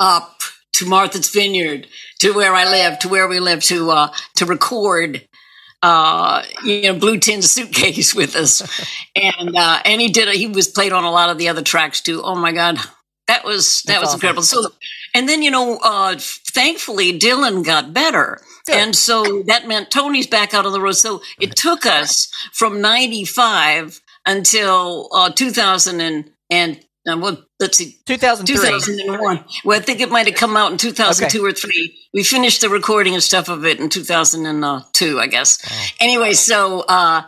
up 0.00 0.40
to 0.78 0.86
Martha's 0.86 1.30
Vineyard, 1.30 1.86
to 2.20 2.32
where 2.32 2.54
I 2.54 2.64
live, 2.64 2.98
to 3.00 3.08
where 3.08 3.28
we 3.28 3.40
live, 3.40 3.62
to, 3.64 3.90
uh, 3.90 4.12
to 4.36 4.46
record, 4.46 5.26
uh, 5.82 6.42
you 6.64 6.82
know, 6.82 6.98
Blue 6.98 7.18
Tin 7.18 7.42
Suitcase 7.42 8.14
with 8.14 8.36
us. 8.36 8.62
and, 9.14 9.56
uh, 9.56 9.80
and 9.84 10.00
he 10.00 10.08
did, 10.08 10.28
he 10.34 10.46
was 10.46 10.68
played 10.68 10.92
on 10.92 11.04
a 11.04 11.10
lot 11.10 11.30
of 11.30 11.38
the 11.38 11.48
other 11.48 11.62
tracks 11.62 12.00
too. 12.00 12.22
Oh 12.22 12.34
my 12.34 12.52
God. 12.52 12.78
That 13.26 13.44
was, 13.44 13.82
that 13.82 13.94
That's 13.94 14.00
was 14.00 14.08
awesome. 14.08 14.16
incredible. 14.16 14.42
So, 14.42 14.70
and 15.14 15.28
then, 15.28 15.42
you 15.42 15.50
know, 15.50 15.78
uh, 15.84 16.16
thankfully 16.18 17.18
Dylan 17.18 17.64
got 17.64 17.92
better. 17.92 18.40
And 18.70 18.94
so 18.94 19.42
that 19.46 19.66
meant 19.66 19.90
Tony's 19.90 20.26
back 20.26 20.52
out 20.54 20.66
on 20.66 20.72
the 20.72 20.80
road. 20.80 20.92
So 20.92 21.22
it 21.40 21.56
took 21.56 21.86
us 21.86 22.30
from 22.52 22.80
95 22.80 24.00
until 24.26 25.08
uh, 25.12 25.30
2000 25.30 26.00
and, 26.00 26.30
and 26.50 26.80
uh, 27.06 27.16
well, 27.18 27.47
let's 27.60 27.78
see, 27.78 27.96
2003. 28.06 28.56
2001. 28.56 29.44
Well, 29.64 29.78
I 29.78 29.82
think 29.82 30.00
it 30.00 30.10
might 30.10 30.26
have 30.26 30.36
come 30.36 30.56
out 30.56 30.72
in 30.72 30.78
2002 30.78 31.44
or 31.44 31.52
three. 31.52 31.98
We 32.14 32.22
finished 32.22 32.60
the 32.60 32.68
recording 32.68 33.14
and 33.14 33.22
stuff 33.22 33.48
of 33.48 33.64
it 33.64 33.80
in 33.80 33.88
2002, 33.88 35.20
I 35.20 35.26
guess. 35.26 35.58
Anyway, 36.00 36.32
so, 36.32 36.80
uh, 36.80 37.22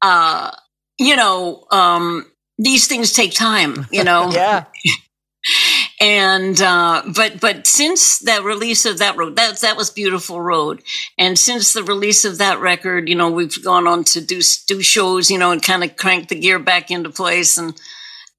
uh, 0.00 0.50
you 0.98 1.16
know, 1.16 1.64
um, 1.70 2.26
these 2.58 2.86
things 2.86 3.12
take 3.12 3.32
time, 3.32 3.86
you 3.90 4.04
know? 4.04 4.30
Yeah. 4.32 4.64
and 6.00 6.60
uh, 6.60 7.02
but 7.14 7.40
but 7.40 7.66
since 7.66 8.18
the 8.20 8.40
release 8.42 8.86
of 8.86 8.98
that 8.98 9.16
road 9.16 9.36
that 9.36 9.58
that 9.60 9.76
was 9.76 9.90
beautiful 9.90 10.40
road 10.40 10.82
and 11.18 11.38
since 11.38 11.72
the 11.72 11.82
release 11.82 12.24
of 12.24 12.38
that 12.38 12.60
record 12.60 13.08
you 13.08 13.14
know 13.14 13.30
we've 13.30 13.62
gone 13.64 13.88
on 13.88 14.04
to 14.04 14.20
do 14.20 14.40
do 14.68 14.80
shows 14.80 15.30
you 15.30 15.38
know 15.38 15.50
and 15.50 15.62
kind 15.62 15.82
of 15.82 15.96
crank 15.96 16.28
the 16.28 16.38
gear 16.38 16.58
back 16.58 16.90
into 16.90 17.10
place 17.10 17.58
and 17.58 17.80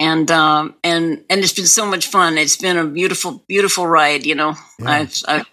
and 0.03 0.29
um 0.31 0.75
and 0.83 1.23
and 1.29 1.41
it's 1.41 1.53
been 1.53 1.65
so 1.65 1.85
much 1.85 2.07
fun. 2.07 2.37
It's 2.37 2.57
been 2.57 2.77
a 2.77 2.85
beautiful 2.85 3.43
beautiful 3.47 3.87
ride 3.87 4.25
you 4.25 4.35
know. 4.35 4.55
I've, 4.85 5.15
I've 5.27 5.45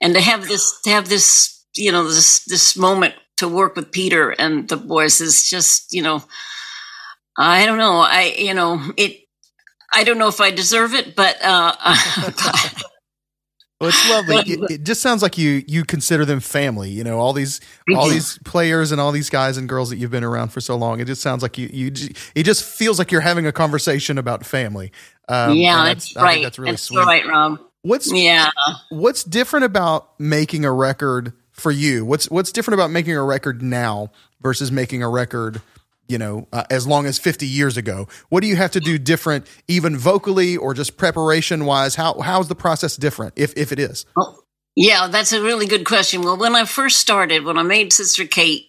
and 0.00 0.14
to 0.14 0.20
have 0.20 0.48
this 0.48 0.80
to 0.82 0.90
have 0.90 1.08
this 1.08 1.64
you 1.76 1.92
know 1.92 2.04
this 2.04 2.44
this 2.44 2.76
moment 2.76 3.14
to 3.36 3.46
work 3.46 3.76
with 3.76 3.92
Peter 3.92 4.30
and 4.30 4.68
the 4.68 4.76
boys 4.76 5.20
is 5.20 5.48
just 5.48 5.92
you 5.92 6.02
know 6.02 6.24
I 7.38 7.64
don't 7.64 7.78
know. 7.78 8.00
I 8.00 8.34
you 8.36 8.54
know 8.54 8.80
it 8.96 9.20
I 9.94 10.04
don't 10.04 10.18
know 10.18 10.28
if 10.28 10.40
I 10.40 10.50
deserve 10.50 10.94
it, 10.94 11.14
but 11.14 11.38
uh, 11.42 11.74
Well, 13.82 13.88
it's 13.88 14.08
lovely. 14.08 14.36
It, 14.46 14.70
it 14.70 14.84
just 14.84 15.02
sounds 15.02 15.22
like 15.22 15.36
you 15.36 15.64
you 15.66 15.84
consider 15.84 16.24
them 16.24 16.38
family. 16.38 16.88
You 16.90 17.02
know, 17.02 17.18
all 17.18 17.32
these 17.32 17.60
all 17.96 18.08
these 18.08 18.38
players 18.44 18.92
and 18.92 19.00
all 19.00 19.10
these 19.10 19.28
guys 19.28 19.56
and 19.56 19.68
girls 19.68 19.90
that 19.90 19.96
you've 19.96 20.10
been 20.12 20.22
around 20.22 20.50
for 20.50 20.60
so 20.60 20.76
long. 20.76 21.00
It 21.00 21.06
just 21.06 21.20
sounds 21.20 21.42
like 21.42 21.58
you 21.58 21.68
you. 21.72 21.88
It 22.36 22.44
just 22.44 22.62
feels 22.64 23.00
like 23.00 23.10
you're 23.10 23.20
having 23.22 23.44
a 23.46 23.52
conversation 23.52 24.18
about 24.18 24.46
family. 24.46 24.92
Um, 25.28 25.56
yeah, 25.56 25.80
and 25.80 25.88
that's, 25.88 26.14
right. 26.14 26.42
That's 26.42 26.58
really 26.60 26.72
that's 26.72 26.82
sweet. 26.82 27.04
right, 27.04 27.26
Rob. 27.26 27.58
What's 27.82 28.12
Yeah. 28.12 28.50
what's 28.90 29.24
different 29.24 29.64
about 29.64 30.08
making 30.20 30.64
a 30.64 30.72
record 30.72 31.32
for 31.50 31.72
you? 31.72 32.04
What's 32.04 32.30
what's 32.30 32.52
different 32.52 32.74
about 32.78 32.92
making 32.92 33.16
a 33.16 33.24
record 33.24 33.62
now 33.62 34.12
versus 34.40 34.70
making 34.70 35.02
a 35.02 35.08
record, 35.08 35.60
you 36.12 36.18
know, 36.18 36.46
uh, 36.52 36.64
as 36.68 36.86
long 36.86 37.06
as 37.06 37.18
50 37.18 37.46
years 37.46 37.78
ago? 37.78 38.06
What 38.28 38.42
do 38.42 38.46
you 38.46 38.56
have 38.56 38.72
to 38.72 38.80
do 38.80 38.98
different 38.98 39.46
even 39.66 39.96
vocally 39.96 40.58
or 40.58 40.74
just 40.74 40.98
preparation 40.98 41.64
wise? 41.64 41.94
How 41.94 42.20
how's 42.20 42.48
the 42.48 42.54
process 42.54 42.96
different 42.96 43.32
if 43.36 43.56
if 43.56 43.72
it 43.72 43.78
is? 43.78 44.04
Yeah, 44.76 45.08
that's 45.08 45.32
a 45.32 45.42
really 45.42 45.66
good 45.66 45.86
question. 45.86 46.20
Well, 46.20 46.36
when 46.36 46.54
I 46.54 46.66
first 46.66 46.98
started, 46.98 47.44
when 47.44 47.56
I 47.56 47.62
made 47.62 47.94
Sister 47.94 48.26
Kate, 48.26 48.66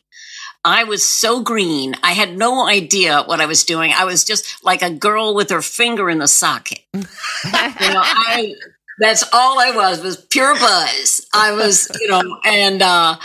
I 0.63 0.85
was 0.85 1.03
so 1.03 1.41
green. 1.41 1.95
I 2.01 2.13
had 2.13 2.37
no 2.37 2.65
idea 2.65 3.23
what 3.23 3.41
I 3.41 3.45
was 3.45 3.65
doing. 3.65 3.91
I 3.93 4.05
was 4.05 4.23
just 4.23 4.63
like 4.63 4.81
a 4.81 4.89
girl 4.89 5.35
with 5.35 5.49
her 5.49 5.61
finger 5.61 6.09
in 6.09 6.19
the 6.19 6.27
socket. 6.27 6.79
you 6.93 7.01
know, 7.01 7.05
I 7.45 8.55
that's 8.99 9.23
all 9.33 9.59
I 9.59 9.71
was 9.71 10.01
was 10.01 10.15
pure 10.15 10.55
buzz. 10.55 11.27
I 11.33 11.51
was, 11.51 11.89
you 11.99 12.07
know, 12.07 12.39
and 12.45 12.81
uh 12.81 13.17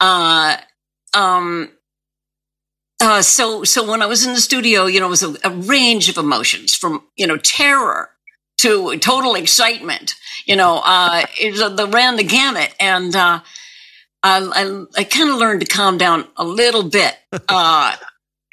uh 0.00 0.56
um 1.12 1.70
uh 3.04 3.22
so 3.22 3.64
so 3.64 3.88
when 3.88 4.02
I 4.02 4.06
was 4.06 4.26
in 4.26 4.32
the 4.32 4.40
studio, 4.40 4.86
you 4.86 4.98
know, 4.98 5.06
it 5.06 5.10
was 5.10 5.22
a, 5.22 5.34
a 5.44 5.50
range 5.50 6.08
of 6.08 6.16
emotions 6.16 6.74
from, 6.74 7.02
you 7.16 7.26
know, 7.26 7.36
terror 7.36 8.10
to 8.58 8.96
total 8.98 9.34
excitement. 9.34 10.14
You 10.46 10.56
know, 10.56 10.80
uh, 10.84 11.26
it 11.40 11.52
was, 11.52 11.60
the 11.60 11.86
ran 11.86 12.16
the 12.16 12.24
gamut, 12.24 12.74
and 12.80 13.14
uh, 13.14 13.40
I, 14.22 14.40
I, 14.40 14.84
I 15.00 15.04
kind 15.04 15.30
of 15.30 15.36
learned 15.36 15.60
to 15.60 15.66
calm 15.66 15.98
down 15.98 16.26
a 16.36 16.44
little 16.44 16.82
bit, 16.82 17.14
uh, 17.48 17.96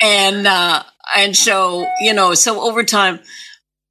and 0.02 0.48
uh, 0.48 0.84
and 1.16 1.36
so 1.36 1.88
you 2.02 2.14
know, 2.14 2.34
so 2.34 2.62
over 2.62 2.84
time, 2.84 3.20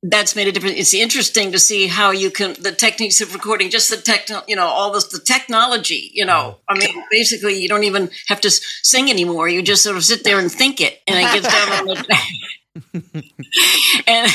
that's 0.03 0.35
made 0.35 0.49
a 0.49 0.53
difference. 0.53 0.77
It's 0.77 0.95
interesting 0.95 1.53
to 1.53 1.59
see 1.59 1.87
how 1.87 2.11
you 2.11 2.31
can 2.31 2.55
the 2.61 2.73
techniques 2.73 3.21
of 3.21 3.35
recording, 3.35 3.69
just 3.69 3.91
the 3.91 3.97
techno, 3.99 4.43
you 4.49 4.57
know, 4.57 4.67
all 4.67 4.93
this 4.93 5.09
the 5.09 5.19
technology. 5.19 6.11
You 6.15 6.25
know, 6.25 6.59
I 6.69 6.79
mean, 6.79 7.05
basically, 7.11 7.61
you 7.61 7.69
don't 7.69 7.85
even 7.85 8.11
have 8.29 8.41
to 8.43 8.51
sing 8.51 9.11
anymore. 9.11 9.49
You 9.49 9.63
just 9.63 9.83
sort 9.83 9.97
of 9.97 10.05
sit 10.05 10.25
there 10.25 10.39
and 10.39 10.51
think 10.51 10.81
it, 10.81 11.01
and 11.07 11.19
it 11.19 11.43
gets 11.43 11.55
down 11.55 11.81
on 11.81 11.87
the. 11.87 12.19
and 14.07 14.33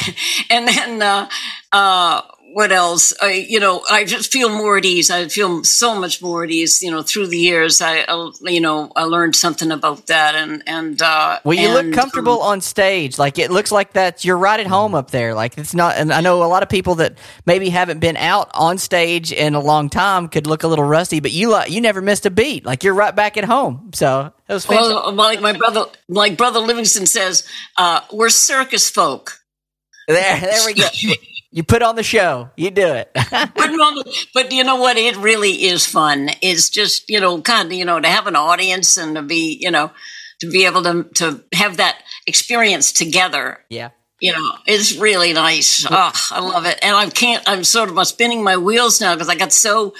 and 0.49 0.68
then 0.68 1.01
uh, 1.01 1.30
uh, 1.72 2.22
what 2.56 2.72
else? 2.72 3.14
I 3.22 3.45
you 3.49 3.60
know 3.60 3.84
I 3.91 4.06
just 4.06 4.32
feel 4.32 4.47
more 4.47 4.78
at 4.78 4.86
ease. 4.86 5.12
I 5.12 5.28
feel 5.28 5.66
so 5.66 5.99
much 5.99 6.22
more 6.22 6.45
at 6.45 6.51
ease. 6.51 6.82
You 6.82 6.89
know, 6.89 7.01
through 7.01 7.28
the 7.28 7.38
years, 7.38 7.82
I 7.82 8.06
I- 8.08 8.32
you 8.43 8.62
know 8.62 8.93
I 8.95 9.03
learned 9.03 9.36
something 9.36 9.72
about 9.72 10.08
that, 10.08 10.36
and 10.36 10.64
and 10.66 11.01
uh, 11.01 11.39
Well, 11.43 11.58
you 11.58 11.78
and, 11.78 11.89
look 11.89 11.93
comfortable 11.93 12.41
um, 12.41 12.51
on 12.53 12.62
stage. 12.62 13.20
Like 13.20 13.39
it 13.39 13.51
looks 13.51 13.74
like 13.74 13.91
that 13.93 14.24
you're 14.24 14.38
right 14.38 14.58
at 14.58 14.68
home 14.68 14.95
up 14.95 15.12
there. 15.12 15.34
Like 15.36 15.58
it's 15.58 15.74
not. 15.74 15.97
And 15.97 16.14
I 16.14 16.22
know 16.22 16.43
a 16.43 16.47
lot 16.47 16.64
of 16.64 16.70
people 16.70 16.95
that 16.95 17.18
maybe 17.45 17.68
haven't 17.68 17.99
been 17.99 18.16
out 18.16 18.51
on 18.53 18.78
stage 18.78 19.34
in 19.34 19.53
a 19.53 19.60
long 19.60 19.89
time 19.89 20.30
could 20.30 20.47
look 20.47 20.64
a 20.64 20.70
little 20.70 20.86
rusty, 20.86 21.20
but 21.20 21.34
you 21.34 21.62
you 21.68 21.82
never 21.82 22.01
missed 22.01 22.26
a 22.26 22.32
beat. 22.32 22.66
Like 22.66 22.86
you're 22.86 22.93
right 22.93 23.14
back 23.14 23.36
at 23.36 23.43
home. 23.43 23.91
So 23.93 24.32
it 24.47 24.53
was 24.53 24.66
fantastic. 24.66 24.95
well, 24.95 25.14
like 25.14 25.41
my 25.41 25.51
brother, 25.51 25.88
like 26.08 26.38
brother 26.38 26.62
Livingston 26.62 27.06
says, 27.06 27.45
uh, 27.76 27.99
we're 28.14 28.30
circus 28.30 28.89
folk. 28.89 29.39
there, 30.08 30.39
there 30.39 30.66
we 30.66 30.74
go. 30.74 30.88
You 31.56 31.64
put 31.64 31.82
on 31.82 31.95
the 31.95 32.03
show. 32.03 32.49
You 32.58 32.70
do 32.70 32.86
it. 32.86 33.10
but, 33.32 34.08
but 34.34 34.51
you 34.51 34.66
know 34.66 34.76
what? 34.76 34.97
It 34.97 35.16
really 35.16 35.64
is 35.64 35.86
fun. 35.86 36.32
It's 36.41 36.70
just 36.70 37.10
you 37.10 37.22
know, 37.22 37.41
kind 37.41 37.72
of 37.72 37.74
you 37.74 37.86
know, 37.86 37.97
to 37.97 38.10
have 38.10 38.28
an 38.28 38.36
audience 38.36 38.97
and 38.97 39.16
to 39.16 39.22
be 39.22 39.58
you 39.62 39.72
know, 39.72 39.89
to 40.41 40.51
be 40.51 40.66
able 40.66 40.84
to 40.84 41.03
to 41.16 41.41
have 41.53 41.78
that 41.78 42.03
experience 42.28 42.91
together. 42.91 43.64
yeah. 43.70 43.91
You 44.20 44.34
know, 44.34 44.51
it's 44.66 44.97
really 44.97 45.34
nice. 45.34 45.86
Oh, 45.89 46.12
I 46.32 46.39
love 46.39 46.66
it, 46.66 46.80
and 46.82 46.95
I 46.95 47.10
can't. 47.10 47.43
I'm 47.47 47.64
sort 47.64 47.89
of 47.89 48.08
spinning 48.08 48.43
my 48.43 48.58
wheels 48.58 48.99
now 48.99 49.14
because 49.14 49.30
I 49.30 49.36
got 49.36 49.53
so 49.53 49.93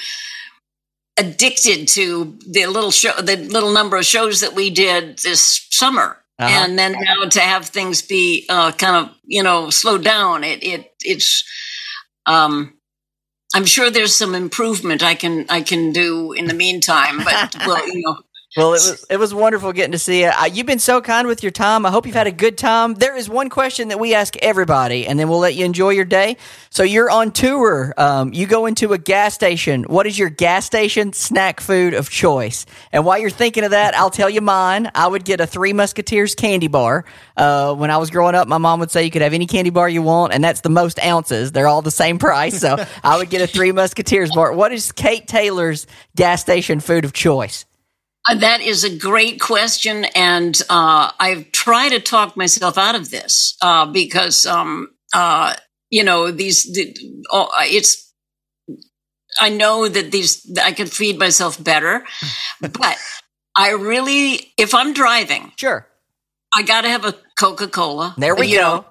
addicted 1.18 1.88
to 1.90 2.38
the 2.50 2.66
little 2.68 2.92
show, 2.92 3.14
the 3.22 3.38
little 3.38 3.72
number 3.72 3.98
of 3.98 4.06
shows 4.06 4.42
that 4.42 4.56
we 4.56 4.70
did 4.72 5.20
this 5.20 5.68
summer. 5.70 6.18
Uh-huh. 6.38 6.50
And 6.50 6.78
then 6.78 6.94
now 7.00 7.30
to 7.30 7.40
have 7.40 7.66
things 7.66 8.02
be 8.02 8.46
uh, 8.50 8.74
kind 8.74 9.06
of 9.06 9.16
you 9.24 9.42
know 9.42 9.70
slowed 9.70 10.04
down, 10.04 10.44
it 10.44 10.64
it 10.64 10.95
it's 11.06 11.44
um, 12.26 12.78
I'm 13.54 13.66
sure 13.66 13.90
there's 13.90 14.16
some 14.16 14.36
improvement 14.36 15.04
I 15.04 15.16
can 15.16 15.46
I 15.50 15.62
can 15.62 15.92
do 15.92 16.34
in 16.34 16.46
the 16.46 16.54
meantime, 16.54 17.20
but 17.24 17.56
well, 17.66 17.88
you 17.88 18.02
know, 18.02 18.18
Well, 18.56 18.70
it 18.70 18.72
was 18.72 19.06
it 19.10 19.18
was 19.18 19.34
wonderful 19.34 19.74
getting 19.74 19.92
to 19.92 20.00
see 20.00 20.22
you. 20.22 20.28
Uh, 20.28 20.46
you've 20.46 20.66
been 20.66 20.80
so 20.80 21.02
kind 21.02 21.28
with 21.28 21.44
your 21.44 21.52
time. 21.52 21.86
I 21.86 21.92
hope 21.92 22.06
you've 22.06 22.16
had 22.16 22.28
a 22.28 22.32
good 22.32 22.58
time. 22.58 22.94
There 22.94 23.14
is 23.14 23.28
one 23.28 23.50
question 23.50 23.90
that 23.90 24.00
we 24.00 24.14
ask 24.14 24.38
everybody, 24.38 25.06
and 25.06 25.20
then 25.20 25.28
we'll 25.28 25.40
let 25.40 25.56
you 25.56 25.66
enjoy 25.66 25.90
your 25.90 26.06
day. 26.06 26.38
So 26.70 26.84
you're 26.84 27.10
on 27.10 27.32
tour. 27.32 27.94
Um, 27.98 28.34
you 28.34 28.48
go 28.48 28.66
into 28.66 28.94
a 28.94 28.98
gas 28.98 29.34
station. 29.34 29.84
What 29.84 30.08
is 30.08 30.18
your 30.18 30.30
gas 30.30 30.66
station 30.66 31.12
snack 31.12 31.60
food 31.60 31.94
of 31.94 32.10
choice? 32.10 32.66
And 32.94 33.04
while 33.04 33.20
you're 33.20 33.30
thinking 33.30 33.66
of 33.66 33.72
that, 33.72 33.94
I'll 33.94 34.10
tell 34.10 34.30
you 34.30 34.40
mine. 34.40 34.90
I 34.96 35.06
would 35.06 35.26
get 35.26 35.42
a 35.42 35.48
Three 35.48 35.74
Musketeers 35.74 36.34
candy 36.34 36.70
bar. 36.70 37.04
Uh, 37.36 37.76
when 37.76 37.92
I 37.92 37.98
was 37.98 38.10
growing 38.10 38.36
up, 38.36 38.48
my 38.48 38.58
mom 38.58 38.80
would 38.80 38.90
say 38.90 39.04
you 39.04 39.12
could 39.12 39.22
have 39.22 39.34
any 39.34 39.48
candy 39.48 39.70
bar 39.70 39.90
you 39.90 40.02
want, 40.02 40.32
and 40.32 40.42
that's 40.42 40.62
the 40.62 40.70
most 40.70 40.98
ounces. 41.04 41.52
They're 41.52 41.68
all 41.68 41.82
the 41.82 41.92
same 41.92 42.20
price. 42.20 42.58
So 42.62 42.78
I 43.04 43.18
would 43.18 43.30
get 43.30 43.42
a 43.42 43.48
Three 43.48 43.74
Musketeers 43.74 44.32
bar. 44.34 44.54
What 44.54 44.72
is 44.72 44.94
Kate 44.94 45.28
Taylor's 45.28 45.88
gas 46.16 46.40
station 46.40 46.80
food 46.80 47.04
of 47.04 47.12
choice? 47.12 47.66
Uh, 48.28 48.36
That 48.36 48.62
is 48.62 48.84
a 48.84 48.96
great 48.96 49.40
question, 49.40 50.06
and 50.16 50.60
uh, 50.70 51.12
I've 51.20 51.52
tried 51.52 51.90
to 51.90 52.00
talk 52.00 52.36
myself 52.36 52.78
out 52.78 52.96
of 52.96 53.12
this 53.12 53.56
uh, 53.62 53.86
because, 53.86 54.46
um, 54.46 54.90
uh, 55.14 55.54
you 55.90 56.04
know, 56.04 56.32
these 56.32 56.64
the, 56.74 56.96
oh, 57.32 57.50
it's. 57.62 58.04
I 59.40 59.50
know 59.50 59.90
that 59.90 60.12
these 60.12 60.50
I 60.64 60.72
can 60.72 60.88
feed 60.88 61.20
myself 61.20 61.62
better, 61.62 62.06
but 62.62 62.98
I 63.56 63.72
really, 63.72 64.54
if 64.58 64.74
I'm 64.74 64.94
driving, 64.94 65.52
Sure. 65.58 65.88
I 66.54 66.62
got 66.64 66.82
to 66.82 66.90
have 66.90 67.04
a 67.06 67.14
Coca 67.38 67.68
Cola. 67.68 68.16
There 68.18 68.34
we 68.36 68.54
go. 68.54 68.86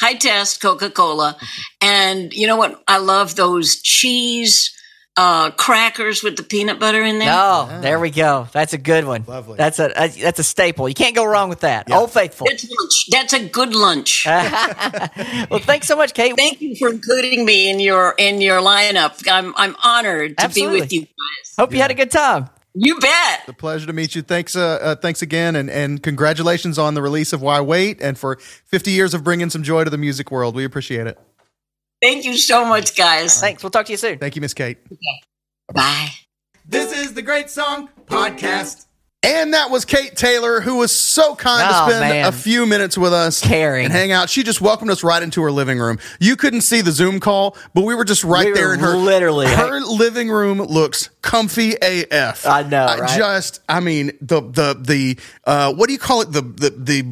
high 0.00 0.14
test 0.14 0.62
Coca 0.62 0.90
Cola, 0.90 1.36
and 1.80 2.32
you 2.32 2.46
know 2.46 2.56
what? 2.56 2.82
I 2.88 2.96
love 2.98 3.36
those 3.36 3.80
cheese 3.82 4.72
uh, 5.20 5.50
crackers 5.50 6.22
with 6.22 6.36
the 6.38 6.42
peanut 6.42 6.78
butter 6.78 7.02
in 7.02 7.18
there. 7.18 7.28
Oh, 7.30 7.78
there 7.82 8.00
we 8.00 8.10
go. 8.10 8.48
That's 8.52 8.72
a 8.72 8.78
good 8.78 9.04
one. 9.04 9.24
Lovely. 9.26 9.58
That's 9.58 9.78
a, 9.78 9.92
a 9.94 10.08
that's 10.08 10.38
a 10.38 10.44
staple. 10.44 10.88
You 10.88 10.94
can't 10.94 11.14
go 11.14 11.26
wrong 11.26 11.50
with 11.50 11.60
that. 11.60 11.92
Old 11.92 12.10
Faithful. 12.10 12.46
That's 12.48 12.66
lunch. 12.70 13.06
That's 13.10 13.32
a 13.34 13.46
good 13.46 13.74
lunch. 13.74 14.24
well, 14.26 15.60
thanks 15.60 15.86
so 15.86 15.96
much, 15.96 16.14
Kate. 16.14 16.34
Thank 16.36 16.62
you 16.62 16.74
for 16.74 16.88
including 16.88 17.44
me 17.44 17.68
in 17.68 17.80
your 17.80 18.14
in 18.16 18.40
your 18.40 18.60
lineup. 18.60 19.22
I'm 19.30 19.54
I'm 19.56 19.76
honored 19.84 20.38
to 20.38 20.44
Absolutely. 20.44 20.76
be 20.76 20.80
with 20.80 20.92
you 20.94 21.00
guys. 21.00 21.54
Hope 21.58 21.72
you 21.74 21.80
had 21.80 21.90
a 21.90 21.94
good 21.94 22.10
time. 22.10 22.48
You 22.72 22.98
bet. 22.98 23.48
A 23.48 23.52
pleasure 23.52 23.86
to 23.86 23.92
meet 23.92 24.14
you. 24.14 24.22
Thanks, 24.22 24.54
uh, 24.54 24.78
uh, 24.80 24.94
thanks 24.94 25.20
again, 25.20 25.54
and 25.54 25.68
and 25.68 26.02
congratulations 26.02 26.78
on 26.78 26.94
the 26.94 27.02
release 27.02 27.34
of 27.34 27.42
Why 27.42 27.60
Wait, 27.60 28.00
and 28.00 28.16
for 28.16 28.36
50 28.36 28.90
years 28.90 29.12
of 29.12 29.22
bringing 29.22 29.50
some 29.50 29.62
joy 29.62 29.84
to 29.84 29.90
the 29.90 29.98
music 29.98 30.30
world. 30.30 30.54
We 30.54 30.64
appreciate 30.64 31.06
it. 31.06 31.18
Thank 32.02 32.24
you 32.24 32.36
so 32.36 32.64
much, 32.64 32.96
guys. 32.96 33.40
Thanks. 33.40 33.62
We'll 33.62 33.70
talk 33.70 33.86
to 33.86 33.92
you 33.92 33.98
soon. 33.98 34.18
Thank 34.18 34.36
you, 34.36 34.40
Miss 34.40 34.54
Kate. 34.54 34.78
Bye. 35.72 36.08
This 36.64 36.96
is 36.96 37.14
the 37.14 37.22
Great 37.22 37.50
Song 37.50 37.88
Podcast. 38.06 38.86
And 39.22 39.52
that 39.52 39.70
was 39.70 39.84
Kate 39.84 40.16
Taylor, 40.16 40.62
who 40.62 40.76
was 40.76 40.90
so 40.90 41.34
kind 41.34 41.62
Oh, 41.70 41.84
to 41.86 41.90
spend 41.92 42.08
man. 42.08 42.26
a 42.26 42.32
few 42.32 42.64
minutes 42.64 42.96
with 42.96 43.12
us, 43.12 43.42
Caring. 43.42 43.84
and 43.84 43.92
hang 43.92 44.12
out. 44.12 44.30
She 44.30 44.42
just 44.42 44.62
welcomed 44.62 44.90
us 44.90 45.04
right 45.04 45.22
into 45.22 45.42
her 45.42 45.52
living 45.52 45.78
room. 45.78 45.98
You 46.20 46.36
couldn't 46.36 46.62
see 46.62 46.80
the 46.80 46.90
Zoom 46.90 47.20
call, 47.20 47.54
but 47.74 47.82
we 47.82 47.94
were 47.94 48.06
just 48.06 48.24
right 48.24 48.46
We 48.46 48.52
there 48.54 48.72
in 48.72 48.80
her. 48.80 48.96
literally- 48.96 49.46
her 49.46 49.80
living 49.80 50.30
room 50.30 50.62
looks 50.62 51.10
comfy 51.20 51.74
AF. 51.82 52.46
I 52.46 52.62
know, 52.62 52.86
right? 52.98 53.18
just, 53.18 53.60
I 53.68 53.80
mean, 53.80 54.12
the 54.22 54.40
the 54.40 54.74
the 54.80 55.18
uh, 55.44 55.74
what 55.74 55.88
do 55.88 55.92
you 55.92 55.98
call 55.98 56.22
it? 56.22 56.32
The 56.32 56.40
the 56.40 56.70
the 56.70 57.04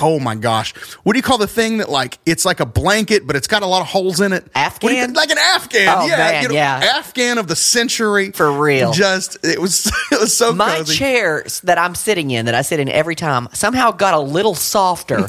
oh 0.00 0.20
my 0.20 0.36
gosh, 0.36 0.72
what 1.02 1.14
do 1.14 1.18
you 1.18 1.22
call 1.24 1.38
the 1.38 1.48
thing 1.48 1.78
that 1.78 1.88
like 1.90 2.20
it's 2.26 2.44
like 2.44 2.60
a 2.60 2.66
blanket, 2.66 3.26
but 3.26 3.34
it's 3.34 3.48
got 3.48 3.64
a 3.64 3.66
lot 3.66 3.80
of 3.80 3.88
holes 3.88 4.20
in 4.20 4.32
it? 4.32 4.44
Do 4.44 4.50
you- 4.54 4.66
Afghan? 4.66 5.14
like 5.14 5.30
an 5.30 5.38
Afghan? 5.38 5.88
Oh, 5.88 6.06
yeah, 6.06 6.16
man, 6.16 6.42
you 6.44 6.48
know, 6.50 6.54
yeah. 6.54 6.92
Afghan 6.96 7.38
of 7.38 7.48
the 7.48 7.56
century 7.56 8.30
For 8.30 8.52
real. 8.52 8.92
Just 8.92 9.44
it 9.44 9.60
was 9.60 9.86
it 10.12 10.20
was 10.20 10.36
so 10.36 10.52
My 10.52 10.76
cozy. 10.76 10.94
chair 10.94 11.42
that 11.60 11.78
I'm 11.78 11.94
sitting 11.94 12.30
in, 12.30 12.46
that 12.46 12.54
I 12.54 12.62
sit 12.62 12.80
in 12.80 12.88
every 12.88 13.14
time, 13.14 13.48
somehow 13.52 13.90
got 13.90 14.14
a 14.14 14.20
little 14.20 14.54
softer. 14.54 15.26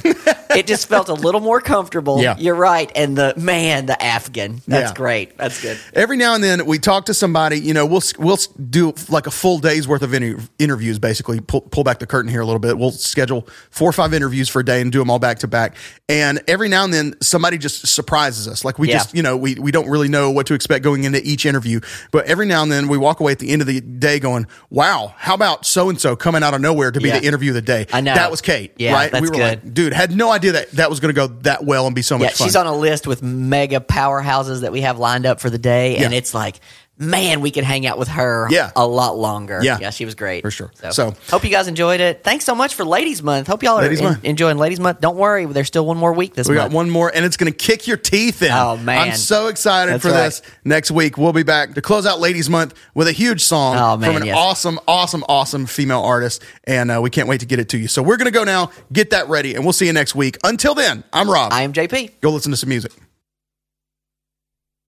it 0.56 0.68
just 0.68 0.88
felt 0.90 1.10
a 1.10 1.14
little 1.14 1.42
more 1.42 1.62
comfortable. 1.62 2.22
Yeah. 2.22 2.36
You're 2.38 2.56
right. 2.56 2.92
And 2.96 3.18
the 3.18 3.34
man, 3.38 3.86
the 3.86 4.02
Afghan. 4.02 4.62
That's 4.68 4.92
Yeah. 4.92 4.96
great. 4.96 5.38
That's 5.38 5.62
good. 5.62 5.78
Every 5.94 6.18
now 6.18 6.36
and 6.36 6.44
then 6.44 6.66
we 6.66 6.80
talk 6.80 7.06
to 7.06 7.14
somebody, 7.14 7.60
you 7.60 7.74
know, 7.74 7.86
we'll 7.86 8.02
we'll 8.20 8.38
do 8.70 8.94
like 9.10 9.28
a 9.28 9.32
full 9.32 9.60
day's 9.60 9.88
worth 9.88 10.02
of 10.02 10.14
inter- 10.14 10.40
interviews 10.60 11.00
basically 11.00 11.40
pull, 11.40 11.62
pull 11.62 11.84
back 11.84 12.00
the 12.00 12.08
curtain 12.08 12.30
here 12.32 12.42
a 12.42 12.46
little 12.46 12.60
bit. 12.60 12.78
We'll 12.78 12.92
schedule 12.92 13.48
four 13.70 13.90
or 13.90 13.94
five 13.94 14.14
interviews 14.14 14.50
for 14.50 14.60
a 14.60 14.66
day 14.66 14.82
and 14.82 14.92
do 14.92 15.00
them 15.00 15.10
all 15.10 15.20
back 15.20 15.40
to 15.40 15.48
back. 15.48 15.76
And 16.10 16.42
every 16.48 16.70
now 16.70 16.84
and 16.84 16.94
then 16.94 17.16
somebody 17.22 17.58
just 17.58 17.88
surprises 17.88 18.48
us. 18.48 18.66
Like 18.66 18.78
we 18.80 18.90
Yeah. 18.90 18.98
just, 18.98 19.14
you 19.16 19.24
know, 19.24 19.38
we 19.38 19.56
we 19.56 19.72
don't 19.72 19.90
really 19.90 20.08
know 20.10 20.32
what 20.32 20.48
to 20.48 20.54
expect 20.54 20.84
going 20.84 21.04
into 21.04 21.22
each 21.24 21.46
interview, 21.46 21.80
but 22.12 22.26
every 22.26 22.46
now 22.46 22.64
and 22.64 22.72
then 22.72 22.88
we 22.88 22.98
walk 22.98 23.20
away 23.20 23.32
at 23.32 23.40
the 23.40 23.50
end 23.50 23.62
of 23.62 23.68
the 23.68 23.80
day 23.82 24.20
going, 24.20 24.48
"Wow, 24.70 25.14
how 25.18 25.34
about 25.34 25.66
so 25.66 25.90
and 25.90 26.00
so 26.00 26.16
coming 26.18 26.44
out 26.44 26.54
of 26.54 26.62
nowhere 26.62 26.92
to 26.92 27.00
be 27.00 27.08
Yeah. 27.10 27.20
the 27.20 27.26
interview 27.26 27.52
of 27.52 27.56
the 27.56 27.62
day?" 27.62 27.86
I 27.94 28.02
know. 28.02 28.14
That 28.14 28.30
was 28.32 28.42
Kate, 28.42 28.74
Yeah, 28.78 28.94
right? 28.94 29.14
we 29.14 29.22
were 29.22 29.28
good. 29.30 29.40
like, 29.40 29.74
"Dude, 29.74 29.94
had 29.94 30.16
no 30.16 30.32
idea 30.32 30.54
that 30.54 30.72
that 30.74 30.90
was 30.90 31.00
going 31.00 31.14
to 31.14 31.20
go 31.20 31.28
that 31.44 31.64
well 31.64 31.86
and 31.86 31.96
be 31.96 32.02
so 32.02 32.18
much 32.18 32.32
Yeah, 32.32 32.36
fun." 32.38 32.48
she's 32.48 32.56
on 32.56 32.68
a 32.68 32.76
list 32.76 33.08
with 33.08 33.24
mega 33.24 33.80
powerhouses 33.80 34.62
that 34.62 34.72
we 34.72 34.82
have 34.82 35.00
lined 35.00 35.26
up 35.26 35.40
for 35.40 35.50
the 35.50 35.58
day. 35.58 35.98
And 35.98 36.14
it's 36.14 36.34
like, 36.34 36.60
man, 37.00 37.42
we 37.42 37.52
could 37.52 37.64
hang 37.64 37.86
out 37.86 37.98
with 38.00 38.08
her 38.08 38.48
Yeah. 38.50 38.72
a 38.76 38.86
lot 38.88 39.18
longer. 39.18 39.60
Yeah. 39.62 39.78
Yeah, 39.80 39.90
she 39.92 40.04
was 40.06 40.16
great. 40.16 40.42
For 40.42 40.50
sure. 40.52 40.72
So, 40.82 40.90
So- 40.92 41.14
hope 41.30 41.44
you 41.44 41.50
guys 41.52 41.68
enjoyed 41.68 42.00
it. 42.00 42.24
Thanks 42.24 42.44
so 42.46 42.56
much 42.56 42.74
for 42.76 42.84
Ladies 42.86 43.22
Month. 43.22 43.48
Hope 43.48 43.62
y'all 43.64 43.78
are 43.78 43.84
Ladies 43.84 44.02
en- 44.02 44.20
enjoying 44.24 44.58
Ladies 44.58 44.80
Month. 44.80 45.00
Don't 45.02 45.16
worry, 45.18 45.46
there's 45.46 45.68
still 45.68 45.86
one 45.86 45.98
more 45.98 46.14
week 46.14 46.34
this 46.34 46.48
week. 46.48 46.56
We 46.56 46.58
month. 46.60 46.72
got 46.72 46.76
one 46.76 46.90
more, 46.90 47.12
and 47.14 47.24
it's 47.26 47.38
going 47.38 47.52
to 47.52 47.58
kick 47.58 47.86
your 47.88 47.98
teeth 47.98 48.42
in. 48.42 48.52
Oh, 48.52 48.78
man. 48.78 49.10
I'm 49.10 49.16
so 49.16 49.48
excited 49.48 49.94
That's 49.94 50.04
for 50.04 50.12
right. 50.12 50.26
this. 50.26 50.42
Next 50.66 50.90
week, 50.92 51.18
we'll 51.18 51.34
be 51.34 51.44
back 51.44 51.76
to 51.76 51.82
close 51.82 52.06
out 52.06 52.20
Ladies 52.20 52.50
Month 52.50 52.74
with 52.96 53.08
a 53.08 53.12
huge 53.12 53.44
song 53.44 53.78
Oh, 53.78 53.96
man, 53.98 54.14
from 54.14 54.22
an 54.24 54.28
yes. 54.28 54.36
awesome, 54.38 54.80
awesome, 54.88 55.24
awesome 55.30 55.66
female 55.68 56.02
artist, 56.02 56.42
and 56.64 56.90
uh, 56.90 57.00
we 57.02 57.10
can't 57.10 57.28
wait 57.28 57.42
to 57.42 57.46
get 57.46 57.60
it 57.60 57.70
to 57.70 57.78
you. 57.78 57.88
So 57.88 58.02
we're 58.02 58.18
going 58.18 58.26
to 58.26 58.32
go 58.32 58.44
now, 58.44 58.72
get 58.92 59.12
that 59.12 59.30
ready, 59.30 59.54
and 59.56 59.64
we'll 59.64 59.74
see 59.74 59.86
you 59.86 59.94
next 59.94 60.16
week. 60.16 60.38
Until 60.44 60.74
then, 60.74 61.04
I'm 61.14 61.30
Rob. 61.30 61.54
I 61.54 61.62
am 61.62 61.74
JP. 61.74 62.20
go 62.22 62.32
listen 62.32 62.52
to 62.52 62.58
some 62.58 62.70
music. 62.70 62.92